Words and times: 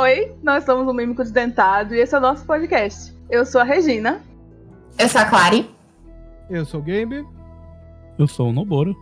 Oi, 0.00 0.32
nós 0.44 0.62
somos 0.62 0.86
o 0.86 0.94
Mímico 0.94 1.24
Desdentado 1.24 1.92
e 1.92 1.98
esse 1.98 2.14
é 2.14 2.18
o 2.18 2.20
nosso 2.20 2.46
podcast. 2.46 3.12
Eu 3.28 3.44
sou 3.44 3.60
a 3.60 3.64
Regina. 3.64 4.20
Eu 4.96 5.08
sou 5.08 5.20
a 5.20 5.24
Clary. 5.24 5.68
Eu 6.48 6.64
sou 6.64 6.78
o 6.78 6.82
Gabe. 6.84 7.26
Eu 8.16 8.28
sou 8.28 8.50
o 8.50 8.52
Noboro. 8.52 8.96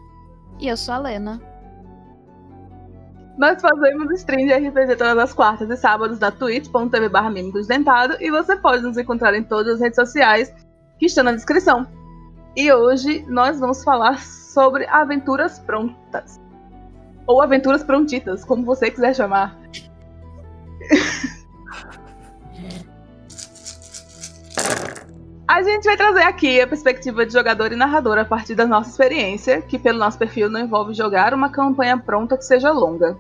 E 0.59 0.69
eu 0.69 0.75
sou 0.75 0.95
a 0.95 0.99
Lena. 0.99 1.39
Nós 3.37 3.61
fazemos 3.61 4.11
stream 4.21 4.47
de 4.47 4.55
RPG 4.55 4.97
todas 4.97 5.19
as 5.19 5.35
quartas 5.35 5.69
e 5.69 5.77
sábados 5.77 6.19
na 6.19 6.31
twitch.tv 6.31 7.11
barra 7.11 7.31
Dentado 7.69 8.17
e 8.19 8.31
você 8.31 8.57
pode 8.57 8.83
nos 8.83 8.97
encontrar 8.97 9.35
em 9.35 9.43
todas 9.43 9.75
as 9.75 9.81
redes 9.81 9.97
sociais 9.97 10.51
que 10.99 11.05
estão 11.05 11.25
na 11.25 11.33
descrição. 11.33 11.87
E 12.57 12.73
hoje 12.73 13.23
nós 13.29 13.61
vamos 13.61 13.85
falar 13.85 14.19
sobre 14.23 14.87
aventuras 14.87 15.59
prontas. 15.59 16.41
Ou 17.27 17.43
aventuras 17.43 17.85
prontitas, 17.85 18.47
como 18.47 18.65
você 18.65 18.91
quiser 18.91 19.15
chamar. 19.15 19.66
A 25.49 25.63
gente 25.63 25.85
vai 25.85 25.97
trazer 25.97 26.23
aqui 26.23 26.61
a 26.61 26.67
perspectiva 26.67 27.25
de 27.25 27.33
jogador 27.33 27.73
e 27.73 27.77
narrador 27.77 28.19
a 28.19 28.25
partir 28.25 28.55
da 28.57 28.67
nossa 28.67 28.91
experiência, 28.91 29.63
que 29.63 29.79
pelo 29.79 29.99
nosso 29.99 30.19
perfil 30.19 30.51
não 30.51 30.61
envolve 30.61 30.93
jogar 30.93 31.33
uma 31.33 31.49
campanha 31.49 31.97
pronta 31.97 32.37
que 32.37 32.45
seja 32.45 32.73
longa. 32.73 33.17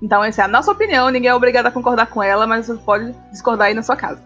Então 0.00 0.24
essa 0.24 0.42
é 0.42 0.44
a 0.46 0.48
nossa 0.48 0.72
opinião, 0.72 1.10
ninguém 1.10 1.30
é 1.30 1.34
obrigado 1.34 1.66
a 1.66 1.70
concordar 1.70 2.06
com 2.06 2.22
ela, 2.22 2.46
mas 2.46 2.66
você 2.66 2.74
pode 2.74 3.14
discordar 3.30 3.68
aí 3.68 3.74
na 3.74 3.82
sua 3.82 3.94
casa. 3.94 4.22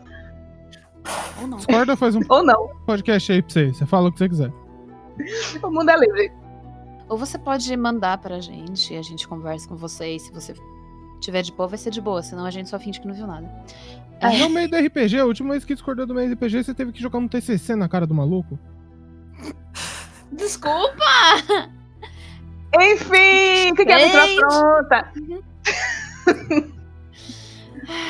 Ou 1.41 1.49
não. 1.49 1.59
Discorda, 1.59 1.97
faz 1.97 2.15
um 2.15 2.21
Ou 2.29 2.45
não, 2.45 2.71
podcast 2.87 3.33
aí 3.33 3.43
pra 3.43 3.53
você. 3.53 3.67
Você 3.73 3.85
fala 3.85 4.09
o 4.09 4.13
que 4.13 4.19
você 4.19 4.29
quiser. 4.29 4.53
o 5.61 5.71
mundo 5.71 5.91
é 5.91 5.97
livre. 5.99 6.33
Ou 7.09 7.19
você 7.19 7.37
pode 7.37 7.77
mandar 7.77 8.19
pra 8.19 8.41
gente 8.41 8.95
e 8.95 8.97
a 8.97 9.03
gente 9.03 9.27
conversa 9.27 9.69
com 9.69 9.77
vocês. 9.77 10.23
Se 10.23 10.33
você 10.33 10.55
tiver 11.25 11.43
de 11.43 11.53
boa, 11.53 11.69
vai 11.69 11.79
ser 11.79 11.91
de 11.91 12.01
boa, 12.01 12.23
senão 12.23 12.45
a 12.45 12.51
gente 12.51 12.69
só 12.69 12.79
finge 12.79 13.01
que 13.01 13.07
não 13.07 13.15
viu 13.15 13.27
nada. 13.27 13.51
É 14.21 14.45
o 14.45 14.51
meio 14.51 14.69
do 14.69 14.77
RPG. 14.77 15.19
A 15.19 15.25
última 15.25 15.51
vez 15.51 15.65
que 15.65 15.75
discordou 15.75 16.07
do 16.07 16.15
meio 16.15 16.29
do 16.29 16.35
RPG, 16.35 16.65
você 16.65 16.75
teve 16.75 16.93
que 16.93 17.03
jogar 17.03 17.19
um 17.19 17.29
TCC 17.29 17.75
na 17.75 17.89
cara 17.89 18.07
do 18.07 18.15
maluco. 18.15 18.59
Desculpa! 20.33 21.05
Enfim, 22.81 23.71
o 23.71 23.75
que, 23.75 23.85
que 23.85 23.93
é 23.93 23.95
aventura 23.95 24.27
Gente. 24.27 24.41
pronta? 24.41 25.13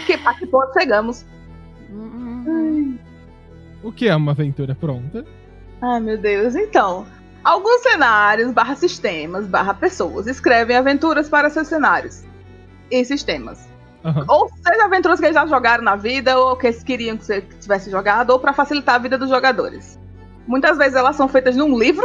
que, 0.06 0.12
a 0.12 0.34
que 0.34 0.46
ponto 0.46 0.72
chegamos? 0.72 1.26
Hum, 1.90 2.98
O 3.82 3.92
que 3.92 4.08
é 4.08 4.16
uma 4.16 4.32
aventura 4.32 4.74
pronta? 4.74 5.24
Ai, 5.82 6.00
meu 6.00 6.16
Deus. 6.16 6.54
Então, 6.54 7.06
alguns 7.42 7.82
cenários, 7.82 8.52
barra 8.52 8.74
sistemas, 8.74 9.46
barra 9.46 9.74
pessoas 9.74 10.26
escrevem 10.26 10.76
aventuras 10.76 11.28
para 11.28 11.50
seus 11.50 11.68
cenários 11.68 12.24
e 13.00 13.04
sistemas. 13.04 13.68
Aham. 14.04 14.24
Ou 14.28 14.48
seja, 14.48 14.84
aventuras 14.84 15.18
que 15.18 15.26
eles 15.26 15.34
já 15.34 15.46
jogaram 15.46 15.82
na 15.82 15.96
vida, 15.96 16.38
ou 16.38 16.56
que 16.56 16.66
eles 16.66 16.82
queriam 16.82 17.16
que 17.16 17.24
você 17.24 17.40
tivesse 17.60 17.90
jogado, 17.90 18.30
ou 18.30 18.38
para 18.38 18.52
facilitar 18.52 18.96
a 18.96 18.98
vida 18.98 19.16
dos 19.16 19.30
jogadores. 19.30 19.98
Muitas 20.46 20.76
vezes 20.76 20.94
elas 20.94 21.16
são 21.16 21.26
feitas 21.28 21.56
num 21.56 21.78
livro, 21.78 22.04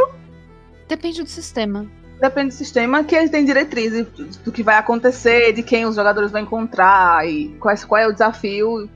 Depende 0.88 1.22
do 1.22 1.28
sistema. 1.28 1.86
depende 2.20 2.48
do 2.48 2.54
sistema, 2.54 3.04
que 3.04 3.14
eles 3.14 3.30
têm 3.30 3.44
diretrizes 3.44 4.06
do 4.44 4.50
que 4.50 4.62
vai 4.62 4.76
acontecer, 4.76 5.52
de 5.52 5.62
quem 5.62 5.86
os 5.86 5.94
jogadores 5.94 6.30
vão 6.30 6.40
encontrar, 6.40 7.28
e 7.28 7.48
quais, 7.60 7.84
qual 7.84 8.00
é 8.00 8.08
o 8.08 8.12
desafio 8.12 8.88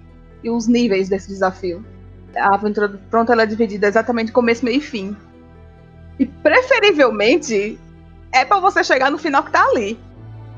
e 0.42 0.50
os 0.50 0.66
níveis 0.66 1.08
desse 1.08 1.28
desafio. 1.28 1.84
A 2.36 2.54
aventura 2.54 2.88
pronta 3.10 3.32
ela 3.32 3.42
é 3.44 3.46
dividida 3.46 3.86
exatamente 3.86 4.30
em 4.30 4.32
começo, 4.32 4.64
meio 4.64 4.78
e 4.78 4.80
fim. 4.80 5.16
E 6.18 6.26
preferivelmente 6.26 7.78
é 8.32 8.44
para 8.44 8.60
você 8.60 8.82
chegar 8.82 9.10
no 9.10 9.18
final 9.18 9.42
que 9.44 9.52
tá 9.52 9.64
ali. 9.64 9.98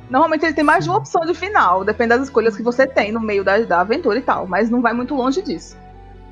Normalmente 0.08 0.44
ele 0.44 0.54
tem 0.54 0.64
mais 0.64 0.84
de 0.84 0.90
uma 0.90 0.98
opção 0.98 1.22
de 1.26 1.34
final, 1.34 1.84
depende 1.84 2.10
das 2.10 2.22
escolhas 2.24 2.56
que 2.56 2.62
você 2.62 2.86
tem 2.86 3.10
no 3.10 3.20
meio 3.20 3.42
da, 3.42 3.58
da 3.58 3.80
aventura 3.80 4.18
e 4.18 4.22
tal, 4.22 4.46
mas 4.46 4.70
não 4.70 4.80
vai 4.80 4.92
muito 4.92 5.14
longe 5.14 5.42
disso. 5.42 5.76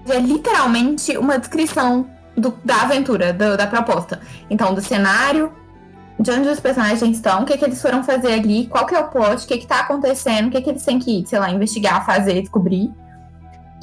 É 0.09 0.19
literalmente 0.19 1.17
uma 1.17 1.39
descrição 1.39 2.09
do- 2.37 2.55
da 2.65 2.83
aventura, 2.83 3.33
do- 3.33 3.57
da 3.57 3.67
proposta. 3.67 4.21
Então, 4.49 4.75
do 4.75 4.81
cenário, 4.81 5.53
de 6.21 6.31
onde 6.31 6.49
os 6.49 6.61
personagens 6.61 7.03
estão, 7.17 7.43
o 7.43 7.45
que, 7.45 7.57
que 7.59 7.65
eles 7.65 7.81
foram 7.83 8.05
fazer 8.05 8.35
ali, 8.35 8.67
qual 8.69 8.87
que 8.87 8.95
é 8.95 9.01
o 9.01 9.09
plot, 9.09 9.45
o 9.45 9.49
que, 9.49 9.59
que 9.59 9.67
tá 9.67 9.81
acontecendo, 9.81 10.47
o 10.47 10.51
que, 10.51 10.61
que 10.61 10.71
eles 10.71 10.85
têm 10.85 10.99
que, 10.99 11.25
sei 11.27 11.39
lá, 11.41 11.51
investigar, 11.51 12.05
fazer, 12.07 12.41
descobrir. 12.43 12.93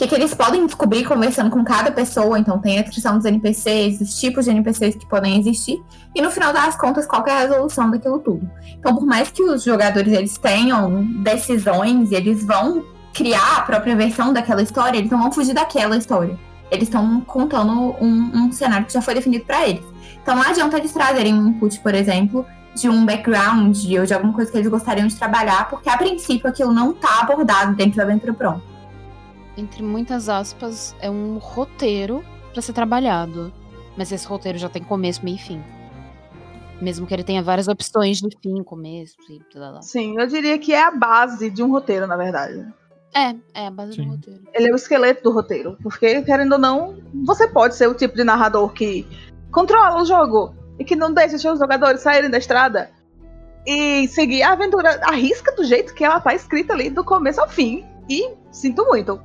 Que, 0.02 0.08
que 0.08 0.16
eles 0.16 0.34
podem 0.34 0.66
descobrir 0.66 1.04
conversando 1.04 1.52
com 1.52 1.64
cada 1.64 1.92
pessoa. 1.92 2.40
Então, 2.40 2.58
tem 2.58 2.80
a 2.80 2.82
descrição 2.82 3.18
dos 3.18 3.24
NPCs, 3.24 4.02
os 4.02 4.20
tipos 4.20 4.46
de 4.46 4.50
NPCs 4.50 4.96
que 4.96 5.06
podem 5.06 5.40
existir. 5.40 5.80
E 6.16 6.24
no 6.24 6.32
final 6.32 6.52
das 6.52 6.76
contas, 6.76 7.06
qual 7.06 7.24
é 7.28 7.32
a 7.32 7.40
resolução 7.42 7.92
daquilo 7.92 8.18
tudo. 8.18 8.50
Então, 8.80 8.96
por 8.96 9.06
mais 9.06 9.30
que 9.30 9.44
os 9.44 9.64
jogadores 9.64 10.12
eles 10.12 10.40
tenham 10.40 11.04
decisões, 11.22 12.12
eles 12.12 12.44
vão 12.44 12.84
criar 13.14 13.58
a 13.58 13.62
própria 13.62 13.96
versão 13.96 14.34
daquela 14.34 14.64
história, 14.64 14.98
eles 14.98 15.12
não 15.12 15.20
vão 15.20 15.32
fugir 15.32 15.54
daquela 15.54 15.96
história. 15.96 16.36
Eles 16.72 16.86
estão 16.86 17.22
contando 17.22 17.96
um, 18.02 18.32
um 18.34 18.52
cenário 18.52 18.88
que 18.88 18.94
já 18.94 19.04
foi 19.04 19.14
definido 19.14 19.46
para 19.46 19.70
eles. 19.70 19.86
Então 20.20 20.36
não 20.36 20.42
adianta 20.42 20.80
eles 20.80 20.92
trazerem 20.92 21.36
um 21.36 21.50
input, 21.50 21.80
por 21.80 21.94
exemplo, 21.94 22.44
de 22.74 22.90
um 22.90 23.06
background 23.06 23.78
ou 24.00 24.06
de 24.08 24.14
alguma 24.16 24.34
coisa 24.34 24.52
que 24.52 24.58
eles 24.58 24.68
gostariam 24.68 25.06
de 25.06 25.16
trabalhar, 25.16 25.70
porque 25.70 25.88
a 25.88 25.96
princípio 25.96 26.50
aquilo 26.50 26.74
não 26.74 26.92
tá 26.92 27.20
abordado 27.22 27.76
dentro 27.76 27.98
da 27.98 28.04
aventura 28.04 28.34
pronta. 28.34 28.71
Entre 29.62 29.84
muitas 29.84 30.28
aspas, 30.28 30.96
é 31.00 31.08
um 31.08 31.38
roteiro 31.38 32.26
pra 32.52 32.64
ser 32.64 32.74
trabalhado. 32.74 33.54
Mas 33.96 34.12
esse 34.12 34.26
roteiro 34.26 34.58
já 34.58 34.68
tem 34.68 34.84
começo, 34.84 35.24
meio 35.24 35.36
e 35.36 35.40
fim. 35.40 35.64
Mesmo 36.82 37.06
que 37.06 37.14
ele 37.14 37.24
tenha 37.24 37.44
várias 37.44 37.68
opções 37.68 38.18
de 38.18 38.36
fim, 38.42 38.64
começo 38.64 39.16
e 39.30 39.40
blá 39.54 39.70
blá. 39.70 39.82
Sim, 39.84 40.20
eu 40.20 40.26
diria 40.26 40.58
que 40.58 40.74
é 40.74 40.84
a 40.84 40.90
base 40.90 41.52
de 41.52 41.62
um 41.62 41.70
roteiro, 41.70 42.08
na 42.08 42.18
verdade. 42.18 42.66
É, 43.14 43.36
é 43.54 43.68
a 43.68 43.72
base 43.72 43.94
Sim. 43.94 44.06
do 44.06 44.16
roteiro. 44.16 44.42
Ele 44.52 44.70
é 44.70 44.74
o 44.74 44.76
esqueleto 44.76 45.22
do 45.22 45.32
roteiro. 45.32 45.78
Porque, 45.84 46.24
querendo 46.24 46.54
ou 46.54 46.58
não, 46.58 46.98
você 47.24 47.48
pode 47.48 47.76
ser 47.76 47.88
o 47.88 47.94
tipo 47.94 48.16
de 48.16 48.24
narrador 48.24 48.74
que 48.74 49.06
controla 49.52 50.02
o 50.02 50.06
jogo 50.06 50.56
e 50.80 50.84
que 50.84 50.96
não 50.96 51.14
deixa 51.14 51.36
os 51.36 51.42
seus 51.42 51.60
jogadores 51.60 52.02
saírem 52.02 52.32
da 52.32 52.40
estrada 52.40 52.90
e 53.68 54.08
seguir 54.08 54.42
a 54.42 54.54
aventura 54.54 55.00
à 55.04 55.12
risca 55.12 55.52
do 55.52 55.64
jeito 55.64 55.94
que 55.94 56.04
ela 56.04 56.20
tá 56.20 56.34
escrita 56.34 56.74
ali, 56.74 56.90
do 56.90 57.04
começo 57.04 57.40
ao 57.40 57.48
fim. 57.48 57.86
E 58.10 58.28
sinto 58.50 58.84
muito. 58.86 59.22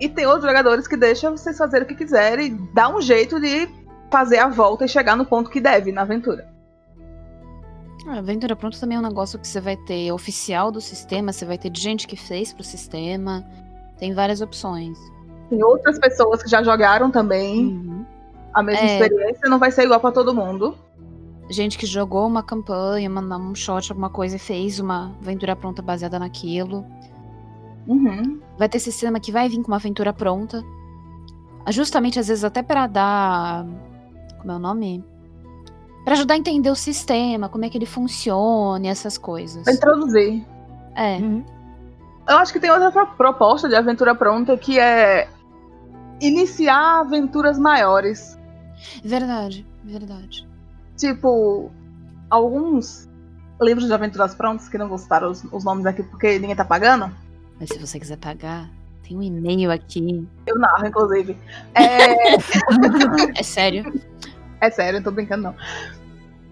E 0.00 0.08
tem 0.08 0.26
outros 0.26 0.44
jogadores 0.44 0.86
que 0.86 0.96
deixam 0.96 1.36
vocês 1.36 1.56
fazerem 1.56 1.84
o 1.84 1.88
que 1.88 1.94
quiserem 1.94 2.68
dá 2.74 2.88
um 2.94 3.00
jeito 3.00 3.40
de 3.40 3.68
fazer 4.10 4.38
a 4.38 4.48
volta 4.48 4.84
e 4.84 4.88
chegar 4.88 5.16
no 5.16 5.24
ponto 5.24 5.50
que 5.50 5.60
deve 5.60 5.90
na 5.92 6.02
aventura. 6.02 6.46
A 8.06 8.18
aventura 8.18 8.54
pronta 8.54 8.78
também 8.78 8.96
é 8.96 9.00
um 9.00 9.02
negócio 9.02 9.38
que 9.38 9.48
você 9.48 9.60
vai 9.60 9.76
ter 9.76 10.12
oficial 10.12 10.70
do 10.70 10.80
sistema, 10.80 11.32
você 11.32 11.44
vai 11.44 11.58
ter 11.58 11.70
de 11.70 11.80
gente 11.80 12.06
que 12.06 12.14
fez 12.16 12.52
pro 12.52 12.62
sistema. 12.62 13.44
Tem 13.98 14.14
várias 14.14 14.40
opções. 14.40 14.96
Tem 15.50 15.62
outras 15.64 15.98
pessoas 15.98 16.42
que 16.42 16.48
já 16.48 16.62
jogaram 16.62 17.10
também 17.10 17.66
Uhum. 17.66 18.04
a 18.54 18.62
mesma 18.62 18.86
É. 18.86 19.00
experiência, 19.00 19.48
não 19.50 19.58
vai 19.58 19.70
ser 19.72 19.84
igual 19.84 19.98
pra 19.98 20.12
todo 20.12 20.32
mundo. 20.34 20.76
Gente 21.50 21.78
que 21.78 21.86
jogou 21.86 22.26
uma 22.26 22.42
campanha, 22.42 23.08
mandou 23.08 23.38
um 23.38 23.54
shot, 23.54 23.90
alguma 23.90 24.10
coisa 24.10 24.36
e 24.36 24.38
fez 24.38 24.78
uma 24.78 25.12
aventura 25.20 25.56
pronta 25.56 25.80
baseada 25.82 26.18
naquilo. 26.18 26.84
Uhum. 27.86 28.40
Vai 28.58 28.68
ter 28.68 28.78
sistema 28.78 29.20
que 29.20 29.30
vai 29.32 29.48
vir 29.48 29.62
com 29.62 29.68
uma 29.68 29.76
aventura 29.76 30.12
pronta. 30.12 30.62
Justamente, 31.68 32.18
às 32.18 32.28
vezes, 32.28 32.44
até 32.44 32.62
pra 32.62 32.86
dar. 32.86 33.64
Como 34.38 34.52
é 34.52 34.56
o 34.56 34.58
nome? 34.58 35.04
Pra 36.04 36.14
ajudar 36.14 36.34
a 36.34 36.36
entender 36.36 36.70
o 36.70 36.76
sistema, 36.76 37.48
como 37.48 37.64
é 37.64 37.68
que 37.68 37.76
ele 37.76 37.86
funciona 37.86 38.86
e 38.86 38.88
essas 38.88 39.18
coisas. 39.18 39.64
Pra 39.64 39.72
introduzir. 39.72 40.46
É. 40.94 41.16
Uhum. 41.16 41.44
Eu 42.28 42.36
acho 42.38 42.52
que 42.52 42.60
tem 42.60 42.70
outra 42.70 42.90
pro- 42.92 43.06
proposta 43.16 43.68
de 43.68 43.74
aventura 43.74 44.14
pronta 44.14 44.56
que 44.56 44.78
é 44.78 45.28
iniciar 46.20 47.00
aventuras 47.00 47.58
maiores. 47.58 48.38
Verdade, 49.04 49.66
verdade. 49.84 50.48
Tipo, 50.96 51.70
alguns 52.30 53.08
livros 53.60 53.86
de 53.86 53.92
aventuras 53.92 54.34
prontas, 54.34 54.68
que 54.68 54.78
não 54.78 54.88
vou 54.88 54.98
citar 54.98 55.24
os, 55.24 55.44
os 55.52 55.64
nomes 55.64 55.86
aqui 55.86 56.02
porque 56.02 56.38
ninguém 56.38 56.56
tá 56.56 56.64
pagando. 56.64 57.10
Mas 57.58 57.68
se 57.70 57.78
você 57.78 57.98
quiser 57.98 58.18
pagar, 58.18 58.68
tem 59.06 59.16
um 59.16 59.22
e-mail 59.22 59.70
aqui. 59.70 60.26
Eu 60.46 60.58
narro, 60.58 60.86
inclusive. 60.86 61.36
É, 61.74 62.34
É 63.38 63.42
sério. 63.42 63.92
é 64.60 64.70
sério, 64.70 64.98
não 64.98 65.04
tô 65.04 65.10
brincando, 65.10 65.44
não. 65.44 65.54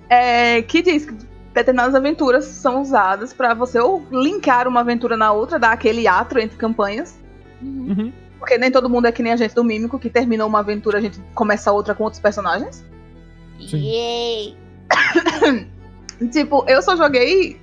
É, 0.09 0.63
que 0.63 0.83
diz 0.83 1.07
que 1.07 1.17
determinadas 1.53 1.95
aventuras 1.95 2.45
são 2.45 2.83
usadas 2.83 3.33
pra 3.33 3.55
você 3.55 3.79
ou 3.79 4.05
linkar 4.11 4.67
uma 4.67 4.81
aventura 4.81 5.17
na 5.17 5.33
outra, 5.33 5.59
dar 5.59 5.73
aquele 5.73 6.07
atro 6.07 6.41
entre 6.41 6.57
campanhas. 6.57 7.21
Uhum. 7.63 7.95
Uhum. 7.97 8.13
Porque 8.39 8.59
nem 8.59 8.71
todo 8.71 8.91
mundo 8.91 9.07
é 9.07 9.13
que 9.13 9.23
nem 9.23 9.33
a 9.33 9.37
gente 9.37 9.55
do 9.55 9.65
Mímico, 9.65 9.99
que 9.99 10.11
terminou 10.11 10.47
uma 10.47 10.59
aventura, 10.59 10.99
a 10.99 11.01
gente 11.01 11.19
começa 11.35 11.73
outra 11.73 11.95
com 11.95 12.05
outros 12.05 12.21
personagens. 12.21 12.85
Sim. 13.61 13.79
Yay! 13.79 14.57
Tipo, 16.31 16.65
eu 16.69 16.81
só 16.81 16.95
joguei 16.97 17.61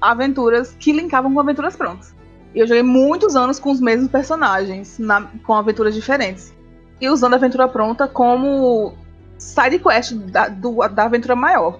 aventuras 0.00 0.74
que 0.78 0.92
linkavam 0.92 1.32
com 1.32 1.40
aventuras 1.40 1.76
prontas. 1.76 2.14
E 2.54 2.58
eu 2.58 2.66
joguei 2.66 2.82
muitos 2.82 3.36
anos 3.36 3.58
com 3.60 3.70
os 3.70 3.80
mesmos 3.80 4.10
personagens, 4.10 4.98
na- 4.98 5.28
com 5.44 5.54
aventuras 5.54 5.94
diferentes. 5.94 6.52
E 7.00 7.08
usando 7.08 7.34
a 7.34 7.36
aventura 7.36 7.68
pronta 7.68 8.08
como 8.08 8.94
side 9.38 9.78
quest 9.78 10.12
da, 10.14 10.48
do- 10.48 10.86
da 10.88 11.04
aventura 11.04 11.34
maior. 11.36 11.78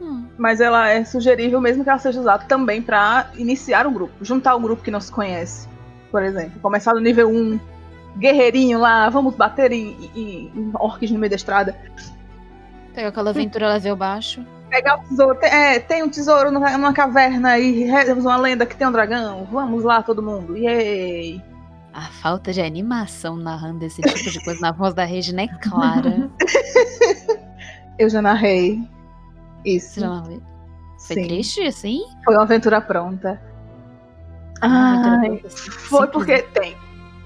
Hum. 0.00 0.24
mas 0.36 0.60
ela 0.60 0.88
é 0.88 1.04
sugerível 1.04 1.60
mesmo 1.60 1.84
que 1.84 1.90
ela 1.90 1.98
seja 1.98 2.18
usada 2.18 2.44
também 2.48 2.82
pra 2.82 3.30
iniciar 3.36 3.86
um 3.86 3.92
grupo, 3.92 4.12
juntar 4.20 4.56
um 4.56 4.60
grupo 4.62 4.82
que 4.82 4.90
não 4.90 5.00
se 5.00 5.12
conhece, 5.12 5.68
por 6.10 6.24
exemplo. 6.24 6.58
Começar 6.60 6.92
no 6.92 6.98
nível 7.00 7.28
1, 7.30 7.60
guerreirinho 8.18 8.80
lá, 8.80 9.08
vamos 9.08 9.36
bater 9.36 9.70
em, 9.70 9.96
em- 10.16 10.50
em 10.56 10.70
orques 10.74 11.08
no 11.12 11.20
meio 11.20 11.30
da 11.30 11.36
estrada. 11.36 11.76
Pega 12.92 13.08
aquela 13.08 13.30
aventura 13.30 13.68
level 13.74 13.94
baixo. 13.94 14.44
Pegar 14.72 14.96
o 14.96 15.02
tesouro. 15.02 15.38
Tem, 15.38 15.50
é, 15.50 15.78
tem 15.78 16.02
um 16.02 16.08
tesouro 16.08 16.50
numa, 16.50 16.70
numa 16.70 16.94
caverna 16.94 17.58
e 17.58 17.84
temos 18.06 18.24
uma 18.24 18.38
lenda 18.38 18.64
que 18.64 18.74
tem 18.74 18.86
um 18.86 18.92
dragão. 18.92 19.46
Vamos 19.52 19.84
lá, 19.84 20.02
todo 20.02 20.22
mundo. 20.22 20.56
Yay! 20.56 21.42
A 21.92 22.00
falta 22.00 22.54
de 22.54 22.62
animação 22.62 23.36
narrando 23.36 23.84
esse 23.84 24.00
tipo 24.00 24.30
de 24.30 24.42
coisa 24.42 24.58
na 24.62 24.72
voz 24.72 24.94
da 24.94 25.04
Regina 25.04 25.42
é 25.42 25.48
clara. 25.48 26.30
Eu 27.98 28.08
já 28.08 28.22
narrei. 28.22 28.80
Isso. 29.62 29.92
Você 29.96 30.00
já 30.00 30.08
narrou? 30.08 30.42
Foi 31.06 31.16
Sim. 31.16 31.22
triste, 31.24 31.60
assim? 31.64 32.00
Foi 32.24 32.34
uma 32.34 32.44
aventura 32.44 32.80
pronta. 32.80 33.38
Uma 34.62 34.92
aventura 34.92 35.16
Ai, 35.16 35.28
pronta, 35.28 35.46
assim, 35.48 35.70
foi 35.70 36.06
porque 36.06 36.42
tem. 36.44 36.74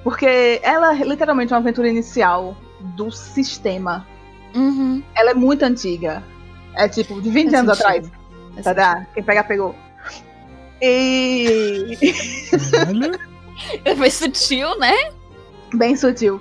Porque 0.02 0.60
ela 0.64 0.99
é 0.99 1.04
literalmente 1.04 1.52
uma 1.52 1.60
aventura 1.60 1.88
inicial 1.88 2.56
do 2.96 3.08
sistema. 3.12 4.04
Uhum. 4.52 5.00
Ela 5.14 5.31
é 5.31 5.34
muito 5.34 5.62
antiga. 5.62 6.25
É 6.76 6.88
tipo 6.88 7.20
de 7.20 7.31
20 7.31 7.50
Faz 7.50 7.61
anos 7.61 7.78
sentido. 7.78 8.06
atrás. 8.06 8.64
Faz 8.64 8.76
Tá? 8.76 9.06
Quem 9.14 9.23
pegar, 9.23 9.44
pegou. 9.44 9.75
E. 10.81 11.96
Foi 13.96 14.11
sutil, 14.11 14.78
né? 14.78 14.93
Bem 15.75 15.96
sutil. 15.96 16.40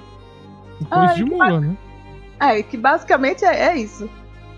coisa 0.89 1.05
Ai, 1.11 1.15
de 1.15 1.23
que 1.23 1.29
mula, 1.29 1.59
né? 1.61 1.77
É, 2.39 2.61
que 2.63 2.77
basicamente 2.77 3.45
é, 3.45 3.69
é 3.69 3.77
isso. 3.77 4.09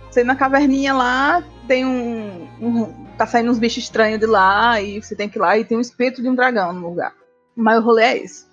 Você 0.10 0.24
na 0.24 0.36
caverninha 0.36 0.94
lá, 0.94 1.44
tem 1.68 1.86
um, 1.86 2.48
um- 2.60 3.08
Tá 3.18 3.26
saindo 3.26 3.50
uns 3.50 3.58
bichos 3.58 3.84
estranhos 3.84 4.20
de 4.20 4.28
lá, 4.28 4.80
e 4.80 5.02
você 5.02 5.16
tem 5.16 5.28
que 5.28 5.40
ir 5.40 5.42
lá 5.42 5.58
e 5.58 5.66
tem 5.66 5.76
um 5.76 5.82
espírito 5.82 6.22
de 6.22 6.30
um 6.30 6.36
dragão 6.36 6.72
no 6.72 6.88
lugar. 6.90 7.14
Mas 7.56 7.80
o 7.80 7.82
rolê 7.82 8.04
é 8.04 8.24
isso. 8.24 8.47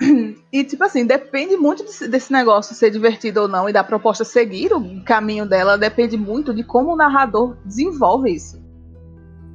E, 0.52 0.64
tipo 0.64 0.84
assim, 0.84 1.04
depende 1.04 1.54
muito 1.56 1.82
desse, 1.82 2.08
desse 2.08 2.32
negócio 2.32 2.74
ser 2.74 2.90
divertido 2.90 3.42
ou 3.42 3.48
não, 3.48 3.68
e 3.68 3.72
da 3.72 3.84
proposta 3.84 4.24
seguir 4.24 4.72
o 4.72 5.04
caminho 5.04 5.44
dela, 5.44 5.76
depende 5.76 6.16
muito 6.16 6.54
de 6.54 6.64
como 6.64 6.92
o 6.92 6.96
narrador 6.96 7.56
desenvolve 7.64 8.32
isso. 8.32 8.62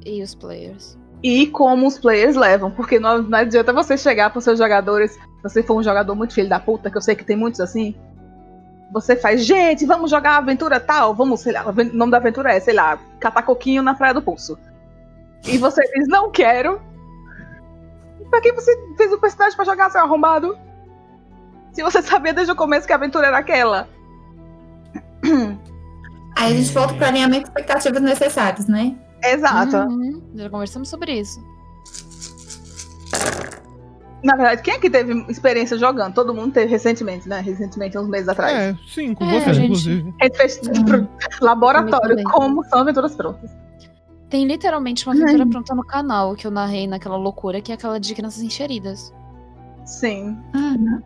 E 0.06 0.22
os 0.22 0.34
players. 0.34 0.96
E 1.22 1.46
como 1.48 1.86
os 1.86 1.98
players 1.98 2.36
levam, 2.36 2.70
porque 2.70 3.00
não, 3.00 3.22
não 3.22 3.38
adianta 3.38 3.72
você 3.72 3.96
chegar 3.96 4.30
para 4.30 4.40
seus 4.40 4.58
jogadores, 4.58 5.12
se 5.12 5.42
você 5.42 5.62
for 5.62 5.76
um 5.76 5.82
jogador 5.82 6.14
muito 6.14 6.34
filho 6.34 6.48
da 6.48 6.60
puta, 6.60 6.90
que 6.90 6.96
eu 6.96 7.02
sei 7.02 7.16
que 7.16 7.24
tem 7.24 7.36
muitos 7.36 7.60
assim, 7.60 7.96
você 8.92 9.16
faz, 9.16 9.44
gente, 9.44 9.86
vamos 9.86 10.10
jogar 10.10 10.32
a 10.32 10.36
aventura 10.38 10.78
tal, 10.78 11.14
vamos, 11.14 11.40
sei 11.40 11.52
lá, 11.52 11.64
o 11.66 11.72
nome 11.96 12.12
da 12.12 12.18
aventura 12.18 12.52
é, 12.52 12.60
sei 12.60 12.74
lá, 12.74 12.98
catar 13.18 13.42
coquinho 13.42 13.82
na 13.82 13.94
Praia 13.94 14.14
do 14.14 14.22
Pulso. 14.22 14.58
E 15.46 15.58
você 15.58 15.82
diz, 15.82 16.06
não 16.08 16.30
quero. 16.30 16.80
Pra 18.32 18.40
que 18.40 18.50
você 18.52 18.74
fez 18.96 19.12
o 19.12 19.18
personagem 19.18 19.54
pra 19.54 19.64
jogar, 19.66 19.90
seu 19.90 20.00
arrombado? 20.00 20.56
Se 21.70 21.82
você 21.82 22.00
sabia 22.02 22.32
desde 22.32 22.50
o 22.50 22.56
começo 22.56 22.86
que 22.86 22.92
a 22.94 22.96
aventura 22.96 23.26
era 23.26 23.36
aquela. 23.36 23.86
Aí 26.34 26.52
a 26.54 26.56
gente 26.56 26.72
volta 26.72 26.94
pro 26.94 27.04
alinhamento 27.04 27.42
de 27.42 27.48
expectativas 27.48 28.00
necessários, 28.00 28.66
né? 28.66 28.96
Exato. 29.22 29.76
Uhum. 29.76 30.22
Já 30.34 30.48
conversamos 30.48 30.88
sobre 30.88 31.12
isso. 31.20 31.44
Na 34.24 34.34
verdade, 34.36 34.62
quem 34.62 34.74
é 34.74 34.78
que 34.78 34.88
teve 34.88 35.12
experiência 35.28 35.76
jogando? 35.76 36.14
Todo 36.14 36.32
mundo 36.32 36.52
teve 36.54 36.70
recentemente, 36.70 37.28
né? 37.28 37.40
Recentemente, 37.40 37.98
uns 37.98 38.08
meses 38.08 38.28
atrás. 38.28 38.56
É, 38.56 38.74
sim, 38.88 39.12
com 39.14 39.24
É, 39.24 39.40
você, 39.40 39.52
gente. 39.52 39.64
inclusive. 39.66 40.14
A 40.20 40.24
gente 40.24 40.36
fez 40.38 40.60
Uhum. 40.62 41.06
laboratório, 41.42 42.22
como 42.24 42.64
são 42.64 42.78
aventuras 42.80 43.14
prontas. 43.14 43.50
Tem 44.32 44.46
literalmente 44.46 45.06
uma 45.06 45.14
aventura 45.14 45.46
pronta 45.46 45.74
no 45.74 45.84
canal 45.84 46.34
que 46.34 46.46
eu 46.46 46.50
narrei 46.50 46.86
naquela 46.86 47.18
loucura, 47.18 47.60
que 47.60 47.70
é 47.70 47.74
aquela 47.74 48.00
de 48.00 48.14
crianças 48.14 48.40
encheridas. 48.40 49.12
Sim. 49.84 50.38
Uhum. 50.54 51.02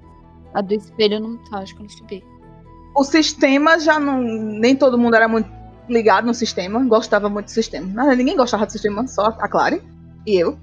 A 0.55 0.61
do 0.61 0.73
espelho 0.73 1.19
não 1.19 1.37
tá, 1.39 1.59
acho 1.59 1.75
que 1.75 1.81
eu 1.81 1.87
não 1.87 1.91
subi. 1.91 2.25
O 2.95 3.03
sistema 3.03 3.81
já 3.81 3.99
não. 3.99 4.23
Nem 4.23 4.77
todo 4.77 4.97
mundo 4.97 5.17
era 5.17 5.27
muito 5.27 5.51
ligado 5.89 6.25
no 6.25 6.33
sistema, 6.33 6.85
gostava 6.85 7.29
muito 7.29 7.47
do 7.47 7.51
sistema. 7.51 7.85
Verdade, 7.89 8.17
ninguém 8.17 8.37
gostava 8.37 8.65
do 8.65 8.71
sistema, 8.71 9.05
só 9.09 9.25
a 9.27 9.49
Clary 9.49 9.83
e 10.25 10.37
eu. 10.37 10.57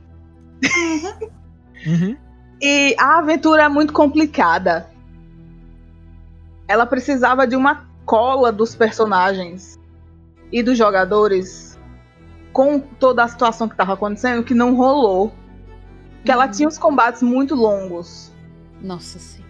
Uhum. 1.85 2.15
E 2.65 2.95
a 2.97 3.17
aventura 3.17 3.63
é 3.63 3.67
muito 3.67 3.91
complicada. 3.91 4.89
Ela 6.65 6.85
precisava 6.85 7.45
de 7.45 7.57
uma 7.57 7.85
cola 8.05 8.53
dos 8.53 8.73
personagens 8.73 9.77
e 10.49 10.63
dos 10.63 10.77
jogadores 10.77 11.72
com 12.53 12.79
toda 12.79 13.23
a 13.23 13.27
situação 13.27 13.67
que 13.67 13.73
estava 13.73 13.93
acontecendo 13.93 14.43
que 14.43 14.53
não 14.53 14.75
rolou. 14.75 15.33
Que 16.23 16.31
ela 16.31 16.45
Uhum. 16.45 16.51
tinha 16.51 16.67
os 16.69 16.77
combates 16.77 17.21
muito 17.21 17.53
longos. 17.55 18.31
Nossa, 18.81 19.19
sim. 19.19 19.41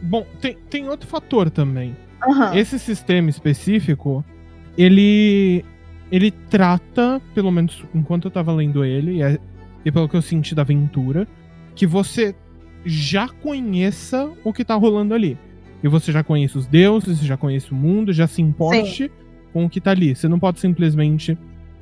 Bom, 0.00 0.24
tem, 0.40 0.56
tem 0.70 0.88
outro 0.88 1.06
fator 1.08 1.50
também. 1.50 1.94
Aham. 2.26 2.54
Esse 2.56 2.78
sistema 2.78 3.28
específico, 3.28 4.24
ele 4.76 5.64
ele 6.10 6.30
trata, 6.30 7.20
pelo 7.34 7.50
menos 7.50 7.84
enquanto 7.94 8.24
eu 8.26 8.30
tava 8.30 8.50
lendo 8.52 8.82
ele, 8.82 9.16
e, 9.16 9.22
é- 9.22 9.38
e 9.84 9.92
pelo 9.92 10.08
que 10.08 10.16
eu 10.16 10.22
senti 10.22 10.54
da 10.54 10.62
aventura, 10.62 11.28
que 11.74 11.86
você 11.86 12.34
já 12.82 13.28
conheça 13.28 14.30
o 14.42 14.50
que 14.50 14.64
tá 14.64 14.74
rolando 14.74 15.12
ali. 15.12 15.36
E 15.82 15.88
você 15.88 16.10
já 16.10 16.24
conhece 16.24 16.56
os 16.56 16.66
deuses, 16.66 17.18
já 17.18 17.36
conhece 17.36 17.72
o 17.72 17.74
mundo, 17.74 18.10
já 18.10 18.26
se 18.26 18.40
importe 18.40 19.12
com 19.52 19.66
o 19.66 19.68
que 19.68 19.82
tá 19.82 19.90
ali. 19.90 20.14
Você 20.16 20.26
não 20.28 20.38
pode 20.38 20.60
simplesmente 20.60 21.36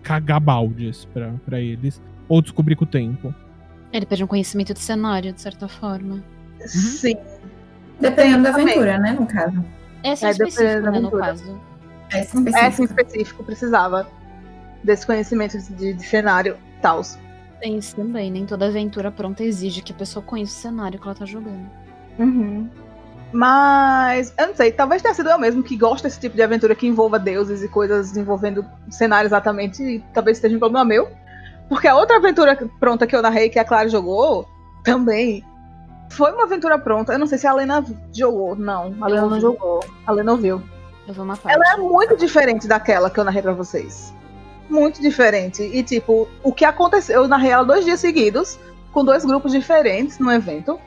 cagar 0.07 0.39
baldes 0.39 1.05
pra, 1.07 1.33
pra 1.45 1.61
eles 1.61 2.01
ou 2.29 2.41
descobrir 2.41 2.77
com 2.77 2.85
o 2.85 2.87
tempo. 2.87 3.35
Ele 3.93 4.07
pede 4.07 4.23
um 4.23 4.27
conhecimento 4.27 4.73
de 4.73 4.79
cenário, 4.79 5.33
de 5.33 5.41
certa 5.41 5.67
forma. 5.67 6.23
Sim. 6.61 7.17
Dependendo 8.01 8.45
da 8.45 8.51
aventura, 8.51 8.99
né, 8.99 9.13
no 9.19 9.27
caso. 9.27 9.65
Essa 10.05 10.27
É, 10.27 10.29
é, 10.29 10.33
específica, 10.33 10.81
da 10.81 10.91
né, 10.93 11.01
no 11.01 11.11
caso. 11.11 11.61
Essa 12.11 12.19
Essa 12.19 12.39
em 12.39 12.45
específica. 12.45 12.85
específico 13.03 13.43
precisava 13.45 14.09
desse 14.85 15.05
conhecimento 15.05 15.59
de, 15.73 15.95
de 15.95 16.03
cenário 16.07 16.57
e 16.79 16.81
tal. 16.81 17.01
Tem 17.61 17.79
isso 17.79 17.97
também, 17.97 18.31
nem 18.31 18.47
toda 18.47 18.67
aventura 18.67 19.11
pronta 19.11 19.43
exige 19.43 19.83
que 19.83 19.93
a 19.93 19.97
pessoa 19.97 20.23
conheça 20.25 20.53
o 20.53 20.61
cenário 20.63 21.01
que 21.01 21.07
ela 21.07 21.17
tá 21.17 21.25
jogando. 21.25 21.69
Uhum. 22.19 22.69
Mas, 23.37 24.33
eu 24.39 24.47
não 24.47 24.55
sei, 24.55 24.73
talvez 24.73 25.03
tenha 25.03 25.13
sido 25.13 25.29
eu 25.29 25.39
mesmo 25.39 25.63
que 25.63 25.77
gosto 25.77 26.05
desse 26.05 26.19
tipo 26.19 26.35
de 26.35 26.43
aventura 26.43 26.75
que 26.75 26.87
envolva 26.87 27.19
deuses 27.19 27.63
e 27.63 27.69
coisas 27.69 28.17
envolvendo 28.17 28.65
cenário 28.89 29.29
exatamente, 29.29 29.83
e 29.83 29.99
talvez 30.15 30.39
seja 30.39 30.57
um 30.57 30.59
problema 30.59 30.87
meu. 30.87 31.07
Porque 31.69 31.87
a 31.87 31.95
outra 31.95 32.17
aventura 32.17 32.57
pronta 32.81 33.07
que 33.07 33.15
eu 33.15 33.21
narrei, 33.21 33.51
que 33.51 33.59
a 33.59 33.65
Clara 33.65 33.91
jogou, 33.91 34.49
também 34.83 35.45
foi 36.09 36.33
uma 36.33 36.45
aventura 36.45 36.79
pronta. 36.79 37.13
Eu 37.13 37.19
não 37.19 37.27
sei 37.27 37.37
se 37.37 37.47
a 37.47 37.53
Lena 37.53 37.85
jogou, 38.11 38.57
não. 38.57 38.95
A 39.03 39.07
Lena 39.07 39.27
não 39.27 39.39
jogou. 39.39 39.85
A 40.07 40.13
Lena 40.13 40.33
ouviu. 40.33 40.63
Eu 41.07 41.13
vou 41.13 41.25
uma 41.25 41.37
parte. 41.37 41.55
Ela 41.55 41.75
é 41.75 41.77
muito 41.77 42.17
diferente 42.17 42.67
daquela 42.67 43.11
que 43.11 43.21
eu 43.21 43.25
narrei 43.25 43.43
pra 43.43 43.53
vocês. 43.53 44.15
Muito 44.71 45.03
diferente. 45.03 45.63
E, 45.63 45.83
tipo, 45.83 46.27
o 46.43 46.53
que 46.53 46.65
aconteceu? 46.65 47.23
Eu 47.23 47.29
narrei 47.29 47.51
ela 47.51 47.65
dois 47.65 47.85
dias 47.85 48.01
seguidos, 48.01 48.59
com 48.93 49.05
dois 49.05 49.27
grupos 49.27 49.53
diferentes 49.53 50.19
no 50.19 50.33
evento. 50.33 50.81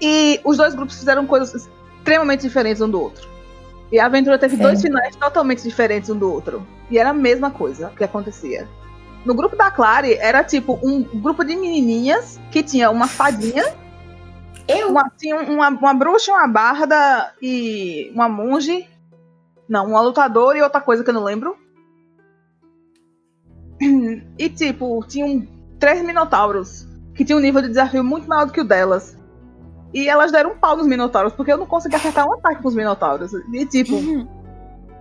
E 0.00 0.40
os 0.44 0.56
dois 0.56 0.74
grupos 0.74 0.98
fizeram 0.98 1.26
coisas 1.26 1.68
extremamente 1.98 2.42
diferentes 2.42 2.82
um 2.82 2.88
do 2.88 3.00
outro. 3.00 3.28
E 3.90 3.98
a 3.98 4.06
aventura 4.06 4.38
teve 4.38 4.56
Sim. 4.56 4.62
dois 4.62 4.82
finais 4.82 5.16
totalmente 5.16 5.62
diferentes 5.62 6.10
um 6.10 6.18
do 6.18 6.30
outro. 6.30 6.66
E 6.90 6.98
era 6.98 7.10
a 7.10 7.14
mesma 7.14 7.50
coisa 7.50 7.92
que 7.96 8.04
acontecia. 8.04 8.68
No 9.24 9.34
grupo 9.34 9.56
da 9.56 9.70
Clary, 9.70 10.14
era 10.14 10.44
tipo 10.44 10.78
um 10.82 11.02
grupo 11.02 11.44
de 11.44 11.56
menininhas 11.56 12.40
que 12.50 12.62
tinha 12.62 12.90
uma 12.90 13.08
fadinha 13.08 13.64
Eu? 14.68 14.90
uma, 14.90 15.10
tinha 15.16 15.36
uma, 15.36 15.68
uma 15.68 15.94
bruxa, 15.94 16.32
uma 16.32 16.46
barda 16.48 17.32
e 17.40 18.10
uma 18.14 18.28
monge. 18.28 18.88
Não, 19.68 19.86
uma 19.86 20.00
lutadora 20.00 20.58
e 20.58 20.62
outra 20.62 20.80
coisa 20.80 21.02
que 21.02 21.10
eu 21.10 21.14
não 21.14 21.24
lembro. 21.24 21.56
E 24.38 24.48
tipo, 24.48 25.04
tinham 25.06 25.46
três 25.78 26.02
minotauros 26.02 26.86
que 27.14 27.24
tinham 27.24 27.38
um 27.38 27.42
nível 27.42 27.62
de 27.62 27.68
desafio 27.68 28.04
muito 28.04 28.28
maior 28.28 28.46
do 28.46 28.52
que 28.52 28.60
o 28.60 28.64
delas. 28.64 29.15
E 29.94 30.08
elas 30.08 30.30
deram 30.32 30.50
um 30.52 30.56
pau 30.58 30.76
nos 30.76 30.86
minotauros, 30.86 31.32
porque 31.32 31.52
eu 31.52 31.56
não 31.56 31.66
consegui 31.66 31.96
acertar 31.96 32.26
um 32.28 32.34
ataque 32.34 32.60
com 32.62 32.68
os 32.68 32.74
minotauros. 32.74 33.32
E 33.52 33.64
tipo, 33.66 33.96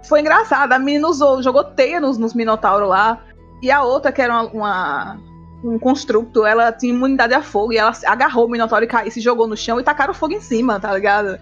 foi 0.04 0.22
engraçado. 0.22 0.72
A 0.72 0.80
menina 0.80 1.08
usou, 1.08 1.42
jogou 1.42 1.64
teia 1.64 2.00
nos, 2.00 2.18
nos 2.18 2.34
minotauros 2.34 2.88
lá. 2.88 3.20
E 3.62 3.72
a 3.72 3.84
outra, 3.84 4.12
que 4.12 4.22
era 4.22 4.34
uma, 4.34 4.52
uma- 4.52 5.18
um 5.64 5.80
construto, 5.80 6.46
ela 6.46 6.72
tinha 6.72 6.94
imunidade 6.94 7.34
a 7.34 7.42
fogo. 7.42 7.74
E 7.74 7.78
ela 7.78 7.92
agarrou 8.06 8.46
o 8.46 8.50
minotauro 8.50 8.86
e 8.86 8.88
caiu, 8.88 9.12
se 9.12 9.20
jogou 9.20 9.48
no 9.48 9.58
chão 9.58 9.80
e 9.80 9.84
tacaram 9.84 10.14
fogo 10.14 10.34
em 10.34 10.40
cima, 10.42 10.80
tá 10.80 10.94
ligado? 10.94 11.40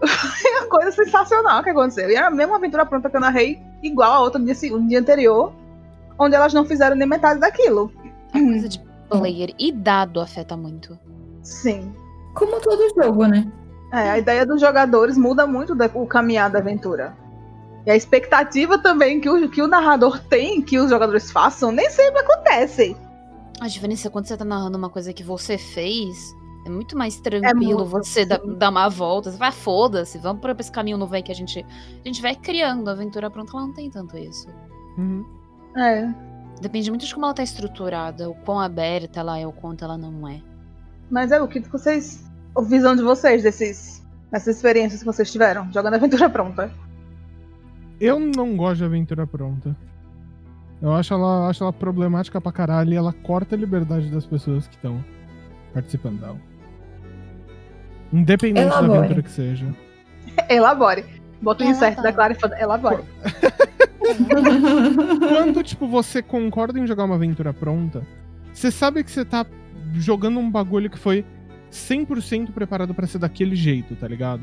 Foi 0.00 0.50
uma 0.60 0.68
coisa 0.68 0.92
sensacional 0.92 1.62
que 1.62 1.70
aconteceu. 1.70 2.08
E 2.08 2.14
era 2.14 2.28
a 2.28 2.30
mesma 2.30 2.56
aventura 2.56 2.86
pronta 2.86 3.10
que 3.10 3.16
eu 3.16 3.20
narrei, 3.20 3.58
igual 3.82 4.12
a 4.12 4.20
outra 4.20 4.38
no 4.38 4.46
dia, 4.46 4.70
no 4.70 4.86
dia 4.88 5.00
anterior, 5.00 5.52
onde 6.18 6.36
elas 6.36 6.54
não 6.54 6.64
fizeram 6.64 6.94
nem 6.96 7.08
metade 7.08 7.40
daquilo. 7.40 7.92
A 8.32 8.38
coisa 8.38 8.68
de 8.68 8.80
player 9.10 9.52
e 9.58 9.72
dado 9.72 10.20
afeta 10.20 10.56
muito. 10.56 10.96
Sim. 11.42 11.92
Como 12.38 12.60
todo 12.60 12.88
jogo, 12.94 13.26
né? 13.26 13.50
É, 13.92 14.10
a 14.10 14.18
ideia 14.18 14.44
dos 14.44 14.60
jogadores 14.60 15.16
muda 15.16 15.46
muito 15.46 15.74
da- 15.74 15.90
o 15.94 16.06
caminhar 16.06 16.50
da 16.50 16.58
aventura. 16.58 17.16
E 17.86 17.90
a 17.90 17.96
expectativa 17.96 18.78
também 18.78 19.20
que 19.20 19.30
o, 19.30 19.48
que 19.48 19.62
o 19.62 19.66
narrador 19.66 20.20
tem 20.24 20.60
que 20.60 20.78
os 20.78 20.90
jogadores 20.90 21.30
façam 21.30 21.72
nem 21.72 21.88
sempre 21.88 22.20
acontece. 22.20 22.96
A 23.60 23.66
diferença 23.66 24.08
é 24.08 24.10
quando 24.10 24.26
você 24.26 24.36
tá 24.36 24.44
narrando 24.44 24.76
uma 24.76 24.90
coisa 24.90 25.12
que 25.12 25.22
você 25.22 25.56
fez, 25.56 26.34
é 26.66 26.70
muito 26.70 26.96
mais 26.96 27.18
tranquilo 27.18 27.78
muito, 27.78 27.84
você 27.86 28.26
dar, 28.26 28.38
dar 28.38 28.68
uma 28.70 28.88
volta. 28.88 29.30
Você 29.32 29.38
vai, 29.38 29.50
foda-se, 29.50 30.18
vamos 30.18 30.42
por 30.42 30.50
esse 30.60 30.70
caminho 30.70 30.98
novo 30.98 31.14
aí 31.14 31.22
que 31.22 31.32
a 31.32 31.34
gente, 31.34 31.64
a 31.64 32.06
gente 32.06 32.20
vai 32.20 32.36
criando. 32.36 32.88
A 32.88 32.92
aventura 32.92 33.30
pronta, 33.30 33.52
ela 33.56 33.66
não 33.66 33.72
tem 33.72 33.90
tanto 33.90 34.16
isso. 34.18 34.46
Uhum. 34.98 35.24
É. 35.76 36.12
Depende 36.60 36.90
muito 36.90 37.06
de 37.06 37.14
como 37.14 37.24
ela 37.24 37.34
tá 37.34 37.42
estruturada, 37.42 38.28
o 38.28 38.34
quão 38.34 38.60
aberta 38.60 39.20
ela 39.20 39.38
é, 39.38 39.46
o 39.46 39.52
quanto 39.52 39.84
ela 39.84 39.96
não 39.96 40.28
é. 40.28 40.42
Mas 41.10 41.32
é 41.32 41.40
o 41.40 41.48
que 41.48 41.60
vocês. 41.60 42.27
A 42.56 42.62
visão 42.62 42.96
de 42.96 43.02
vocês 43.02 43.42
desses, 43.42 44.04
dessas 44.30 44.56
experiências 44.56 45.00
que 45.00 45.06
vocês 45.06 45.30
tiveram, 45.30 45.70
jogando 45.72 45.94
aventura 45.94 46.28
pronta. 46.28 46.70
Eu 48.00 48.18
não 48.18 48.56
gosto 48.56 48.78
de 48.78 48.84
aventura 48.84 49.26
pronta. 49.26 49.76
Eu 50.80 50.92
acho 50.94 51.12
ela, 51.12 51.48
acho 51.48 51.64
ela 51.64 51.72
problemática 51.72 52.40
pra 52.40 52.52
caralho 52.52 52.92
e 52.92 52.96
ela 52.96 53.12
corta 53.12 53.56
a 53.56 53.58
liberdade 53.58 54.10
das 54.10 54.24
pessoas 54.24 54.66
que 54.68 54.76
estão 54.76 55.04
participando 55.74 56.20
dela. 56.20 56.40
Independente 58.12 58.68
da 58.68 58.78
Elabore. 58.78 58.98
aventura 58.98 59.22
que 59.22 59.30
seja. 59.30 59.74
Elabore. 60.48 61.04
Bota 61.40 61.64
o 61.64 61.66
insert 61.66 62.00
da 62.00 62.12
Clara 62.12 62.32
e 62.32 62.36
fala, 62.36 62.60
elabore. 62.60 63.04
Quando, 65.20 65.62
tipo, 65.62 65.86
você 65.86 66.22
concorda 66.22 66.78
em 66.80 66.86
jogar 66.86 67.04
uma 67.04 67.14
aventura 67.14 67.52
pronta, 67.52 68.02
você 68.52 68.70
sabe 68.70 69.04
que 69.04 69.10
você 69.10 69.24
tá 69.24 69.46
jogando 69.94 70.40
um 70.40 70.50
bagulho 70.50 70.90
que 70.90 70.98
foi 70.98 71.24
100% 71.70 72.50
preparado 72.52 72.94
pra 72.94 73.06
ser 73.06 73.18
daquele 73.18 73.54
jeito, 73.56 73.94
tá 73.96 74.06
ligado? 74.08 74.42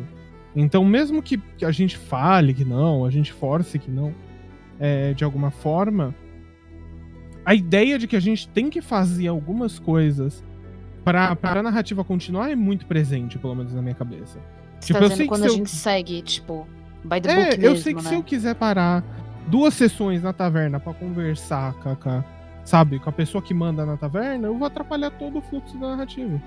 Então, 0.55 0.83
mesmo 0.85 1.21
que, 1.21 1.37
que 1.57 1.65
a 1.65 1.71
gente 1.71 1.97
fale 1.97 2.53
que 2.53 2.63
não, 2.63 3.03
a 3.05 3.09
gente 3.09 3.33
force 3.33 3.77
que 3.77 3.91
não, 3.91 4.13
é, 4.79 5.13
de 5.13 5.23
alguma 5.23 5.51
forma, 5.51 6.13
a 7.45 7.53
ideia 7.53 7.99
de 7.99 8.07
que 8.07 8.15
a 8.15 8.19
gente 8.19 8.47
tem 8.49 8.69
que 8.69 8.81
fazer 8.81 9.27
algumas 9.27 9.77
coisas 9.79 10.43
pra, 11.03 11.35
pra 11.35 11.61
narrativa 11.61 12.03
continuar 12.03 12.49
é 12.49 12.55
muito 12.55 12.85
presente, 12.85 13.37
pelo 13.37 13.53
menos 13.55 13.73
na 13.73 13.81
minha 13.81 13.95
cabeça. 13.95 14.39
Você 14.79 14.87
Tipo, 14.93 14.99
tá 14.99 15.05
eu 15.05 15.09
sei 15.11 15.25
que 15.25 15.29
quando 15.29 15.41
se 15.41 15.47
a 15.47 15.49
eu- 15.51 15.55
gente 15.55 15.69
segue, 15.69 16.21
tipo, 16.21 16.67
by 17.03 17.21
the 17.21 17.29
É, 17.31 17.35
book 17.45 17.55
eu 17.55 17.71
mesmo, 17.71 17.77
sei 17.83 17.93
que 17.93 18.03
né? 18.03 18.09
se 18.09 18.15
eu 18.15 18.23
quiser 18.23 18.55
parar 18.55 19.03
duas 19.47 19.73
sessões 19.73 20.23
na 20.23 20.33
taverna 20.33 20.79
pra 20.79 20.93
conversar 20.93 21.73
com 21.75 21.89
a, 21.89 21.95
com 21.95 22.09
a- 22.09 22.23
sabe, 22.63 22.97
com 22.99 23.09
a 23.09 23.13
pessoa 23.13 23.41
que 23.41 23.53
manda 23.53 23.85
na 23.85 23.95
taverna, 23.97 24.47
eu 24.47 24.57
vou 24.57 24.65
atrapalhar 24.65 25.11
todo 25.11 25.37
o 25.39 25.41
fluxo 25.41 25.77
da 25.77 25.89
narrativa. 25.89 26.41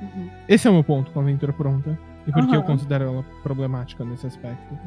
Uhum. 0.00 0.28
Esse 0.48 0.66
é 0.66 0.70
o 0.70 0.74
meu 0.74 0.84
ponto 0.84 1.10
com 1.10 1.20
a 1.20 1.22
aventura 1.22 1.52
pronta. 1.52 1.98
E 2.26 2.32
por 2.32 2.46
que 2.46 2.54
eu 2.54 2.60
Aham. 2.60 2.66
considero 2.66 3.04
ela 3.04 3.24
problemática 3.42 4.04
nesse 4.04 4.26
aspecto. 4.26 4.78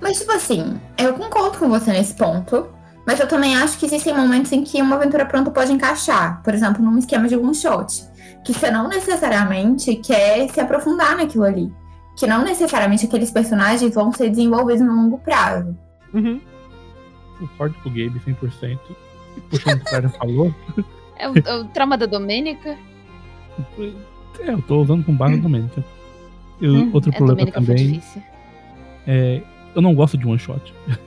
Mas, 0.00 0.18
tipo 0.18 0.30
assim, 0.32 0.80
eu 0.96 1.14
concordo 1.14 1.58
com 1.58 1.68
você 1.68 1.90
nesse 1.92 2.14
ponto. 2.14 2.68
Mas 3.06 3.18
eu 3.20 3.26
também 3.26 3.56
acho 3.56 3.78
que 3.78 3.86
existem 3.86 4.14
momentos 4.14 4.52
em 4.52 4.62
que 4.62 4.80
uma 4.82 4.96
aventura 4.96 5.24
pronta 5.26 5.50
pode 5.50 5.72
encaixar. 5.72 6.42
Por 6.42 6.54
exemplo, 6.54 6.84
num 6.84 6.98
esquema 6.98 7.26
de 7.26 7.36
one 7.36 7.54
shot. 7.54 8.04
Que 8.44 8.52
você 8.52 8.70
não 8.70 8.86
necessariamente 8.88 9.96
quer 9.96 10.48
se 10.50 10.60
aprofundar 10.60 11.16
naquilo 11.16 11.44
ali. 11.44 11.72
Que 12.16 12.26
não 12.26 12.44
necessariamente 12.44 13.06
aqueles 13.06 13.30
personagens 13.30 13.94
vão 13.94 14.12
ser 14.12 14.28
desenvolvidos 14.30 14.82
no 14.82 14.94
longo 14.94 15.18
prazo. 15.18 15.76
Uhum. 16.12 16.40
Concordo 17.40 17.74
com 17.82 17.88
o 17.88 17.92
Gabe 17.92 18.20
100%. 18.20 18.78
E 19.36 19.40
puxando 19.42 19.74
o 19.76 19.84
que 19.84 19.88
o 19.88 19.90
cara 19.90 20.08
falou, 20.10 20.54
É 21.16 21.28
o, 21.28 21.34
é 21.36 21.54
o 21.56 21.64
trauma 21.66 21.96
da 21.98 22.06
Domênica. 22.06 22.76
é, 24.40 24.50
eu 24.52 24.62
tô 24.62 24.80
usando 24.82 25.04
com 25.04 25.14
base 25.16 25.36
na 25.36 25.42
Domênica. 25.42 25.84
E 26.60 26.66
o 26.68 26.74
Hum, 26.74 26.90
outro 26.92 27.10
É, 27.10 27.16
problema 27.16 27.50
Domênica 27.50 27.60
também 27.60 28.02
é. 29.06 29.42
Eu 29.74 29.82
não 29.82 29.94
gosto 29.94 30.16
de 30.18 30.26
one 30.26 30.38
shot. 30.38 30.74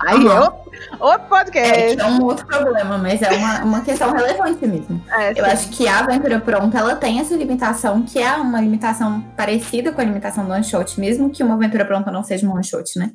Aí 0.00 0.26
é 0.26 0.40
outro, 0.40 0.70
outro 0.98 1.24
É, 1.24 1.28
podcast. 1.28 1.96
que 1.96 2.02
é 2.02 2.06
um 2.06 2.22
outro 2.24 2.46
problema, 2.46 2.98
mas 2.98 3.22
é 3.22 3.30
uma, 3.30 3.62
uma 3.64 3.80
questão 3.82 4.12
relevante 4.12 4.66
mesmo. 4.66 5.00
É, 5.08 5.38
Eu 5.40 5.44
acho 5.46 5.70
que 5.70 5.86
a 5.86 6.00
aventura 6.00 6.40
pronta, 6.40 6.78
ela 6.78 6.96
tem 6.96 7.20
essa 7.20 7.34
limitação, 7.36 8.02
que 8.02 8.18
é 8.18 8.34
uma 8.36 8.60
limitação 8.60 9.20
parecida 9.36 9.92
com 9.92 10.00
a 10.00 10.04
limitação 10.04 10.44
do 10.44 10.52
one 10.52 10.64
shot, 10.64 10.98
mesmo 10.98 11.30
que 11.30 11.42
uma 11.42 11.54
aventura 11.54 11.84
pronta 11.84 12.10
não 12.10 12.24
seja 12.24 12.46
um 12.46 12.52
one 12.52 12.64
shot, 12.64 12.98
né? 12.98 13.12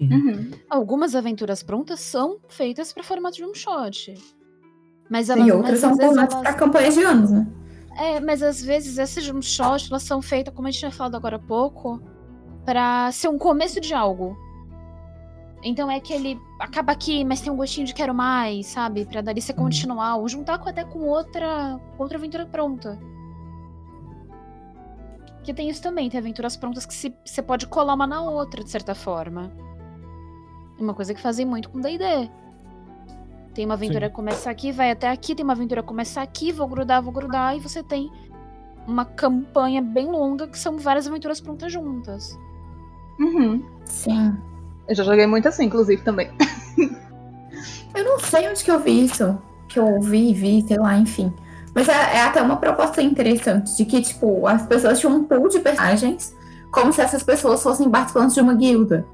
Uhum. 0.00 0.50
Algumas 0.68 1.14
aventuras 1.14 1.62
prontas 1.62 2.00
são 2.00 2.38
feitas 2.48 2.92
para 2.92 3.02
formato 3.02 3.36
de 3.36 3.44
um 3.44 3.54
shot. 3.54 4.14
Mas 5.10 5.28
elas, 5.28 5.46
E 5.46 5.50
outras 5.52 5.80
são 5.80 5.96
formatos 5.96 6.34
elas- 6.36 6.46
para 6.48 6.54
campanhas 6.54 6.94
de 6.94 7.02
anos, 7.02 7.30
né? 7.32 7.46
É, 7.96 8.20
mas 8.20 8.42
às 8.42 8.62
vezes 8.62 8.96
essas 8.98 9.24
shot, 9.44 9.88
elas 9.90 10.04
são 10.04 10.22
feitas, 10.22 10.54
como 10.54 10.68
a 10.68 10.70
gente 10.70 10.78
tinha 10.78 10.90
falado 10.92 11.16
agora 11.16 11.36
há 11.36 11.40
pouco, 11.40 12.00
pra 12.64 13.10
ser 13.12 13.28
um 13.28 13.36
começo 13.36 13.80
de 13.80 13.92
algo. 13.92 14.36
Então 15.62 15.90
é 15.90 15.98
que 16.00 16.12
ele 16.12 16.40
acaba 16.58 16.92
aqui, 16.92 17.24
mas 17.24 17.40
tem 17.40 17.52
um 17.52 17.56
gostinho 17.56 17.86
de 17.86 17.92
quero 17.92 18.14
mais, 18.14 18.68
sabe? 18.68 19.04
Pra 19.04 19.20
dali 19.20 19.42
você 19.42 19.52
continuar, 19.52 20.16
ou 20.16 20.28
juntar 20.28 20.58
com, 20.58 20.68
até 20.70 20.84
com 20.84 21.00
outra, 21.00 21.78
outra 21.98 22.16
aventura 22.16 22.46
pronta. 22.46 22.98
Que 25.42 25.52
tem 25.52 25.68
isso 25.68 25.82
também, 25.82 26.08
tem 26.08 26.18
aventuras 26.20 26.56
prontas 26.56 26.86
que 26.86 26.94
se- 26.94 27.14
você 27.24 27.42
pode 27.42 27.66
colar 27.66 27.94
uma 27.94 28.06
na 28.06 28.22
outra, 28.22 28.62
de 28.62 28.70
certa 28.70 28.94
forma. 28.94 29.50
É 30.78 30.82
Uma 30.82 30.94
coisa 30.94 31.12
que 31.12 31.20
fazem 31.20 31.44
muito 31.44 31.68
com 31.70 31.80
D&D. 31.80 32.30
Tem 33.54 33.64
uma 33.64 33.74
aventura 33.74 34.06
Sim. 34.06 34.10
que 34.10 34.16
começa 34.16 34.50
aqui, 34.50 34.72
vai 34.72 34.90
até 34.90 35.08
aqui, 35.08 35.34
tem 35.34 35.44
uma 35.44 35.52
aventura 35.52 35.82
que 35.82 35.88
começa 35.88 36.20
aqui, 36.20 36.52
vou 36.52 36.68
grudar, 36.68 37.02
vou 37.02 37.12
grudar, 37.12 37.56
e 37.56 37.60
você 37.60 37.82
tem 37.82 38.10
uma 38.86 39.04
campanha 39.04 39.82
bem 39.82 40.06
longa 40.06 40.46
que 40.46 40.58
são 40.58 40.78
várias 40.78 41.06
aventuras 41.06 41.40
prontas 41.40 41.72
juntas. 41.72 42.38
Uhum. 43.18 43.62
Sim. 43.84 44.36
Eu 44.88 44.94
já 44.94 45.04
joguei 45.04 45.26
muito 45.26 45.48
assim, 45.48 45.64
inclusive, 45.64 46.02
também. 46.02 46.30
Eu 47.94 48.04
não 48.04 48.18
sei 48.18 48.48
onde 48.48 48.62
que 48.62 48.70
eu 48.70 48.78
vi 48.78 49.04
isso. 49.04 49.38
Que 49.68 49.78
eu 49.78 49.84
ouvi, 49.84 50.32
vi, 50.32 50.64
sei 50.66 50.78
lá, 50.78 50.96
enfim. 50.96 51.32
Mas 51.74 51.88
é, 51.88 51.92
é 51.92 52.22
até 52.22 52.40
uma 52.42 52.56
proposta 52.56 53.02
interessante 53.02 53.76
de 53.76 53.84
que, 53.84 54.00
tipo, 54.00 54.46
as 54.46 54.66
pessoas 54.66 54.98
tinham 54.98 55.16
um 55.16 55.24
pool 55.24 55.48
de 55.48 55.60
personagens 55.60 56.34
como 56.70 56.92
se 56.92 57.00
essas 57.00 57.22
pessoas 57.22 57.62
fossem 57.62 57.90
participantes 57.90 58.34
de 58.34 58.40
uma 58.40 58.54
guilda. 58.54 59.04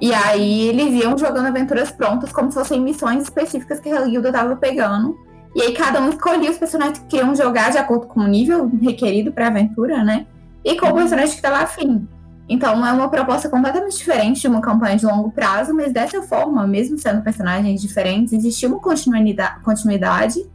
E 0.00 0.12
aí 0.12 0.68
eles 0.68 1.02
iam 1.02 1.16
jogando 1.16 1.46
aventuras 1.46 1.90
prontas 1.90 2.32
como 2.32 2.50
se 2.50 2.58
fossem 2.58 2.80
missões 2.80 3.22
específicas 3.22 3.80
que 3.80 3.90
a 3.90 4.02
guilda 4.02 4.30
tava 4.30 4.56
pegando. 4.56 5.16
E 5.54 5.62
aí 5.62 5.72
cada 5.72 6.00
um 6.00 6.10
escolhia 6.10 6.50
os 6.50 6.58
personagens 6.58 6.98
que 6.98 7.06
queriam 7.06 7.34
jogar 7.34 7.70
de 7.70 7.78
acordo 7.78 8.06
com 8.06 8.20
o 8.20 8.26
nível 8.26 8.70
requerido 8.82 9.32
pra 9.32 9.46
aventura, 9.46 10.04
né? 10.04 10.26
E 10.62 10.76
com 10.76 10.88
o 10.88 10.94
personagem 10.94 11.34
que 11.34 11.40
tava 11.40 11.58
afim. 11.58 12.06
Então 12.48 12.86
é 12.86 12.92
uma 12.92 13.08
proposta 13.08 13.48
completamente 13.48 13.96
diferente 13.96 14.42
de 14.42 14.48
uma 14.48 14.60
campanha 14.60 14.96
de 14.96 15.06
longo 15.06 15.32
prazo, 15.32 15.74
mas 15.74 15.92
dessa 15.92 16.22
forma, 16.22 16.66
mesmo 16.66 16.98
sendo 16.98 17.22
personagens 17.22 17.80
diferentes, 17.80 18.32
existia 18.32 18.68
uma 18.68 18.78
continuidade, 18.78 19.60
continuidade 19.62 20.46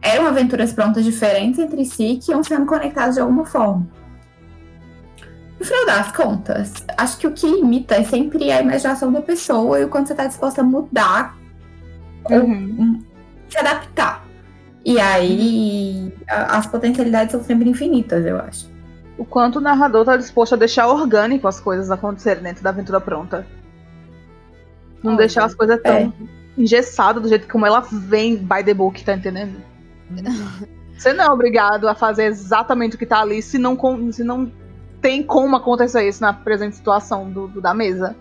eram 0.00 0.26
aventuras 0.26 0.72
prontas 0.72 1.04
diferentes 1.04 1.58
entre 1.58 1.84
si 1.84 2.20
que 2.22 2.30
iam 2.30 2.42
sendo 2.42 2.66
conectadas 2.66 3.16
de 3.16 3.20
alguma 3.20 3.44
forma. 3.44 3.86
No 5.58 5.64
final 5.66 5.86
das 5.86 6.12
contas, 6.12 6.72
acho 6.96 7.18
que 7.18 7.26
o 7.26 7.32
que 7.32 7.46
limita 7.46 7.96
é 7.96 8.04
sempre 8.04 8.50
a 8.52 8.60
imaginação 8.60 9.12
da 9.12 9.20
pessoa 9.20 9.80
e 9.80 9.84
o 9.84 9.88
quanto 9.88 10.06
você 10.06 10.12
está 10.12 10.26
disposta 10.26 10.60
a 10.60 10.64
mudar 10.64 11.36
Uhum. 12.30 13.02
se 13.48 13.58
adaptar. 13.58 14.24
E 14.84 15.00
aí 15.00 16.12
as 16.28 16.66
potencialidades 16.66 17.32
são 17.32 17.42
sempre 17.42 17.68
infinitas, 17.68 18.24
eu 18.24 18.38
acho. 18.38 18.68
O 19.16 19.24
quanto 19.24 19.56
o 19.56 19.60
narrador 19.60 20.04
tá 20.04 20.16
disposto 20.16 20.54
a 20.54 20.56
deixar 20.56 20.86
orgânico 20.86 21.48
as 21.48 21.58
coisas 21.58 21.90
acontecerem 21.90 22.42
dentro 22.42 22.62
da 22.62 22.70
aventura 22.70 23.00
pronta. 23.00 23.46
Não 25.02 25.16
deixar 25.16 25.44
as 25.44 25.54
coisas 25.54 25.80
tão 25.82 26.12
engessadas 26.56 27.22
do 27.22 27.28
jeito 27.28 27.48
como 27.48 27.66
ela 27.66 27.80
vem 27.80 28.36
by 28.36 28.62
the 28.64 28.74
book, 28.74 29.04
tá 29.04 29.14
entendendo? 29.14 29.60
Você 30.96 31.12
não 31.12 31.24
é 31.24 31.30
obrigado 31.30 31.88
a 31.88 31.94
fazer 31.94 32.24
exatamente 32.24 32.96
o 32.96 32.98
que 32.98 33.06
tá 33.06 33.20
ali 33.20 33.40
se 33.42 33.58
não, 33.58 33.76
se 34.12 34.24
não 34.24 34.50
tem 35.00 35.22
como 35.22 35.56
acontecer 35.56 36.06
isso 36.08 36.20
na 36.22 36.32
presente 36.32 36.76
situação 36.76 37.30
do, 37.30 37.48
do- 37.48 37.60
da 37.60 37.72
mesa. 37.74 38.16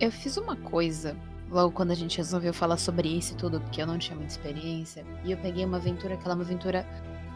Eu 0.00 0.10
fiz 0.12 0.36
uma 0.36 0.56
coisa 0.56 1.16
logo 1.50 1.72
quando 1.72 1.90
a 1.90 1.94
gente 1.94 2.18
resolveu 2.18 2.52
falar 2.52 2.76
sobre 2.76 3.08
isso 3.08 3.32
e 3.32 3.36
tudo, 3.36 3.60
porque 3.60 3.80
eu 3.82 3.86
não 3.86 3.98
tinha 3.98 4.16
muita 4.16 4.32
experiência. 4.32 5.04
E 5.24 5.32
eu 5.32 5.38
peguei 5.38 5.64
uma 5.64 5.78
aventura, 5.78 6.14
aquela 6.14 6.34
uma 6.34 6.44
aventura 6.44 6.86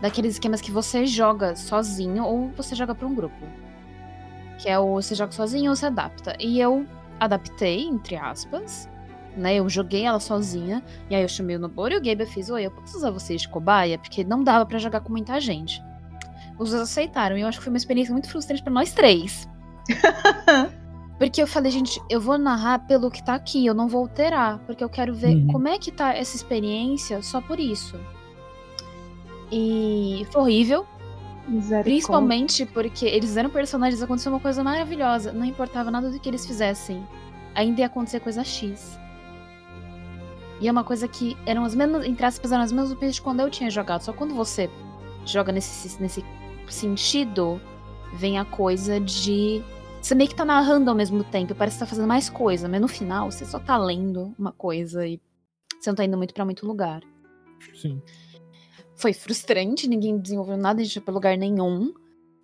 daqueles 0.01 0.35
esquemas 0.35 0.61
que 0.61 0.71
você 0.71 1.07
joga 1.07 1.57
sozinho 1.57 2.25
ou 2.25 2.49
você 2.51 2.75
joga 2.75 2.95
pra 2.95 3.07
um 3.07 3.15
grupo. 3.15 3.35
Que 4.61 4.69
é 4.69 4.79
o 4.79 4.95
você 4.95 5.15
joga 5.15 5.33
sozinho 5.33 5.71
ou 5.71 5.77
se 5.77 5.87
adapta. 5.87 6.37
E 6.39 6.61
eu 6.61 6.87
adaptei, 7.19 7.83
entre 7.85 8.15
aspas, 8.17 8.89
né? 9.37 9.55
Eu 9.57 9.69
joguei 9.69 10.05
ela 10.05 10.21
sozinha. 10.21 10.83
E 11.11 11.15
aí 11.17 11.23
eu 11.23 11.29
chamei 11.29 11.57
o 11.57 11.59
Noboro 11.59 11.95
e 11.95 11.97
o 11.97 12.03
Gabe 12.03 12.23
eu 12.23 12.27
fiz, 12.29 12.49
oi, 12.49 12.65
eu 12.67 12.71
posso 12.71 12.97
usar 12.97 13.11
vocês 13.11 13.43
de 13.43 13.49
cobaia? 13.49 13.99
Porque 13.99 14.23
não 14.23 14.45
dava 14.45 14.65
pra 14.67 14.79
jogar 14.79 15.01
com 15.01 15.11
muita 15.11 15.41
gente. 15.41 15.83
Os 16.63 16.71
dois 16.71 16.83
aceitaram. 16.83 17.37
E 17.37 17.41
eu 17.43 17.49
acho 17.49 17.59
que 17.59 17.65
foi 17.65 17.73
uma 17.73 17.77
experiência 17.77 18.13
muito 18.13 18.29
frustrante 18.29 18.63
pra 18.63 18.73
nós 18.73 18.93
três. 18.93 19.49
Porque 21.19 21.41
eu 21.43 21.47
falei, 21.47 21.71
gente, 21.71 22.01
eu 22.11 22.21
vou 22.21 22.37
narrar 22.37 22.81
pelo 22.81 23.11
que 23.11 23.23
tá 23.23 23.35
aqui, 23.35 23.65
eu 23.65 23.75
não 23.75 23.87
vou 23.87 24.01
alterar, 24.01 24.59
porque 24.67 24.83
eu 24.83 24.89
quero 24.89 25.15
ver 25.15 25.37
Uhum. 25.37 25.47
como 25.53 25.69
é 25.69 25.79
que 25.79 25.93
tá 25.93 26.13
essa 26.13 26.35
experiência 26.35 27.23
só 27.23 27.41
por 27.41 27.61
isso. 27.61 27.97
E 29.53 30.27
foi 30.33 30.43
horrível. 30.43 30.87
Principalmente 31.85 32.65
porque 32.67 33.05
eles 33.07 33.37
eram 33.37 33.51
personagens, 33.51 34.03
aconteceu 34.03 34.33
uma 34.33 34.41
coisa 34.41 34.65
maravilhosa. 34.65 35.33
Não 35.33 35.45
importava 35.45 35.91
nada 35.91 36.11
do 36.11 36.19
que 36.19 36.29
eles 36.29 36.45
fizessem. 36.47 37.07
Ainda 37.55 37.81
ia 37.83 37.87
acontecer 37.87 38.19
coisa 38.21 38.43
X. 38.43 38.99
E 40.61 40.67
é 40.67 40.73
uma 40.73 40.85
coisa 40.85 41.07
que 41.07 41.37
eram 41.45 41.65
as 41.65 41.75
mesmas, 41.75 42.05
entre 42.07 42.25
aspas, 42.25 42.51
eram 42.51 42.63
as 42.65 42.73
mesmas 42.73 42.93
opiniões 42.93 43.17
de 43.17 43.23
quando 43.23 43.41
eu 43.41 43.51
tinha 43.51 43.71
jogado. 43.71 44.01
Só 44.03 44.13
quando 44.13 44.35
você 44.35 44.71
joga 45.25 45.53
nesse, 45.53 46.01
nesse 46.01 46.25
sentido, 46.71 47.61
vem 48.15 48.39
a 48.39 48.45
coisa 48.45 49.01
de. 49.01 49.63
Você 50.01 50.15
meio 50.15 50.29
que 50.29 50.37
tá 50.37 50.45
narrando 50.45 50.91
ao 50.91 50.97
mesmo 50.97 51.23
tempo, 51.25 51.55
parece 51.55 51.77
que 51.77 51.81
tá 51.81 51.87
fazendo 51.87 52.09
mais 52.09 52.29
coisa, 52.29 52.69
mas 52.69 52.81
no 52.81 52.89
final 52.89 53.31
você 53.31 53.45
só 53.45 53.59
tá 53.59 53.77
lendo 53.79 54.35
uma 54.39 54.53
coisa 54.53 55.07
e 55.07 55.21
você 55.81 55.91
não 55.91 55.95
tá 55.95 56.05
indo 56.05 56.17
muito 56.17 56.35
pra 56.35 56.45
muito 56.45 56.67
lugar. 56.67 57.03
Sim. 57.75 58.03
Foi 58.97 59.13
frustrante, 59.13 59.89
ninguém 59.89 60.19
desenvolveu 60.19 60.57
nada, 60.57 60.81
a 60.81 60.85
gente 60.85 60.95
foi 60.95 61.03
pra 61.03 61.15
lugar 61.15 61.37
nenhum. 61.37 61.93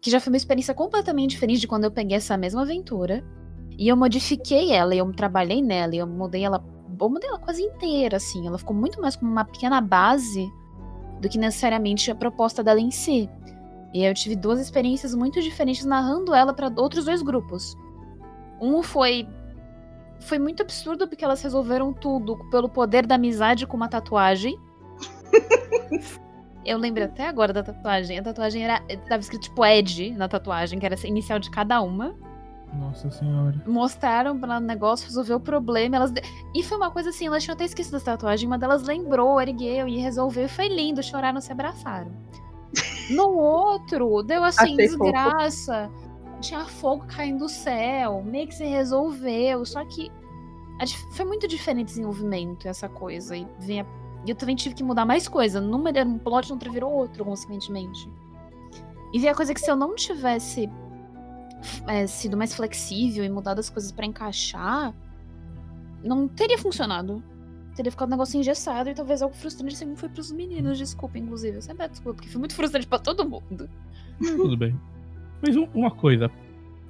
Que 0.01 0.11
já 0.11 0.21
foi 0.21 0.33
uma 0.33 0.37
experiência 0.37 0.73
completamente 0.75 1.31
diferente 1.31 1.61
de 1.61 1.67
quando 1.67 1.85
eu 1.85 1.91
peguei 1.91 2.17
essa 2.17 2.37
mesma 2.37 2.63
aventura. 2.63 3.25
E 3.77 3.89
eu 3.89 3.97
modifiquei 3.97 4.73
ela, 4.73 4.95
eu 4.95 5.13
trabalhei 5.13 5.63
nela, 5.63 5.95
e 5.95 5.99
eu 5.99 6.07
mudei 6.07 6.45
ela. 6.45 6.65
Eu 7.01 7.09
mudei 7.09 7.29
ela 7.29 7.39
quase 7.39 7.63
inteira, 7.63 8.17
assim. 8.17 8.47
Ela 8.47 8.59
ficou 8.59 8.75
muito 8.75 9.01
mais 9.01 9.17
como 9.17 9.31
uma 9.31 9.45
pequena 9.45 9.81
base 9.81 10.49
do 11.21 11.29
que 11.29 11.39
necessariamente 11.39 12.11
a 12.11 12.15
proposta 12.15 12.63
dela 12.63 12.81
em 12.81 12.91
si. 12.91 13.29
E 13.93 14.05
eu 14.05 14.15
tive 14.15 14.37
duas 14.37 14.61
experiências 14.61 15.15
muito 15.15 15.41
diferentes 15.41 15.85
narrando 15.85 16.35
ela 16.35 16.53
para 16.53 16.73
outros 16.77 17.05
dois 17.07 17.23
grupos. 17.23 17.77
Um 18.61 18.83
foi 18.83 19.27
foi 20.21 20.39
muito 20.39 20.63
absurdo 20.63 21.07
porque 21.07 21.25
elas 21.25 21.41
resolveram 21.43 21.93
tudo 21.93 22.37
pelo 22.51 22.69
poder 22.69 23.07
da 23.07 23.15
amizade 23.15 23.67
com 23.67 23.77
uma 23.77 23.89
tatuagem. 23.89 24.59
eu 26.67 26.77
lembro 26.77 27.05
até 27.05 27.27
agora 27.27 27.53
da 27.53 27.63
tatuagem. 27.63 28.19
A 28.19 28.23
tatuagem 28.23 28.65
era 28.65 28.81
tava 29.09 29.21
escrito 29.21 29.43
tipo 29.43 29.65
Ed 29.65 30.11
na 30.11 30.29
tatuagem, 30.29 30.79
que 30.79 30.85
era 30.85 30.97
a 30.97 31.07
inicial 31.07 31.39
de 31.39 31.51
cada 31.51 31.81
uma. 31.81 32.15
Nossa 32.75 33.11
senhora. 33.11 33.63
Mostraram 33.67 34.39
para 34.39 34.59
o 34.59 34.61
negócio, 34.61 35.07
resolver 35.07 35.35
o 35.35 35.41
problema. 35.41 35.97
Elas... 35.97 36.13
E 36.55 36.63
foi 36.63 36.77
uma 36.77 36.91
coisa 36.91 37.09
assim, 37.11 37.27
elas 37.27 37.43
tinham 37.43 37.55
até 37.55 37.65
esquecido 37.65 37.93
da 37.93 38.01
tatuagem. 38.01 38.47
Uma 38.47 38.59
delas 38.59 38.83
lembrou, 38.83 39.41
ergueu 39.41 39.89
e 39.89 39.99
resolveu. 39.99 40.45
E 40.45 40.49
foi 40.49 40.69
lindo, 40.69 41.03
choraram, 41.03 41.41
se 41.41 41.51
abraçaram. 41.51 42.13
No 43.11 43.31
outro, 43.31 44.23
deu 44.23 44.45
assim, 44.45 44.63
Achei 44.75 44.77
desgraça. 44.77 45.91
Tinha 46.41 46.65
fogo 46.65 47.05
caindo 47.07 47.41
do 47.41 47.49
céu. 47.49 48.23
Meio 48.23 48.47
que 48.49 48.55
se 48.55 48.65
resolveu. 48.65 49.65
Só 49.65 49.85
que 49.85 50.11
foi 51.13 51.25
muito 51.25 51.49
diferente 51.49 51.87
desenvolvimento, 51.89 52.67
essa 52.69 52.89
coisa. 52.89 53.37
E 53.37 53.47
vinha- 53.59 53.87
eu 54.27 54.35
também 54.35 54.55
tive 54.55 54.75
que 54.75 54.83
mudar 54.85 55.05
mais 55.05 55.27
coisa. 55.27 55.61
Numa 55.61 55.89
era 55.91 56.05
um 56.09 56.19
plot, 56.19 56.49
no 56.49 56.55
outro 56.55 56.71
virou 56.71 56.93
outro, 56.93 57.25
consequentemente. 57.25 58.09
E 59.13 59.19
vi 59.19 59.27
a 59.29 59.35
coisa 59.35 59.53
que 59.55 59.61
se 59.61 59.71
eu 59.71 59.77
não 59.77 59.95
tivesse 59.95 60.71
é, 61.87 62.07
sido 62.07 62.37
mais 62.37 62.55
flexível 62.55 63.25
e 63.25 63.29
mudado 63.29 63.59
as 63.59 63.69
coisas 63.71 63.91
pra 63.91 64.07
encaixar, 64.07 64.95
não 66.05 66.29
teria 66.29 66.59
funcionado. 66.59 67.23
Teria 67.79 67.93
ficado 67.93 68.09
um 68.09 68.11
negócio 68.11 68.37
engessado 68.41 68.91
e 68.91 68.95
talvez 68.95 69.23
algo 69.23 69.37
frustrante 69.37 69.77
sempre 69.77 69.95
foi 69.95 70.09
pros 70.09 70.33
meninos, 70.33 70.77
desculpa, 70.79 71.17
inclusive. 71.17 71.59
Eu 71.59 71.63
sempre 71.63 71.79
peço 71.79 71.91
desculpa, 71.91 72.17
porque 72.17 72.29
foi 72.29 72.41
muito 72.41 72.53
frustrante 72.57 72.89
pra 72.89 72.99
todo 72.99 73.25
mundo. 73.25 73.71
Tudo 74.21 74.57
bem. 74.57 74.75
Mas 75.41 75.55
um- 75.55 75.69
uma 75.73 75.89
coisa, 75.93 76.29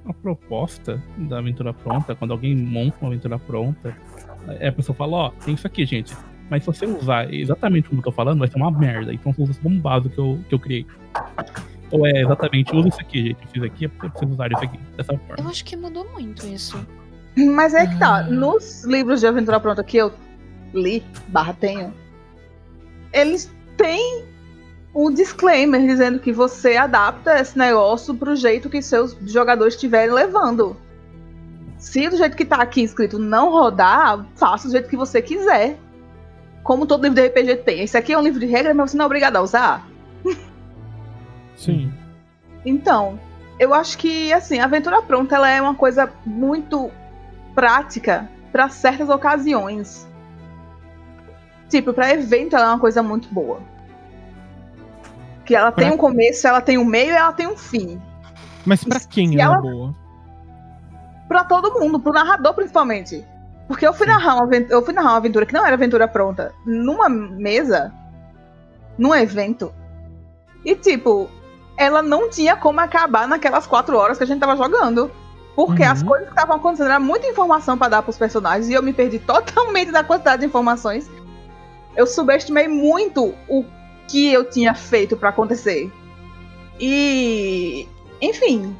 a 0.03 0.11
proposta 0.11 0.99
da 1.15 1.37
aventura 1.37 1.71
pronta, 1.75 2.15
quando 2.15 2.31
alguém 2.31 2.55
monta 2.55 2.97
uma 3.01 3.09
aventura 3.11 3.37
pronta, 3.37 3.95
é 4.59 4.69
a 4.69 4.71
pessoa 4.71 4.95
fala, 4.95 5.15
ó, 5.15 5.29
tem 5.45 5.53
isso 5.53 5.67
aqui, 5.67 5.85
gente. 5.85 6.17
Mas 6.49 6.63
se 6.63 6.65
você 6.65 6.87
usar 6.87 7.31
exatamente 7.31 7.87
como 7.87 7.99
eu 8.01 8.05
tô 8.05 8.11
falando, 8.11 8.39
vai 8.39 8.47
ser 8.47 8.57
uma 8.57 8.71
merda. 8.71 9.13
Então 9.13 9.31
você 9.31 9.43
usa 9.43 9.59
como 9.61 9.79
base 9.79 10.09
que 10.09 10.17
eu, 10.17 10.39
que 10.49 10.55
eu 10.55 10.59
criei. 10.59 10.87
Ou 11.91 12.07
é 12.07 12.21
exatamente, 12.21 12.75
usa 12.75 12.87
isso 12.89 12.99
aqui, 12.99 13.25
gente. 13.27 13.41
Eu 13.43 13.47
fiz 13.49 13.61
aqui 13.61 13.85
é 13.85 13.87
porque 13.89 14.07
vocês 14.17 14.31
usarem 14.31 14.57
isso 14.57 14.65
aqui. 14.65 14.79
Dessa 14.97 15.13
Eu 15.13 15.19
forma. 15.19 15.49
acho 15.51 15.63
que 15.63 15.77
mudou 15.77 16.09
muito 16.11 16.47
isso. 16.47 16.83
Mas 17.37 17.75
é 17.75 17.85
que 17.85 17.99
tá. 17.99 18.21
Ah. 18.21 18.23
Nos 18.23 18.83
livros 18.85 19.19
de 19.19 19.27
aventura 19.27 19.59
pronta 19.59 19.83
que 19.83 19.97
eu 19.97 20.11
li, 20.73 21.03
barra 21.27 21.53
tenho, 21.53 21.93
eles 23.11 23.51
têm 23.77 24.25
um 24.93 25.11
disclaimer 25.11 25.81
dizendo 25.81 26.19
que 26.19 26.31
você 26.31 26.75
adapta 26.75 27.39
esse 27.39 27.57
negócio 27.57 28.13
pro 28.15 28.35
jeito 28.35 28.69
que 28.69 28.81
seus 28.81 29.15
jogadores 29.25 29.75
estiverem 29.75 30.13
levando. 30.13 30.75
Se 31.77 32.09
do 32.09 32.17
jeito 32.17 32.35
que 32.35 32.43
tá 32.43 32.57
aqui 32.57 32.81
escrito 32.81 33.17
não 33.17 33.49
rodar, 33.51 34.25
faça 34.35 34.67
do 34.67 34.71
jeito 34.71 34.89
que 34.89 34.97
você 34.97 35.21
quiser. 35.21 35.77
Como 36.63 36.85
todo 36.85 37.03
livro 37.03 37.15
de 37.15 37.27
RPG 37.27 37.63
tem. 37.63 37.81
Esse 37.81 37.97
aqui 37.97 38.11
é 38.11 38.17
um 38.17 38.21
livro 38.21 38.39
de 38.39 38.45
regra, 38.45 38.73
mas 38.73 38.91
você 38.91 38.97
não 38.97 39.03
é 39.03 39.05
obrigado 39.05 39.37
a 39.37 39.41
usar. 39.41 39.87
Sim. 41.55 41.91
Então, 42.65 43.17
eu 43.57 43.73
acho 43.73 43.97
que 43.97 44.33
assim, 44.33 44.59
a 44.59 44.65
aventura 44.65 45.01
pronta 45.01 45.35
ela 45.35 45.49
é 45.49 45.61
uma 45.61 45.75
coisa 45.75 46.11
muito 46.25 46.91
prática 47.55 48.29
para 48.51 48.67
certas 48.69 49.09
ocasiões. 49.09 50.08
Tipo, 51.69 51.93
para 51.93 52.11
evento 52.13 52.55
ela 52.55 52.65
é 52.65 52.69
uma 52.69 52.79
coisa 52.79 53.01
muito 53.03 53.27
boa. 53.33 53.59
Que 55.45 55.55
ela 55.55 55.71
tem 55.71 55.85
Pra- 55.87 55.95
um 55.95 55.97
começo, 55.97 56.47
ela 56.47 56.61
tem 56.61 56.77
um 56.77 56.85
meio 56.85 57.11
e 57.11 57.15
ela 57.15 57.31
tem 57.33 57.47
um 57.47 57.57
fim. 57.57 58.01
Mas 58.65 58.83
pra 58.83 58.99
quem 58.99 59.39
ela 59.39 59.55
é 59.57 59.61
boa? 59.61 59.95
Pra 61.27 61.43
todo 61.43 61.79
mundo, 61.79 61.99
pro 61.99 62.11
narrador 62.13 62.53
principalmente. 62.53 63.25
Porque 63.67 63.85
eu 63.87 63.93
fui 63.93 64.07
narrar 64.07 64.35
uma 64.35 64.45
aventura, 64.45 64.73
eu 64.73 64.83
fui 64.83 64.93
narrar 64.93 65.09
uma 65.11 65.17
aventura 65.17 65.45
que 65.45 65.53
não 65.53 65.63
era 65.65 65.75
aventura 65.75 66.07
pronta, 66.07 66.51
numa 66.65 67.07
mesa, 67.07 67.93
num 68.97 69.13
evento. 69.13 69.71
E 70.65 70.75
tipo, 70.75 71.29
ela 71.77 72.01
não 72.01 72.29
tinha 72.29 72.55
como 72.55 72.79
acabar 72.79 73.27
naquelas 73.27 73.67
quatro 73.67 73.95
horas 73.95 74.17
que 74.17 74.23
a 74.23 74.27
gente 74.27 74.39
tava 74.39 74.55
jogando. 74.57 75.11
Porque 75.55 75.83
Uhum. 75.83 75.91
as 75.91 76.01
coisas 76.01 76.27
que 76.27 76.33
estavam 76.33 76.55
acontecendo 76.55 76.87
era 76.87 76.99
muita 76.99 77.27
informação 77.27 77.77
pra 77.77 77.89
dar 77.89 78.01
pros 78.01 78.17
personagens 78.17 78.69
e 78.69 78.73
eu 78.73 78.81
me 78.81 78.93
perdi 78.93 79.19
totalmente 79.19 79.91
da 79.91 80.03
quantidade 80.03 80.41
de 80.41 80.47
informações. 80.47 81.09
Eu 81.95 82.05
subestimei 82.07 82.67
muito 82.67 83.33
o 83.47 83.65
que 84.07 84.31
eu 84.31 84.49
tinha 84.49 84.73
feito 84.73 85.17
pra 85.17 85.29
acontecer. 85.29 85.91
E, 86.79 87.87
enfim, 88.21 88.75